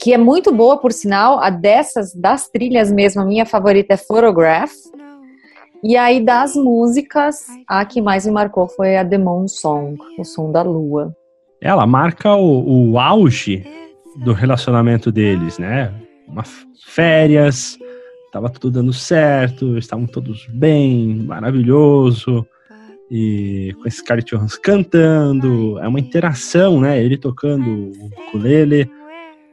que 0.00 0.14
é 0.14 0.18
muito 0.18 0.50
boa, 0.50 0.78
por 0.78 0.92
sinal, 0.92 1.38
a 1.38 1.50
dessas, 1.50 2.14
das 2.14 2.48
trilhas 2.48 2.90
mesmo, 2.90 3.20
a 3.20 3.24
minha 3.24 3.44
favorita 3.44 3.94
é 3.94 3.96
Photograph. 3.98 4.72
E 5.84 5.96
aí, 5.96 6.24
das 6.24 6.54
músicas, 6.54 7.46
a 7.68 7.84
que 7.84 8.00
mais 8.00 8.24
me 8.26 8.32
marcou 8.32 8.66
foi 8.66 8.96
a 8.96 9.04
The 9.04 9.18
Moon 9.18 9.46
Song, 9.46 9.98
o 10.18 10.24
som 10.24 10.50
da 10.50 10.62
lua. 10.62 11.14
Ela 11.60 11.86
marca 11.86 12.34
o, 12.34 12.92
o 12.92 12.98
auge 12.98 13.64
do 14.16 14.32
relacionamento 14.32 15.12
deles, 15.12 15.58
né? 15.58 15.92
Uma 16.26 16.44
férias, 16.86 17.78
tava 18.32 18.48
tudo 18.48 18.70
dando 18.70 18.92
certo, 18.92 19.76
estavam 19.76 20.06
todos 20.06 20.46
bem, 20.46 21.24
maravilhoso. 21.26 22.46
E 23.10 23.74
com 23.80 23.88
esse 23.88 23.98
Scarlett 23.98 24.34
Johansson 24.34 24.58
cantando, 24.62 25.78
é 25.78 25.88
uma 25.88 26.00
interação, 26.00 26.80
né? 26.80 27.02
Ele 27.02 27.18
tocando 27.18 27.68
o 27.68 28.06
ukulele. 28.06 28.90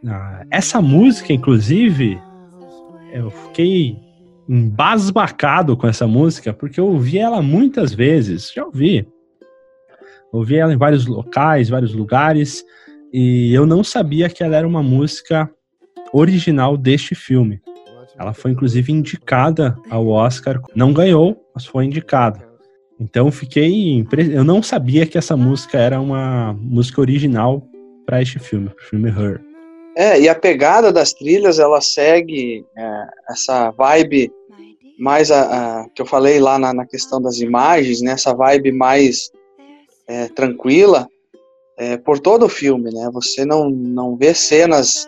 Ah, 0.08 0.46
essa 0.50 0.82
música, 0.82 1.34
inclusive, 1.34 2.20
eu 3.12 3.30
fiquei 3.30 3.98
embasbacado 4.48 5.76
com 5.76 5.88
essa 5.88 6.08
música, 6.08 6.54
porque 6.54 6.80
eu 6.80 6.88
ouvi 6.88 7.18
ela 7.18 7.42
muitas 7.42 7.94
vezes, 7.94 8.52
já 8.54 8.66
ouvi. 8.66 9.08
Ouvi 10.32 10.56
ela 10.56 10.74
em 10.74 10.78
vários 10.78 11.06
locais, 11.06 11.70
vários 11.70 11.94
lugares, 11.94 12.64
e 13.12 13.54
eu 13.54 13.66
não 13.66 13.84
sabia 13.84 14.30
que 14.30 14.44
ela 14.44 14.56
era 14.56 14.68
uma 14.68 14.84
música 14.84 15.50
original 16.14 16.78
deste 16.78 17.16
filme. 17.16 17.62
Ela 18.20 18.34
foi 18.34 18.52
inclusive 18.52 18.92
indicada 18.92 19.78
ao 19.90 20.08
Oscar, 20.08 20.62
não 20.76 20.92
ganhou, 20.92 21.40
mas 21.54 21.66
foi 21.66 21.86
indicada. 21.86 22.48
Então 23.00 23.30
fiquei, 23.32 23.94
impre- 23.94 24.34
eu 24.34 24.44
não 24.44 24.64
sabia 24.64 25.06
que 25.06 25.18
essa 25.18 25.38
música 25.38 25.78
era 25.78 26.02
uma 26.02 26.54
música 26.60 27.00
original 27.00 27.64
para 28.06 28.22
este 28.22 28.40
filme, 28.40 28.70
pro 28.70 28.86
filme 28.86 29.10
Her. 29.10 29.40
É, 30.00 30.22
e 30.22 30.30
a 30.30 30.36
pegada 30.36 30.92
das 30.92 31.12
trilhas, 31.12 31.58
ela 31.58 31.82
segue 31.82 32.64
é, 32.78 33.04
essa 33.32 33.72
vibe 33.72 34.32
mais 35.00 35.32
a, 35.32 35.42
a- 35.82 35.90
que 35.90 36.02
eu 36.04 36.06
falei 36.06 36.40
lá 36.40 36.60
na, 36.60 36.72
na 36.72 36.86
questão 36.86 37.20
das 37.20 37.40
imagens, 37.40 38.00
né? 38.02 38.12
Essa 38.12 38.32
vibe 38.36 38.72
mais 38.72 39.32
é, 40.08 40.28
tranquila 40.28 41.08
é, 41.80 41.98
por 41.98 42.20
todo 42.20 42.46
o 42.46 42.50
filme, 42.50 42.94
né? 42.94 43.10
Você 43.12 43.44
não, 43.44 43.72
não 43.72 44.16
vê 44.16 44.36
cenas 44.36 45.08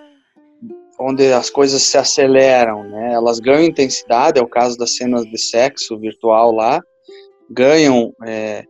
onde 0.99 1.31
as 1.31 1.51
coisas 1.51 1.83
se 1.83 1.95
aceleram, 1.95 2.83
né? 2.83 3.13
Elas 3.13 3.39
ganham 3.39 3.63
intensidade, 3.63 4.39
é 4.39 4.43
o 4.43 4.47
caso 4.47 4.75
das 4.75 4.95
cenas 4.95 5.23
de 5.23 5.37
sexo 5.37 5.99
virtual 5.99 6.51
lá, 6.51 6.81
ganham 7.49 8.11
é, 8.25 8.65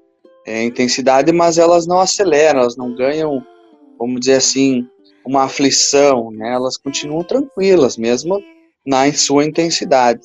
é, 0.46 0.64
intensidade, 0.64 1.32
mas 1.32 1.58
elas 1.58 1.88
não 1.88 2.00
aceleram, 2.02 2.60
elas 2.60 2.76
não 2.76 2.94
ganham, 2.94 3.42
vamos 3.98 4.20
dizer 4.20 4.36
assim, 4.36 4.86
uma 5.30 5.44
aflição, 5.44 6.32
né? 6.32 6.54
Elas 6.54 6.76
continuam 6.76 7.24
tranquilas, 7.24 7.98
mesmo 7.98 8.42
na 8.84 9.08
em 9.08 9.14
sua 9.14 9.46
intensidade. 9.46 10.22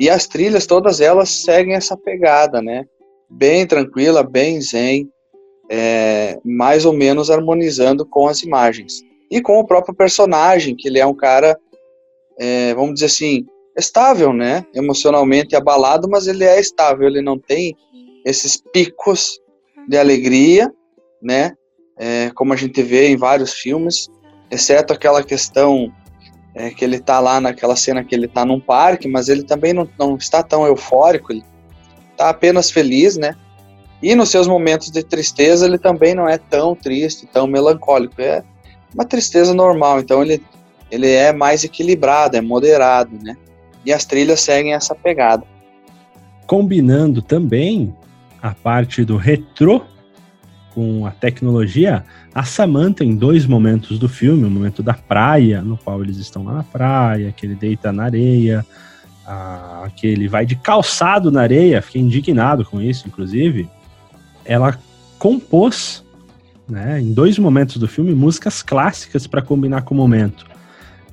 E 0.00 0.10
as 0.10 0.26
trilhas, 0.26 0.66
todas 0.66 1.00
elas 1.00 1.28
seguem 1.28 1.74
essa 1.74 1.96
pegada, 1.96 2.60
né? 2.60 2.84
Bem 3.30 3.64
tranquila, 3.64 4.24
bem 4.24 4.60
zen, 4.60 5.08
é, 5.70 6.40
mais 6.44 6.84
ou 6.84 6.92
menos 6.92 7.30
harmonizando 7.30 8.04
com 8.04 8.26
as 8.26 8.42
imagens. 8.42 9.04
E 9.30 9.40
com 9.40 9.60
o 9.60 9.66
próprio 9.66 9.94
personagem, 9.94 10.74
que 10.74 10.88
ele 10.88 10.98
é 10.98 11.06
um 11.06 11.14
cara, 11.14 11.56
é, 12.36 12.74
vamos 12.74 12.94
dizer 12.94 13.06
assim, 13.06 13.46
estável, 13.78 14.32
né? 14.32 14.66
Emocionalmente 14.74 15.54
abalado, 15.54 16.08
mas 16.10 16.26
ele 16.26 16.42
é 16.42 16.58
estável, 16.58 17.06
ele 17.06 17.22
não 17.22 17.38
tem 17.38 17.76
esses 18.26 18.60
picos 18.72 19.40
de 19.88 19.96
alegria, 19.96 20.68
né? 21.22 21.52
É, 21.96 22.30
como 22.34 22.52
a 22.52 22.56
gente 22.56 22.82
vê 22.82 23.06
em 23.06 23.16
vários 23.16 23.52
filmes, 23.52 24.10
exceto 24.52 24.92
aquela 24.92 25.22
questão 25.22 25.90
é, 26.54 26.68
que 26.68 26.84
ele 26.84 27.00
tá 27.00 27.18
lá 27.18 27.40
naquela 27.40 27.74
cena 27.74 28.04
que 28.04 28.14
ele 28.14 28.28
tá 28.28 28.44
num 28.44 28.60
parque, 28.60 29.08
mas 29.08 29.30
ele 29.30 29.42
também 29.42 29.72
não, 29.72 29.88
não 29.98 30.16
está 30.16 30.42
tão 30.42 30.66
eufórico, 30.66 31.32
ele 31.32 31.42
tá 32.16 32.28
apenas 32.28 32.70
feliz, 32.70 33.16
né? 33.16 33.34
E 34.02 34.14
nos 34.14 34.28
seus 34.28 34.46
momentos 34.46 34.90
de 34.90 35.02
tristeza 35.02 35.64
ele 35.64 35.78
também 35.78 36.14
não 36.14 36.28
é 36.28 36.36
tão 36.36 36.74
triste, 36.74 37.26
tão 37.26 37.46
melancólico, 37.46 38.20
é 38.20 38.44
uma 38.94 39.06
tristeza 39.06 39.54
normal, 39.54 40.00
então 40.00 40.22
ele, 40.22 40.44
ele 40.90 41.10
é 41.10 41.32
mais 41.32 41.64
equilibrado, 41.64 42.36
é 42.36 42.42
moderado, 42.42 43.16
né? 43.22 43.34
E 43.86 43.92
as 43.92 44.04
trilhas 44.04 44.40
seguem 44.42 44.74
essa 44.74 44.94
pegada. 44.94 45.44
Combinando 46.46 47.22
também 47.22 47.96
a 48.42 48.54
parte 48.54 49.02
do 49.02 49.16
retrô 49.16 49.80
com 50.74 51.06
a 51.06 51.10
tecnologia, 51.10 52.04
a 52.34 52.44
Samantha 52.44 53.04
em 53.04 53.14
dois 53.16 53.46
momentos 53.46 53.98
do 53.98 54.08
filme, 54.08 54.44
o 54.44 54.50
momento 54.50 54.82
da 54.82 54.94
praia, 54.94 55.60
no 55.62 55.76
qual 55.76 56.02
eles 56.02 56.16
estão 56.16 56.44
lá 56.44 56.54
na 56.54 56.62
praia, 56.62 57.32
que 57.32 57.46
ele 57.46 57.54
deita 57.54 57.92
na 57.92 58.04
areia, 58.04 58.64
a, 59.26 59.88
que 59.94 60.06
ele 60.06 60.28
vai 60.28 60.46
de 60.46 60.56
calçado 60.56 61.30
na 61.30 61.42
areia, 61.42 61.82
fiquei 61.82 62.00
indignado 62.00 62.64
com 62.64 62.80
isso, 62.80 63.06
inclusive, 63.06 63.68
ela 64.44 64.78
compôs, 65.18 66.04
né, 66.68 67.00
em 67.00 67.12
dois 67.12 67.38
momentos 67.38 67.76
do 67.76 67.86
filme, 67.86 68.14
músicas 68.14 68.62
clássicas 68.62 69.26
para 69.26 69.42
combinar 69.42 69.82
com 69.82 69.94
o 69.94 69.98
momento. 69.98 70.46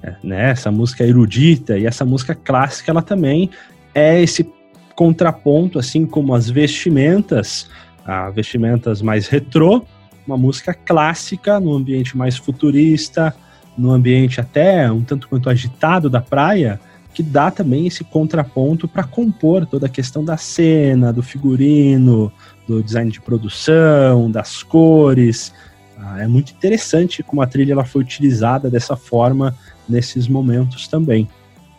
é, 0.01 0.15
né, 0.23 0.51
essa 0.51 0.71
música 0.71 1.03
erudita 1.03 1.77
e 1.77 1.85
essa 1.85 2.05
música 2.05 2.33
clássica, 2.33 2.91
ela 2.91 3.01
também 3.01 3.49
é 3.93 4.21
esse 4.21 4.49
contraponto, 4.95 5.79
assim 5.79 6.05
como 6.05 6.33
as 6.33 6.49
vestimentas, 6.49 7.69
a 8.09 8.29
vestimentas 8.31 9.01
mais 9.01 9.27
retrô, 9.27 9.83
uma 10.25 10.35
música 10.35 10.73
clássica 10.73 11.59
no 11.59 11.73
ambiente 11.75 12.17
mais 12.17 12.35
futurista, 12.35 13.35
no 13.77 13.91
ambiente 13.91 14.41
até 14.41 14.91
um 14.91 15.01
tanto 15.01 15.29
quanto 15.29 15.49
agitado 15.49 16.09
da 16.09 16.19
praia, 16.19 16.79
que 17.13 17.21
dá 17.21 17.51
também 17.51 17.85
esse 17.85 18.03
contraponto 18.03 18.87
para 18.87 19.03
compor 19.03 19.65
toda 19.65 19.85
a 19.85 19.89
questão 19.89 20.23
da 20.25 20.37
cena, 20.37 21.13
do 21.13 21.21
figurino, 21.21 22.31
do 22.67 22.81
design 22.81 23.11
de 23.11 23.21
produção, 23.21 24.29
das 24.31 24.63
cores. 24.63 25.53
Ah, 25.97 26.21
é 26.21 26.27
muito 26.27 26.51
interessante 26.51 27.21
como 27.21 27.41
a 27.41 27.47
trilha 27.47 27.73
ela 27.73 27.85
foi 27.85 28.01
utilizada 28.01 28.69
dessa 28.69 28.95
forma 28.95 29.55
nesses 29.87 30.27
momentos 30.27 30.87
também. 30.87 31.27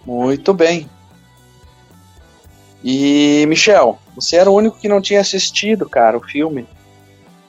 Muito 0.06 0.54
bem. 0.54 0.88
E, 2.82 3.44
Michel, 3.48 3.98
você 4.14 4.36
era 4.36 4.50
o 4.50 4.54
único 4.54 4.78
que 4.78 4.88
não 4.88 5.00
tinha 5.00 5.20
assistido, 5.20 5.88
cara, 5.88 6.16
o 6.16 6.24
filme. 6.24 6.66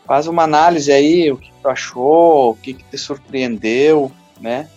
Faz 0.06 0.28
uma 0.28 0.44
análise 0.44 0.92
aí, 0.92 1.32
o 1.32 1.38
que 1.38 1.52
tu 1.62 1.70
achou, 1.70 2.52
o 2.52 2.56
que, 2.56 2.74
que 2.74 2.84
te 2.84 2.98
surpreendeu, 2.98 4.12
né? 4.40 4.68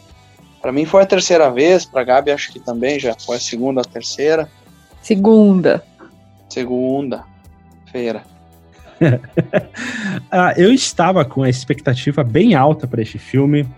Para 0.62 0.72
mim 0.72 0.84
foi 0.84 1.02
a 1.02 1.06
terceira 1.06 1.50
vez, 1.50 1.84
para 1.84 2.04
Gabi 2.04 2.30
acho 2.30 2.52
que 2.52 2.60
também 2.60 2.98
já 2.98 3.14
foi 3.14 3.36
a 3.36 3.40
segunda 3.40 3.80
ou 3.80 3.84
a 3.86 3.92
terceira. 3.92 4.48
Segunda. 5.02 5.84
Segunda 6.48 7.24
feira. 7.94 8.24
ah, 10.32 10.52
eu 10.56 10.72
estava 10.74 11.24
com 11.24 11.44
a 11.44 11.48
expectativa 11.48 12.24
bem 12.24 12.56
alta 12.56 12.88
para 12.88 13.02
este 13.02 13.18
filme. 13.18 13.68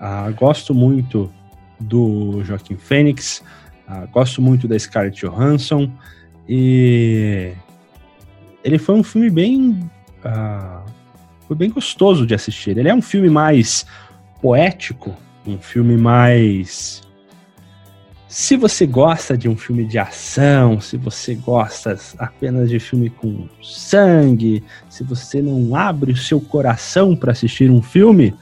Ah, 0.00 0.28
gosto 0.30 0.74
muito 0.74 1.32
do 1.78 2.42
Joaquim 2.42 2.76
Fênix, 2.76 3.42
ah, 3.86 4.06
gosto 4.10 4.42
muito 4.42 4.66
da 4.66 4.76
Scarlett 4.76 5.24
Johansson 5.24 5.88
e 6.52 7.52
ele 8.64 8.76
foi 8.76 8.96
um 8.96 9.04
filme 9.04 9.30
bem 9.30 9.88
ah, 10.24 10.82
foi 11.46 11.56
bem 11.56 11.70
gostoso 11.70 12.26
de 12.26 12.34
assistir. 12.34 12.76
Ele 12.76 12.88
é 12.88 12.94
um 12.94 13.00
filme 13.00 13.30
mais 13.30 13.86
poético, 14.42 15.14
um 15.46 15.58
filme 15.58 15.96
mais 15.96 17.02
se 18.26 18.56
você 18.56 18.86
gosta 18.86 19.36
de 19.36 19.48
um 19.48 19.56
filme 19.56 19.84
de 19.84 19.98
ação, 19.98 20.80
se 20.80 20.96
você 20.96 21.36
gosta 21.36 21.96
apenas 22.18 22.68
de 22.68 22.80
filme 22.80 23.10
com 23.10 23.48
sangue, 23.62 24.62
se 24.88 25.04
você 25.04 25.40
não 25.40 25.74
abre 25.76 26.12
o 26.12 26.16
seu 26.16 26.40
coração 26.40 27.14
para 27.14 27.32
assistir 27.32 27.70
um 27.70 27.82
filme, 27.82 28.34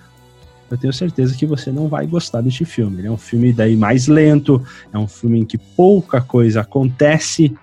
eu 0.70 0.76
tenho 0.76 0.92
certeza 0.92 1.34
que 1.34 1.46
você 1.46 1.70
não 1.70 1.88
vai 1.88 2.06
gostar 2.06 2.42
deste 2.42 2.66
filme. 2.66 2.98
Ele 2.98 3.08
é 3.08 3.10
um 3.10 3.16
filme 3.16 3.50
daí 3.50 3.76
mais 3.76 4.06
lento, 4.08 4.62
é 4.92 4.98
um 4.98 5.08
filme 5.08 5.40
em 5.40 5.44
que 5.44 5.56
pouca 5.56 6.20
coisa 6.20 6.60
acontece, 6.60 7.56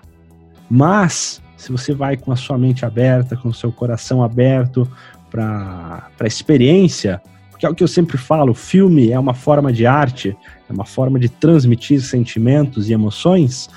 mas 0.70 1.42
se 1.56 1.72
você 1.72 1.94
vai 1.94 2.16
com 2.16 2.32
a 2.32 2.36
sua 2.36 2.58
mente 2.58 2.84
aberta, 2.84 3.36
com 3.36 3.48
o 3.48 3.54
seu 3.54 3.72
coração 3.72 4.22
aberto 4.22 4.88
para 5.30 6.10
a 6.20 6.26
experiência, 6.26 7.20
porque 7.50 7.64
é 7.64 7.68
o 7.68 7.74
que 7.74 7.82
eu 7.82 7.88
sempre 7.88 8.18
falo, 8.18 8.52
filme 8.52 9.10
é 9.10 9.18
uma 9.18 9.34
forma 9.34 9.72
de 9.72 9.86
arte, 9.86 10.36
é 10.68 10.72
uma 10.72 10.84
forma 10.84 11.18
de 11.18 11.28
transmitir 11.28 12.00
sentimentos 12.02 12.90
e 12.90 12.92
emoções, 12.92 13.68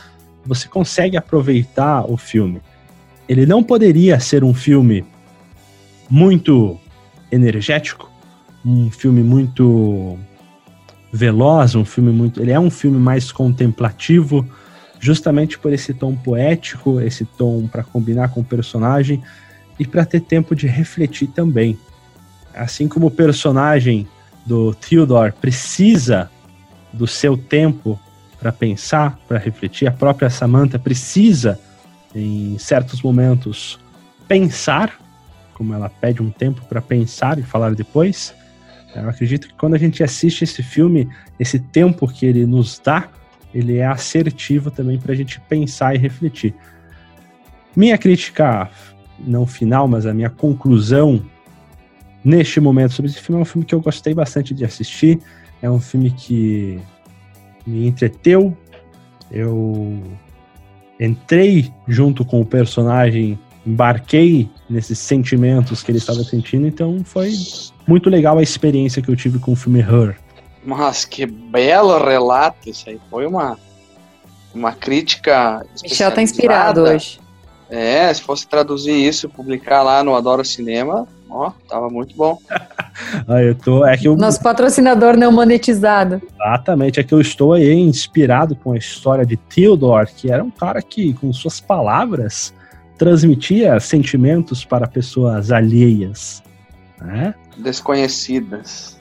você 0.46 0.68
consegue 0.68 1.16
aproveitar 1.16 2.10
o 2.10 2.18
filme. 2.18 2.62
Ele 3.28 3.46
não 3.46 3.64
poderia 3.64 4.20
ser 4.20 4.44
um 4.44 4.54
filme 4.54 5.06
muito 6.10 6.78
energético, 7.32 8.10
um 8.66 8.90
filme 8.92 9.24
muito 9.24 10.18
veloz, 11.12 11.76
um 11.76 11.86
filme 11.86 12.12
muito. 12.12 12.42
Ele 12.42 12.52
é 12.52 12.60
um 12.60 12.70
filme 12.70 12.98
mais 12.98 13.32
contemplativo, 13.32 14.46
justamente 15.00 15.58
por 15.58 15.72
esse 15.72 15.94
tom 15.94 16.16
poético, 16.16 17.00
esse 17.00 17.26
tom 17.26 17.68
para 17.68 17.84
combinar 17.84 18.30
com 18.30 18.42
o 18.42 18.46
personagem 18.46 19.24
e 19.80 19.88
para 19.88 20.06
ter 20.06 20.22
tempo 20.22 20.56
de 20.56 20.68
refletir 20.68 21.28
também. 21.28 21.80
Assim 22.54 22.88
como 22.88 23.08
o 23.08 23.12
personagem 23.12 24.08
do 24.46 24.74
Theodore 24.74 25.32
precisa 25.32 26.30
do 26.92 27.08
seu 27.08 27.38
tempo 27.38 28.00
para 28.40 28.52
pensar, 28.52 29.18
para 29.28 29.38
refletir, 29.38 29.88
a 29.88 29.92
própria 29.92 30.30
Samantha 30.30 30.80
precisa, 30.80 31.60
em 32.16 32.58
certos 32.58 33.02
momentos, 33.02 33.80
pensar, 34.28 34.98
como 35.54 35.74
ela 35.74 35.90
pede 35.90 36.22
um 36.22 36.32
tempo 36.32 36.62
para 36.66 36.82
pensar 36.82 37.38
e 37.38 37.44
falar 37.44 37.76
depois. 37.76 38.34
Eu 38.96 39.08
acredito 39.08 39.48
que 39.48 39.54
quando 39.54 39.76
a 39.76 39.78
gente 39.78 40.04
assiste 40.04 40.44
esse 40.44 40.64
filme, 40.64 41.08
esse 41.40 41.60
tempo 41.60 42.08
que 42.08 42.26
ele 42.26 42.46
nos 42.46 42.80
dá, 42.84 43.10
ele 43.54 43.78
é 43.78 43.86
assertivo 43.86 44.70
também 44.70 44.98
para 44.98 45.14
a 45.14 45.16
gente 45.16 45.40
pensar 45.42 45.96
e 45.96 45.98
refletir. 45.98 46.54
Minha 47.76 47.98
crítica, 47.98 48.70
não 49.20 49.46
final, 49.46 49.88
mas 49.88 50.06
a 50.06 50.14
minha 50.14 50.30
conclusão 50.30 51.24
neste 52.24 52.60
momento 52.60 52.94
sobre 52.94 53.12
esse 53.12 53.22
filme. 53.22 53.40
É 53.40 53.42
um 53.42 53.46
filme 53.46 53.66
que 53.66 53.74
eu 53.74 53.82
gostei 53.82 54.14
bastante 54.14 54.54
de 54.54 54.66
assistir. 54.66 55.20
É 55.62 55.70
um 55.70 55.80
filme 55.80 56.12
que 56.12 56.80
me 57.66 57.88
entreteu. 57.88 58.56
Eu 59.32 60.02
entrei 61.00 61.72
junto 61.88 62.26
com 62.26 62.42
o 62.42 62.46
personagem, 62.46 63.40
embarquei 63.66 64.50
nesses 64.70 65.00
sentimentos 65.00 65.82
que 65.84 65.92
ele 65.92 65.98
estava 65.98 66.24
sentindo, 66.24 66.68
então 66.68 67.02
foi 67.04 67.32
muito 67.88 68.10
legal 68.10 68.38
a 68.38 68.44
experiência 68.44 69.02
que 69.02 69.10
eu 69.10 69.16
tive 69.16 69.40
com 69.40 69.54
o 69.54 69.56
filme 69.56 69.80
Her. 69.80 70.18
Mas 70.70 71.04
que 71.04 71.26
belo 71.26 71.98
relato 71.98 72.70
isso 72.70 72.88
aí. 72.90 73.00
Foi 73.10 73.26
uma, 73.26 73.58
uma 74.54 74.72
crítica. 74.72 75.66
Michel 75.82 76.12
tá 76.12 76.22
inspirado 76.22 76.84
hoje. 76.84 77.20
É, 77.72 78.14
se 78.14 78.22
fosse 78.22 78.48
traduzir 78.48 78.94
isso 78.94 79.26
e 79.26 79.30
publicar 79.30 79.82
lá 79.82 80.04
no 80.04 80.16
Adoro 80.16 80.46
Cinema, 80.46 81.08
ó, 81.28 81.52
tava 81.68 81.90
muito 81.90 82.16
bom. 82.16 82.38
ah, 83.28 83.42
eu 83.42 83.56
tô, 83.56 83.86
é 83.86 83.98
que 83.98 84.08
eu... 84.08 84.16
Nosso 84.16 84.42
patrocinador 84.42 85.18
não 85.18 85.32
monetizado. 85.32 86.22
Exatamente, 86.34 87.00
é 87.00 87.04
que 87.04 87.14
eu 87.14 87.22
estou 87.22 87.54
aí 87.54 87.74
inspirado 87.74 88.56
com 88.56 88.74
a 88.74 88.78
história 88.78 89.26
de 89.26 89.38
Theodore, 89.38 90.12
que 90.16 90.32
era 90.32 90.44
um 90.44 90.50
cara 90.50 90.82
que, 90.82 91.14
com 91.14 91.32
suas 91.32 91.60
palavras, 91.60 92.54
transmitia 92.98 93.80
sentimentos 93.80 94.66
para 94.66 94.88
pessoas 94.88 95.52
alheias. 95.52 96.42
Né? 97.00 97.34
Desconhecidas. 97.58 98.99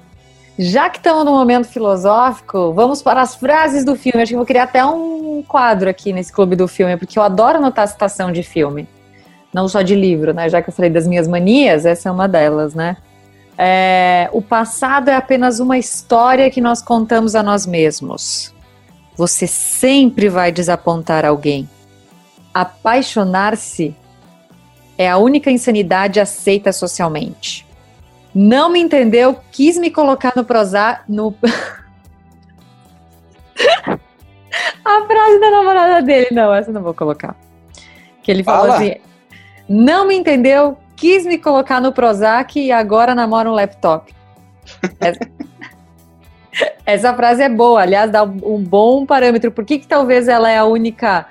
Já 0.58 0.90
que 0.90 0.98
estamos 0.98 1.24
no 1.24 1.30
momento 1.30 1.68
filosófico, 1.68 2.72
vamos 2.72 3.00
para 3.00 3.22
as 3.22 3.36
frases 3.36 3.84
do 3.84 3.94
filme. 3.94 4.20
Acho 4.20 4.30
que 4.30 4.36
vou 4.36 4.44
criar 4.44 4.64
até 4.64 4.84
um 4.84 5.40
quadro 5.46 5.88
aqui 5.88 6.12
nesse 6.12 6.32
clube 6.32 6.56
do 6.56 6.66
filme, 6.66 6.96
porque 6.96 7.16
eu 7.16 7.22
adoro 7.22 7.58
anotar 7.58 7.86
citação 7.86 8.32
de 8.32 8.42
filme. 8.42 8.88
Não 9.54 9.68
só 9.68 9.82
de 9.82 9.94
livro, 9.94 10.34
né? 10.34 10.48
Já 10.48 10.60
que 10.60 10.68
eu 10.68 10.74
falei 10.74 10.90
das 10.90 11.06
minhas 11.06 11.28
manias, 11.28 11.86
essa 11.86 12.08
é 12.08 12.12
uma 12.12 12.26
delas, 12.26 12.74
né? 12.74 12.96
É, 13.56 14.28
o 14.32 14.42
passado 14.42 15.08
é 15.08 15.14
apenas 15.14 15.60
uma 15.60 15.78
história 15.78 16.50
que 16.50 16.60
nós 16.60 16.82
contamos 16.82 17.36
a 17.36 17.42
nós 17.42 17.64
mesmos. 17.64 18.52
Você 19.16 19.46
sempre 19.46 20.28
vai 20.28 20.50
desapontar 20.50 21.24
alguém. 21.24 21.70
Apaixonar-se 22.52 23.94
é 24.96 25.08
a 25.08 25.18
única 25.18 25.52
insanidade 25.52 26.18
aceita 26.18 26.72
socialmente. 26.72 27.67
Não 28.40 28.68
me 28.68 28.78
entendeu, 28.78 29.36
quis 29.50 29.76
me 29.76 29.90
colocar 29.90 30.32
no 30.36 30.44
prosar. 30.44 31.02
No... 31.08 31.34
a 33.82 35.06
frase 35.06 35.40
da 35.40 35.50
namorada 35.50 36.00
dele, 36.02 36.28
não, 36.30 36.54
essa 36.54 36.70
eu 36.70 36.74
não 36.74 36.84
vou 36.84 36.94
colocar. 36.94 37.34
Que 38.22 38.30
ele 38.30 38.44
falou 38.44 38.68
Fala. 38.68 38.76
assim: 38.76 38.94
não 39.68 40.06
me 40.06 40.14
entendeu, 40.14 40.78
quis 40.94 41.26
me 41.26 41.36
colocar 41.36 41.80
no 41.80 41.90
Prozac 41.90 42.60
e 42.60 42.70
agora 42.70 43.12
namora 43.12 43.50
um 43.50 43.54
laptop. 43.54 44.14
essa... 45.00 45.30
essa 46.86 47.12
frase 47.14 47.42
é 47.42 47.48
boa, 47.48 47.82
aliás, 47.82 48.08
dá 48.08 48.22
um 48.22 48.62
bom 48.62 49.04
parâmetro. 49.04 49.50
Por 49.50 49.64
que, 49.64 49.80
que 49.80 49.88
talvez 49.88 50.28
ela 50.28 50.48
é 50.48 50.58
a 50.58 50.64
única 50.64 51.26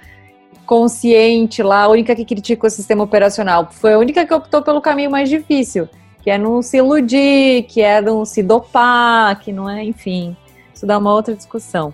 consciente 0.66 1.64
lá, 1.64 1.84
a 1.84 1.88
única 1.88 2.14
que 2.14 2.26
critica 2.26 2.68
o 2.68 2.70
sistema 2.70 3.06
operacional? 3.06 3.70
Foi 3.72 3.94
a 3.94 3.98
única 3.98 4.26
que 4.26 4.34
optou 4.34 4.62
pelo 4.62 4.82
caminho 4.82 5.10
mais 5.10 5.30
difícil 5.30 5.88
que 6.28 6.32
é 6.32 6.38
não 6.38 6.62
se 6.62 6.76
iludir, 6.76 7.64
que 7.70 7.80
é 7.80 8.02
não 8.02 8.26
se 8.26 8.44
dopar, 8.44 9.40
que 9.40 9.54
não 9.54 9.70
é, 9.70 9.82
enfim. 9.82 10.36
Isso 10.74 10.86
dá 10.86 10.98
uma 10.98 11.14
outra 11.14 11.34
discussão. 11.34 11.94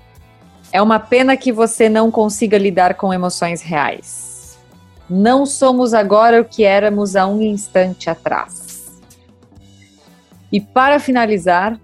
É 0.72 0.82
uma 0.82 1.00
pena 1.00 1.38
que 1.38 1.52
você 1.52 1.88
não 1.88 2.10
consiga 2.10 2.58
lidar 2.58 2.96
com 2.96 3.14
emoções 3.14 3.62
reais. 3.62 4.58
Não 5.08 5.46
somos 5.46 5.94
agora 5.94 6.42
o 6.42 6.46
que 6.46 6.64
éramos 6.64 7.16
há 7.16 7.28
um 7.28 7.44
instante 7.44 8.10
atrás. 8.10 9.00
E 10.52 10.60
para 10.60 11.00
finalizar, 11.00 11.80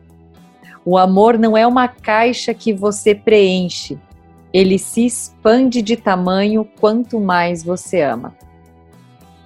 o 0.83 0.97
amor 0.97 1.37
não 1.37 1.55
é 1.55 1.67
uma 1.67 1.87
caixa 1.87 2.51
que 2.51 2.73
você 2.73 3.13
preenche. 3.13 3.95
Ele 4.51 4.79
se 4.79 5.05
expande 5.05 5.83
de 5.83 5.95
tamanho 5.95 6.67
quanto 6.79 7.19
mais 7.19 7.63
você 7.63 8.01
ama. 8.01 8.35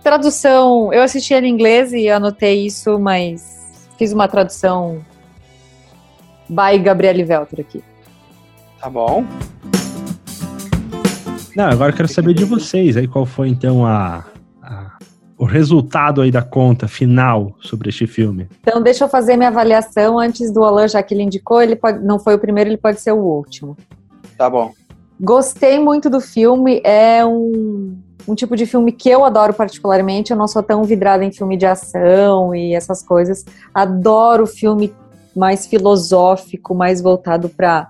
Tradução, 0.04 0.92
eu 0.92 1.02
assisti 1.02 1.34
ela 1.34 1.46
em 1.46 1.50
inglês 1.50 1.94
e 1.94 2.10
anotei 2.10 2.66
isso, 2.66 3.00
mas 3.00 3.82
fiz 3.98 4.12
uma 4.12 4.28
tradução 4.28 5.00
by 6.50 6.78
Gabriele 6.84 7.24
Velter 7.24 7.62
aqui. 7.62 7.82
Tá 8.82 8.90
bom. 8.90 9.24
Não, 11.56 11.66
agora 11.70 11.92
eu 11.92 11.96
quero 11.96 12.08
saber 12.10 12.34
de 12.34 12.44
vocês 12.44 12.98
aí 12.98 13.08
qual 13.08 13.26
foi 13.26 13.48
então 13.48 13.86
a, 13.86 14.26
a- 14.62 14.98
o 15.38 15.46
resultado 15.46 16.22
aí 16.22 16.32
da 16.32 16.42
conta 16.42 16.88
final 16.88 17.56
sobre 17.62 17.90
este 17.90 18.06
filme. 18.06 18.50
Então, 18.62 18.82
deixa 18.82 19.06
eu 19.06 19.10
fazer 19.10 19.38
minha 19.38 19.50
avaliação 19.50 20.20
antes 20.20 20.52
do 20.52 20.64
Alan, 20.66 20.88
já 20.88 21.02
que 21.02 21.14
ele 21.14 21.24
indicou. 21.24 21.62
Ele 21.62 21.76
pode, 21.78 22.04
não 22.04 22.20
foi 22.20 22.36
o 22.36 22.40
primeiro, 22.40 22.70
ele 22.70 22.78
pode 22.78 23.00
ser 23.00 23.12
o 23.14 23.20
último. 23.20 23.78
Tá 24.38 24.50
bom. 24.50 24.74
Gostei 25.22 25.80
muito 25.80 26.10
do 26.10 26.20
filme. 26.20 26.82
É 26.84 27.24
um, 27.26 27.96
um 28.28 28.36
tipo 28.36 28.56
de 28.56 28.66
filme 28.66 28.92
que 28.92 29.10
eu 29.10 29.24
adoro 29.24 29.54
particularmente. 29.54 30.32
Eu 30.32 30.38
não 30.38 30.48
sou 30.48 30.64
tão 30.64 30.84
vidrada 30.84 31.24
em 31.24 31.32
filme 31.32 31.58
de 31.58 31.66
ação 31.66 32.54
e 32.56 32.74
essas 32.74 33.04
coisas. 33.04 33.46
Adoro 33.74 34.46
filme 34.48 34.94
mais 35.36 35.66
filosófico, 35.66 36.74
mais 36.76 37.02
voltado 37.02 37.50
para 37.50 37.88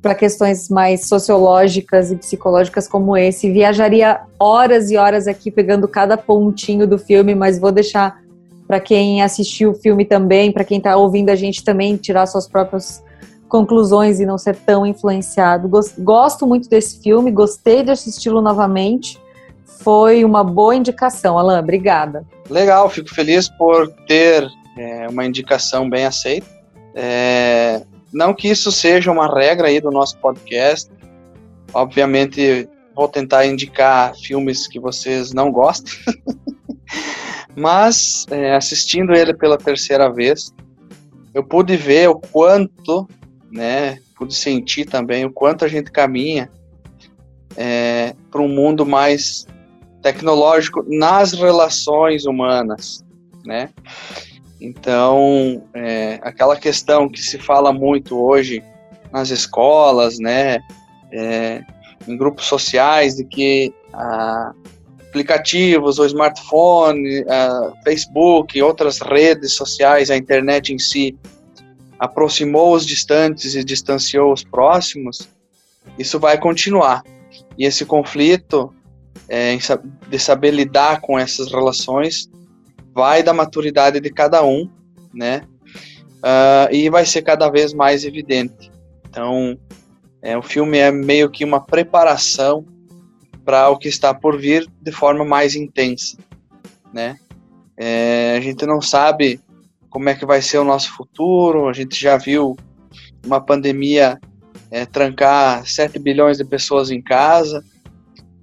para 0.00 0.16
questões 0.16 0.68
mais 0.68 1.06
sociológicas 1.06 2.10
e 2.10 2.16
psicológicas 2.16 2.88
como 2.88 3.16
esse. 3.16 3.48
Viajaria 3.52 4.22
horas 4.36 4.90
e 4.90 4.96
horas 4.96 5.28
aqui 5.28 5.48
pegando 5.48 5.86
cada 5.86 6.16
pontinho 6.16 6.88
do 6.88 6.98
filme, 6.98 7.36
mas 7.36 7.56
vou 7.56 7.70
deixar 7.70 8.20
para 8.66 8.80
quem 8.80 9.22
assistiu 9.22 9.70
o 9.70 9.74
filme 9.74 10.04
também, 10.04 10.50
para 10.50 10.64
quem 10.64 10.78
está 10.78 10.96
ouvindo 10.96 11.30
a 11.30 11.36
gente 11.36 11.62
também 11.62 11.96
tirar 11.96 12.26
suas 12.26 12.48
próprias 12.48 13.00
conclusões 13.48 14.18
e 14.18 14.26
não 14.26 14.38
ser 14.38 14.56
tão 14.56 14.84
influenciado. 14.84 15.68
Gos- 15.68 15.94
Gosto 15.96 16.48
muito 16.48 16.68
desse 16.68 17.00
filme, 17.00 17.30
gostei 17.30 17.84
de 17.84 17.92
assisti-lo 17.92 18.40
novamente. 18.40 19.21
Foi 19.80 20.24
uma 20.24 20.44
boa 20.44 20.74
indicação, 20.74 21.38
Alan. 21.38 21.58
Obrigada. 21.58 22.24
Legal, 22.48 22.88
fico 22.88 23.12
feliz 23.14 23.48
por 23.48 23.88
ter 24.06 24.48
é, 24.76 25.08
uma 25.08 25.24
indicação 25.24 25.88
bem 25.88 26.04
aceita. 26.04 26.46
É, 26.94 27.82
não 28.12 28.34
que 28.34 28.48
isso 28.48 28.70
seja 28.70 29.10
uma 29.10 29.26
regra 29.26 29.68
aí 29.68 29.80
do 29.80 29.90
nosso 29.90 30.18
podcast. 30.18 30.90
Obviamente, 31.72 32.68
vou 32.94 33.08
tentar 33.08 33.46
indicar 33.46 34.14
filmes 34.14 34.66
que 34.66 34.78
vocês 34.78 35.32
não 35.32 35.50
gostam. 35.50 35.92
Mas, 37.56 38.26
é, 38.30 38.54
assistindo 38.54 39.14
ele 39.14 39.34
pela 39.34 39.58
terceira 39.58 40.10
vez, 40.10 40.52
eu 41.34 41.42
pude 41.42 41.76
ver 41.76 42.08
o 42.08 42.14
quanto, 42.14 43.08
né, 43.50 43.98
pude 44.16 44.34
sentir 44.34 44.84
também 44.84 45.24
o 45.24 45.32
quanto 45.32 45.64
a 45.64 45.68
gente 45.68 45.90
caminha 45.90 46.50
para 48.30 48.40
um 48.40 48.48
mundo 48.48 48.86
mais 48.86 49.46
tecnológico 50.02 50.84
nas 50.88 51.32
relações 51.32 52.26
humanas, 52.26 53.04
né? 53.44 53.70
Então, 54.60 55.62
é, 55.74 56.20
aquela 56.22 56.56
questão 56.56 57.08
que 57.08 57.20
se 57.20 57.38
fala 57.38 57.72
muito 57.72 58.16
hoje 58.16 58.62
nas 59.12 59.30
escolas, 59.30 60.18
né, 60.18 60.60
é, 61.12 61.62
em 62.06 62.16
grupos 62.16 62.46
sociais, 62.46 63.16
de 63.16 63.24
que 63.24 63.74
ah, 63.92 64.52
aplicativos, 65.08 65.98
o 65.98 66.06
smartphone, 66.06 67.24
ah, 67.28 67.72
Facebook, 67.84 68.60
outras 68.62 69.00
redes 69.00 69.52
sociais, 69.52 70.10
a 70.10 70.16
internet 70.16 70.72
em 70.72 70.78
si, 70.78 71.16
aproximou 71.98 72.74
os 72.74 72.86
distantes 72.86 73.54
e 73.54 73.62
distanciou 73.62 74.32
os 74.32 74.42
próximos, 74.42 75.28
isso 75.98 76.18
vai 76.18 76.38
continuar. 76.38 77.04
E 77.58 77.64
esse 77.64 77.84
conflito 77.84 78.72
é, 79.32 79.56
de 80.10 80.18
saber 80.18 80.50
lidar 80.50 81.00
com 81.00 81.18
essas 81.18 81.50
relações 81.50 82.28
vai 82.92 83.22
da 83.22 83.32
maturidade 83.32 83.98
de 83.98 84.10
cada 84.10 84.44
um, 84.44 84.68
né? 85.14 85.40
Ah, 86.22 86.68
e 86.70 86.90
vai 86.90 87.06
ser 87.06 87.22
cada 87.22 87.48
vez 87.48 87.72
mais 87.72 88.04
evidente. 88.04 88.70
Então, 89.08 89.58
é, 90.20 90.36
o 90.36 90.42
filme 90.42 90.76
é 90.76 90.92
meio 90.92 91.30
que 91.30 91.46
uma 91.46 91.64
preparação 91.64 92.66
para 93.42 93.70
o 93.70 93.78
que 93.78 93.88
está 93.88 94.12
por 94.12 94.38
vir 94.38 94.68
de 94.82 94.92
forma 94.92 95.24
mais 95.24 95.56
intensa, 95.56 96.18
né? 96.92 97.16
É, 97.74 98.34
a 98.36 98.40
gente 98.40 98.66
não 98.66 98.82
sabe 98.82 99.40
como 99.88 100.10
é 100.10 100.14
que 100.14 100.26
vai 100.26 100.42
ser 100.42 100.58
o 100.58 100.64
nosso 100.64 100.94
futuro. 100.94 101.70
A 101.70 101.72
gente 101.72 101.98
já 101.98 102.18
viu 102.18 102.54
uma 103.24 103.40
pandemia 103.40 104.20
é, 104.70 104.84
trancar 104.84 105.66
7 105.66 105.98
bilhões 105.98 106.36
de 106.36 106.44
pessoas 106.44 106.90
em 106.90 107.00
casa 107.00 107.64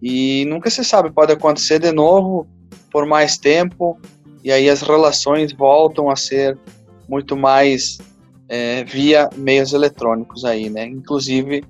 e 0.01 0.45
nunca 0.45 0.69
se 0.69 0.83
sabe, 0.83 1.11
pode 1.11 1.31
acontecer 1.33 1.79
de 1.79 1.91
novo 1.91 2.47
por 2.91 3.05
mais 3.05 3.37
tempo 3.37 3.99
e 4.43 4.51
aí 4.51 4.69
as 4.69 4.81
relações 4.81 5.51
voltam 5.51 6.09
a 6.09 6.15
ser 6.15 6.57
muito 7.07 7.35
mais 7.35 7.99
é, 8.47 8.83
via 8.83 9.29
meios 9.35 9.73
eletrônicos 9.73 10.45
aí, 10.45 10.69
né? 10.69 10.85
Inclusive 10.85 11.63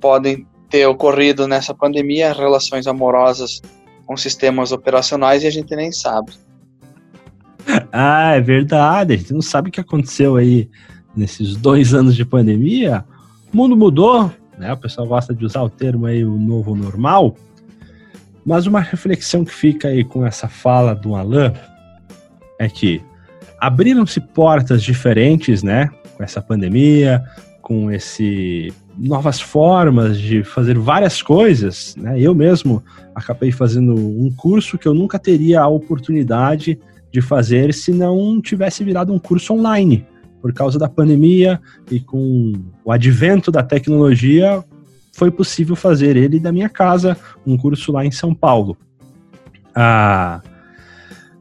podem 0.00 0.46
ter 0.68 0.86
ocorrido 0.86 1.46
nessa 1.46 1.74
pandemia 1.74 2.32
relações 2.32 2.86
amorosas 2.86 3.60
com 4.06 4.16
sistemas 4.16 4.72
operacionais 4.72 5.42
e 5.42 5.46
a 5.46 5.50
gente 5.50 5.74
nem 5.74 5.92
sabe. 5.92 6.32
Ah, 7.92 8.32
é 8.32 8.40
verdade. 8.40 9.12
A 9.12 9.16
gente 9.16 9.32
não 9.32 9.42
sabe 9.42 9.68
o 9.68 9.72
que 9.72 9.80
aconteceu 9.80 10.36
aí 10.36 10.68
nesses 11.14 11.54
dois 11.54 11.92
anos 11.94 12.16
de 12.16 12.24
pandemia. 12.24 13.04
O 13.52 13.56
mundo 13.56 13.76
mudou, 13.76 14.32
né? 14.58 14.72
O 14.72 14.76
pessoal 14.76 15.06
gosta 15.06 15.32
de 15.32 15.44
usar 15.44 15.62
o 15.62 15.70
termo 15.70 16.06
aí, 16.06 16.24
o 16.24 16.36
novo 16.36 16.74
normal. 16.74 17.36
Mas 18.44 18.66
uma 18.66 18.80
reflexão 18.80 19.44
que 19.44 19.54
fica 19.54 19.88
aí 19.88 20.04
com 20.04 20.26
essa 20.26 20.48
fala 20.48 20.94
do 20.94 21.14
Alan 21.14 21.52
é 22.58 22.68
que 22.68 23.00
abriram-se 23.60 24.20
portas 24.20 24.82
diferentes, 24.82 25.62
né? 25.62 25.88
Com 26.16 26.24
essa 26.24 26.42
pandemia, 26.42 27.22
com 27.60 27.90
esse 27.90 28.72
novas 28.98 29.40
formas 29.40 30.18
de 30.20 30.44
fazer 30.44 30.76
várias 30.76 31.22
coisas, 31.22 31.96
né? 31.96 32.20
Eu 32.20 32.34
mesmo 32.34 32.82
acabei 33.14 33.50
fazendo 33.50 33.94
um 33.94 34.30
curso 34.36 34.76
que 34.76 34.86
eu 34.86 34.94
nunca 34.94 35.18
teria 35.18 35.62
a 35.62 35.68
oportunidade 35.68 36.78
de 37.10 37.20
fazer 37.20 37.72
se 37.72 37.92
não 37.92 38.40
tivesse 38.40 38.82
virado 38.82 39.12
um 39.12 39.18
curso 39.18 39.54
online. 39.54 40.06
Por 40.40 40.52
causa 40.52 40.78
da 40.78 40.88
pandemia 40.88 41.60
e 41.90 42.00
com 42.00 42.52
o 42.84 42.90
advento 42.90 43.50
da 43.50 43.62
tecnologia, 43.62 44.62
foi 45.12 45.30
possível 45.30 45.76
fazer 45.76 46.16
ele 46.16 46.40
da 46.40 46.50
minha 46.50 46.68
casa, 46.68 47.16
um 47.46 47.56
curso 47.56 47.92
lá 47.92 48.04
em 48.04 48.10
São 48.10 48.34
Paulo. 48.34 48.76
Ah, 49.74 50.40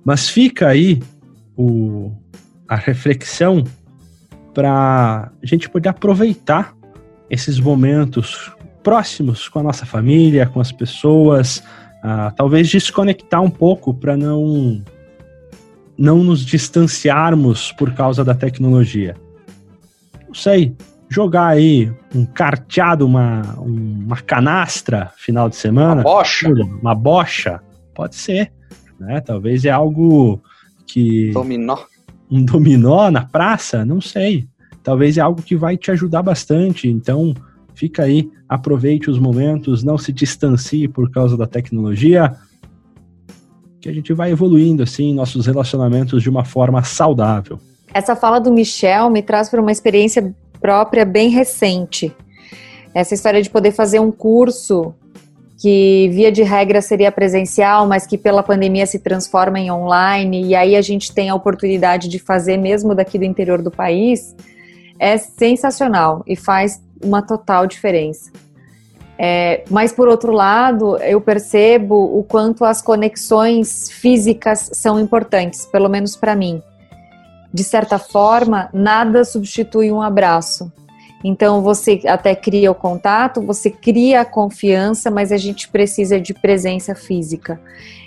mas 0.03 0.29
fica 0.29 0.67
aí 0.67 1.01
o, 1.55 2.11
a 2.67 2.75
reflexão 2.75 3.63
para 4.53 5.31
a 5.41 5.45
gente 5.45 5.69
poder 5.69 5.89
aproveitar 5.89 6.75
esses 7.29 7.59
momentos 7.59 8.51
próximos 8.83 9.47
com 9.47 9.59
a 9.59 9.63
nossa 9.63 9.85
família, 9.85 10.45
com 10.45 10.59
as 10.59 10.71
pessoas, 10.71 11.63
ah, 12.03 12.33
talvez 12.35 12.69
desconectar 12.69 13.41
um 13.41 13.49
pouco 13.49 13.93
para 13.93 14.17
não 14.17 14.83
não 15.97 16.23
nos 16.23 16.43
distanciarmos 16.43 17.71
por 17.73 17.93
causa 17.93 18.23
da 18.23 18.33
tecnologia. 18.33 19.15
Não 20.27 20.33
sei, 20.33 20.75
jogar 21.11 21.47
aí 21.47 21.91
um 22.15 22.25
carteado, 22.25 23.05
uma, 23.05 23.41
uma 23.57 24.15
canastra 24.15 25.11
final 25.17 25.49
de 25.49 25.57
semana, 25.57 26.03
Bocha, 26.03 26.47
uma 26.81 26.95
bocha, 26.95 27.59
pode 27.93 28.15
ser, 28.15 28.49
né? 28.97 29.19
Talvez 29.19 29.65
é 29.65 29.69
algo 29.69 30.41
que 30.87 31.31
dominó. 31.33 31.79
um 32.31 32.45
dominó 32.45 33.11
na 33.11 33.25
praça, 33.25 33.83
não 33.83 33.99
sei. 33.99 34.47
Talvez 34.81 35.17
é 35.17 35.21
algo 35.21 35.41
que 35.41 35.53
vai 35.53 35.75
te 35.75 35.91
ajudar 35.91 36.23
bastante. 36.23 36.87
Então, 36.87 37.35
fica 37.75 38.03
aí, 38.03 38.31
aproveite 38.47 39.09
os 39.09 39.19
momentos, 39.19 39.83
não 39.83 39.97
se 39.97 40.13
distancie 40.13 40.87
por 40.87 41.11
causa 41.11 41.35
da 41.35 41.45
tecnologia, 41.45 42.33
que 43.81 43.89
a 43.89 43.93
gente 43.93 44.13
vai 44.13 44.31
evoluindo 44.31 44.81
assim 44.81 45.13
nossos 45.13 45.45
relacionamentos 45.45 46.23
de 46.23 46.29
uma 46.29 46.45
forma 46.45 46.81
saudável. 46.83 47.59
Essa 47.93 48.15
fala 48.15 48.39
do 48.39 48.49
Michel 48.49 49.09
me 49.09 49.21
traz 49.21 49.49
para 49.49 49.59
uma 49.59 49.73
experiência 49.73 50.33
própria 50.61 51.03
bem 51.03 51.29
recente. 51.29 52.15
Essa 52.93 53.13
história 53.13 53.41
de 53.41 53.49
poder 53.49 53.71
fazer 53.71 53.99
um 53.99 54.11
curso 54.11 54.93
que 55.61 56.09
via 56.09 56.31
de 56.31 56.41
regra 56.41 56.81
seria 56.81 57.11
presencial, 57.11 57.87
mas 57.87 58.07
que 58.07 58.17
pela 58.17 58.41
pandemia 58.41 58.85
se 58.87 58.97
transforma 58.97 59.59
em 59.59 59.71
online, 59.71 60.45
e 60.47 60.55
aí 60.55 60.75
a 60.75 60.81
gente 60.81 61.13
tem 61.13 61.29
a 61.29 61.35
oportunidade 61.35 62.07
de 62.07 62.17
fazer 62.17 62.57
mesmo 62.57 62.95
daqui 62.95 63.19
do 63.19 63.25
interior 63.25 63.61
do 63.61 63.69
país, 63.69 64.35
é 64.97 65.17
sensacional 65.17 66.23
e 66.25 66.35
faz 66.35 66.81
uma 67.03 67.21
total 67.21 67.67
diferença. 67.67 68.31
É, 69.19 69.63
mas 69.69 69.91
por 69.91 70.07
outro 70.07 70.31
lado, 70.31 70.97
eu 70.97 71.21
percebo 71.21 71.95
o 71.95 72.23
quanto 72.23 72.65
as 72.65 72.81
conexões 72.81 73.91
físicas 73.91 74.71
são 74.73 74.99
importantes, 74.99 75.63
pelo 75.67 75.87
menos 75.87 76.15
para 76.15 76.35
mim. 76.35 76.59
De 77.53 77.63
certa 77.63 77.99
forma, 77.99 78.69
nada 78.73 79.25
substitui 79.25 79.91
um 79.91 80.01
abraço. 80.01 80.71
Então 81.23 81.61
você 81.61 82.01
até 82.07 82.33
cria 82.33 82.71
o 82.71 82.75
contato, 82.75 83.41
você 83.41 83.69
cria 83.69 84.21
a 84.21 84.25
confiança, 84.25 85.11
mas 85.11 85.31
a 85.31 85.37
gente 85.37 85.69
precisa 85.69 86.19
de 86.19 86.33
presença 86.33 86.95
física. 86.95 87.59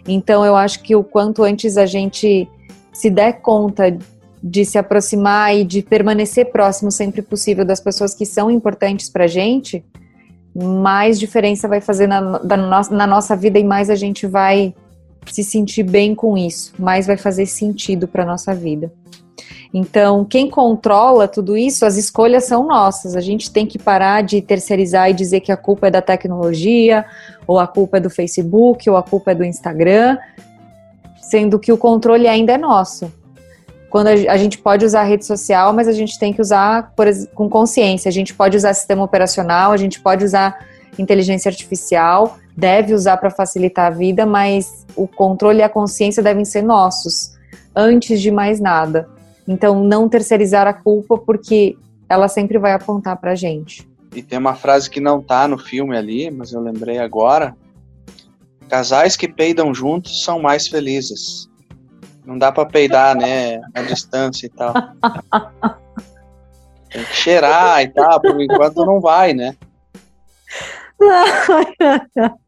Então 0.07 0.45
eu 0.45 0.57
acho 0.57 0.83
que 0.83 0.97
o 0.97 1.05
quanto 1.05 1.43
antes 1.43 1.77
a 1.77 1.87
gente 1.87 2.49
se 2.93 3.11
der 3.11 3.41
conta 3.41 3.97
de 4.43 4.65
se 4.65 4.77
aproximar 4.77 5.57
e 5.57 5.65
de 5.65 5.81
permanecer 5.81 6.51
próximo 6.51 6.91
sempre 6.91 7.23
possível 7.23 7.65
das 7.65 7.81
pessoas 7.81 8.15
que 8.15 8.27
são 8.27 8.51
importantes 8.51 9.09
pra 9.09 9.27
gente, 9.27 9.85
mais 10.55 11.19
diferença 11.19 11.67
vai 11.67 11.81
fazer 11.81 12.07
na, 12.07 12.21
na 12.21 13.07
nossa 13.07 13.35
vida 13.35 13.59
e 13.59 13.65
mais 13.65 13.89
a 13.91 13.95
gente 13.95 14.27
vai 14.27 14.75
se 15.27 15.43
sentir 15.43 15.83
bem 15.83 16.15
com 16.15 16.37
isso, 16.37 16.75
mais 16.79 17.07
vai 17.07 17.17
fazer 17.17 17.47
sentido 17.47 18.07
para 18.07 18.25
nossa 18.25 18.55
vida. 18.55 18.93
Então, 19.73 20.25
quem 20.25 20.49
controla 20.49 21.27
tudo 21.27 21.57
isso, 21.57 21.85
as 21.85 21.97
escolhas 21.97 22.45
são 22.45 22.67
nossas. 22.67 23.17
A 23.17 23.21
gente 23.21 23.51
tem 23.51 23.67
que 23.67 23.79
parar 23.79 24.23
de 24.23 24.41
terceirizar 24.41 25.11
e 25.11 25.13
dizer 25.13 25.41
que 25.41 25.51
a 25.51 25.57
culpa 25.57 25.89
é 25.89 25.91
da 25.91 26.01
tecnologia, 26.01 27.05
ou 27.47 27.59
a 27.59 27.67
culpa 27.67 27.97
é 27.97 28.01
do 28.01 28.09
Facebook, 28.09 28.89
ou 28.89 28.97
a 28.97 29.03
culpa 29.03 29.33
é 29.33 29.35
do 29.35 29.45
Instagram, 29.45 30.17
sendo 31.21 31.59
que 31.59 31.73
o 31.73 31.77
controle 31.77 32.29
ainda 32.29 32.53
é 32.53 32.59
nosso. 32.59 33.13
Quando 33.91 34.09
a 34.09 34.37
gente 34.37 34.59
pode 34.59 34.85
usar 34.85 35.01
a 35.03 35.05
rede 35.05 35.25
social, 35.25 35.73
mas 35.73 35.87
a 35.87 35.93
gente 35.93 36.19
tem 36.19 36.33
que 36.33 36.41
usar 36.41 36.93
com 37.35 37.49
consciência. 37.49 38.09
A 38.09 38.13
gente 38.13 38.35
pode 38.35 38.57
usar 38.57 38.75
sistema 38.75 39.05
operacional, 39.05 39.73
a 39.73 39.77
gente 39.77 40.01
pode 40.01 40.25
usar 40.25 40.67
inteligência 40.99 41.49
artificial, 41.49 42.39
deve 42.57 42.95
usar 42.95 43.17
para 43.17 43.31
facilitar 43.31 43.87
a 43.87 43.91
vida, 43.91 44.27
mas 44.27 44.85
o 44.97 45.07
controle 45.07 45.59
e 45.59 45.63
a 45.63 45.69
consciência 45.69 46.23
devem 46.23 46.45
ser 46.45 46.63
nossos, 46.63 47.35
antes 47.75 48.21
de 48.21 48.31
mais 48.31 48.61
nada. 48.61 49.09
Então, 49.47 49.85
não 49.85 50.09
terceirizar 50.09 50.67
a 50.67 50.73
culpa, 50.73 51.19
porque 51.19 51.77
ela 52.09 52.29
sempre 52.29 52.59
vai 52.59 52.73
apontar 52.73 53.17
pra 53.17 53.35
gente. 53.35 53.87
E 54.15 54.23
tem 54.23 54.39
uma 54.39 54.55
frase 54.55 54.89
que 54.89 55.01
não 55.01 55.21
tá 55.21 55.49
no 55.49 55.59
filme 55.59 55.97
ali, 55.97 56.31
mas 56.31 56.53
eu 56.53 56.61
lembrei 56.61 56.99
agora. 56.99 57.57
Casais 58.69 59.17
que 59.17 59.29
peidam 59.29 59.75
juntos 59.75 60.23
são 60.23 60.41
mais 60.41 60.69
felizes. 60.69 61.49
Não 62.25 62.39
dá 62.39 62.51
pra 62.51 62.65
peidar, 62.65 63.17
né? 63.17 63.61
A 63.75 63.83
distância 63.83 64.47
e 64.47 64.49
tal. 64.49 64.73
Tem 66.91 67.05
que 67.05 67.17
cheirar 67.17 67.83
e 67.83 67.89
tal, 67.89 68.21
por 68.21 68.41
enquanto 68.41 68.87
não 68.87 69.01
vai, 69.01 69.35
né? 69.35 69.57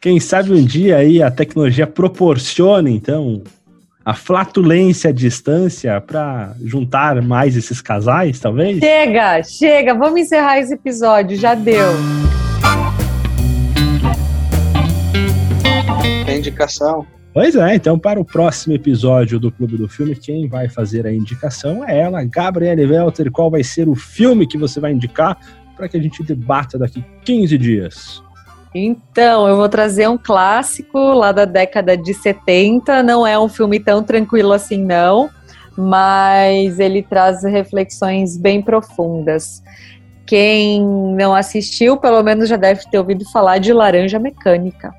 Quem 0.00 0.18
sabe 0.18 0.52
um 0.52 0.64
dia 0.64 0.96
aí 0.96 1.22
a 1.22 1.30
tecnologia 1.30 1.86
proporciona, 1.86 2.90
então, 2.90 3.42
a 4.04 4.14
flatulência 4.14 5.10
à 5.10 5.12
distância 5.12 6.00
para 6.00 6.54
juntar 6.62 7.20
mais 7.22 7.56
esses 7.56 7.80
casais, 7.80 8.40
talvez? 8.40 8.78
Chega, 8.78 9.42
chega, 9.42 9.94
vamos 9.94 10.20
encerrar 10.20 10.58
esse 10.58 10.74
episódio, 10.74 11.36
já 11.36 11.54
deu. 11.54 11.88
Tem 16.26 16.38
indicação. 16.38 17.06
Pois 17.32 17.56
é, 17.56 17.74
então 17.76 17.98
para 17.98 18.20
o 18.20 18.24
próximo 18.24 18.74
episódio 18.74 19.40
do 19.40 19.50
Clube 19.50 19.78
do 19.78 19.88
Filme, 19.88 20.14
quem 20.14 20.48
vai 20.48 20.68
fazer 20.68 21.06
a 21.06 21.12
indicação 21.12 21.82
é 21.88 21.98
ela, 22.00 22.22
Gabriele 22.24 22.84
Welter. 22.84 23.30
Qual 23.30 23.50
vai 23.50 23.64
ser 23.64 23.88
o 23.88 23.94
filme 23.94 24.46
que 24.46 24.58
você 24.58 24.78
vai 24.80 24.92
indicar 24.92 25.38
para 25.74 25.88
que 25.88 25.96
a 25.96 26.02
gente 26.02 26.22
debata 26.22 26.78
daqui 26.78 27.02
15 27.24 27.56
dias? 27.56 28.22
Então, 28.74 29.46
eu 29.46 29.56
vou 29.56 29.68
trazer 29.68 30.08
um 30.08 30.16
clássico 30.16 30.98
lá 31.12 31.30
da 31.30 31.44
década 31.44 31.96
de 31.96 32.14
70. 32.14 33.02
Não 33.02 33.26
é 33.26 33.38
um 33.38 33.48
filme 33.48 33.78
tão 33.78 34.02
tranquilo 34.02 34.52
assim, 34.52 34.82
não, 34.82 35.28
mas 35.76 36.78
ele 36.78 37.02
traz 37.02 37.44
reflexões 37.44 38.36
bem 38.36 38.62
profundas. 38.62 39.62
Quem 40.24 40.82
não 41.14 41.34
assistiu, 41.34 41.98
pelo 41.98 42.22
menos 42.22 42.48
já 42.48 42.56
deve 42.56 42.88
ter 42.90 42.98
ouvido 42.98 43.30
falar 43.30 43.58
de 43.58 43.72
Laranja 43.72 44.18
Mecânica. 44.18 44.94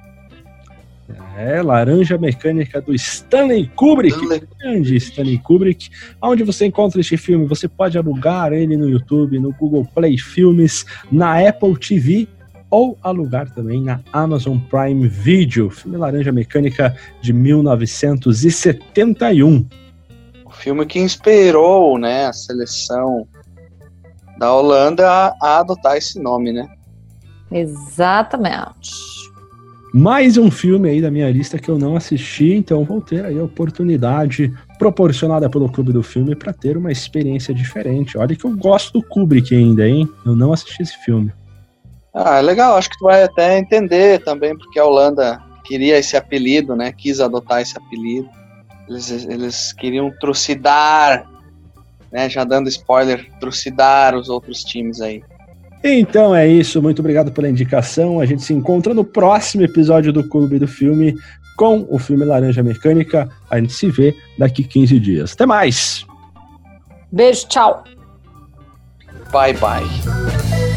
É 1.36 1.64
Laranja 1.64 2.16
Mecânica 2.16 2.80
do 2.80 2.94
Stanley 2.94 3.68
Kubrick. 3.76 4.16
grande 4.60 4.96
Stanley 4.98 5.40
Kubrick. 5.40 5.90
Onde 6.22 6.44
você 6.44 6.68
encontra 6.68 7.02
este 7.02 7.18
filme? 7.18 7.48
Você 7.48 7.68
pode 7.68 7.98
alugar 7.98 8.54
ele 8.54 8.78
no 8.78 8.88
YouTube, 8.88 9.40
no 9.40 9.52
Google 9.52 9.84
Play 9.96 10.20
Filmes, 10.20 10.86
na 11.12 11.48
Apple 11.48 11.76
TV 11.80 12.28
ou 12.74 12.98
alugar 13.04 13.54
também 13.54 13.84
na 13.84 14.00
Amazon 14.12 14.58
Prime 14.58 15.08
Video. 15.08 15.70
Filme 15.70 15.96
Laranja 15.96 16.32
Mecânica 16.32 16.98
de 17.22 17.32
1971. 17.32 19.68
O 20.44 20.50
filme 20.50 20.84
que 20.88 20.98
inspirou, 20.98 22.00
né, 22.00 22.26
a 22.26 22.34
seleção 22.34 23.28
da 24.40 24.52
Holanda 24.52 25.08
a, 25.08 25.36
a 25.40 25.60
adotar 25.60 25.98
esse 25.98 26.20
nome, 26.20 26.52
né? 26.52 26.68
Exatamente. 27.52 28.92
Mais 29.94 30.36
um 30.38 30.50
filme 30.50 30.90
aí 30.90 31.00
da 31.00 31.12
minha 31.12 31.30
lista 31.30 31.60
que 31.60 31.70
eu 31.70 31.78
não 31.78 31.96
assisti, 31.96 32.56
então 32.56 32.84
vou 32.84 33.00
ter 33.00 33.24
aí 33.24 33.38
a 33.38 33.44
oportunidade 33.44 34.52
proporcionada 34.80 35.48
pelo 35.48 35.72
Clube 35.72 35.94
do 35.94 36.02
Filme 36.02 36.36
para 36.36 36.52
ter 36.52 36.76
uma 36.76 36.92
experiência 36.92 37.54
diferente. 37.54 38.18
Olha 38.18 38.36
que 38.36 38.46
eu 38.46 38.58
gosto 38.58 38.94
do 38.94 39.04
Kubrick 39.04 39.54
ainda, 39.54 39.88
hein? 39.88 40.10
Eu 40.26 40.36
não 40.36 40.52
assisti 40.52 40.82
esse 40.82 40.98
filme. 41.06 41.32
Ah, 42.14 42.38
é 42.38 42.42
legal, 42.42 42.78
acho 42.78 42.90
que 42.90 42.98
tu 42.98 43.06
vai 43.06 43.24
até 43.24 43.58
entender 43.58 44.24
também 44.24 44.56
porque 44.56 44.80
a 44.80 44.86
Holanda 44.86 45.42
queria 45.64 45.98
esse 45.98 46.16
apelido, 46.16 46.76
né? 46.76 46.92
Quis 46.92 47.20
adotar 47.20 47.62
esse 47.62 47.76
apelido. 47.78 48.30
Eles, 48.88 49.10
eles 49.26 49.74
queriam 49.74 50.12
trucidar, 50.20 51.28
né? 52.12 52.30
Já 52.30 52.44
dando 52.44 52.70
spoiler, 52.70 53.28
trucidar 53.40 54.16
os 54.16 54.30
outros 54.30 54.64
times 54.64 55.02
aí. 55.02 55.24
Então 55.84 56.34
é 56.34 56.48
isso, 56.48 56.82
muito 56.82 57.00
obrigado 57.00 57.32
pela 57.32 57.50
indicação. 57.50 58.20
A 58.20 58.26
gente 58.26 58.44
se 58.44 58.54
encontra 58.54 58.94
no 58.94 59.04
próximo 59.04 59.64
episódio 59.64 60.14
do 60.14 60.28
Clube 60.30 60.60
do 60.60 60.68
Filme 60.68 61.16
com 61.58 61.86
o 61.90 62.00
filme 62.00 62.24
Laranja 62.24 62.64
Mecânica. 62.64 63.28
A 63.50 63.60
gente 63.60 63.74
se 63.74 63.90
vê 63.90 64.16
daqui 64.38 64.64
15 64.64 65.00
dias. 65.00 65.34
Até 65.34 65.46
mais! 65.46 66.06
Beijo, 67.12 67.48
tchau. 67.48 67.84
Bye 69.32 69.54
bye. 69.54 70.73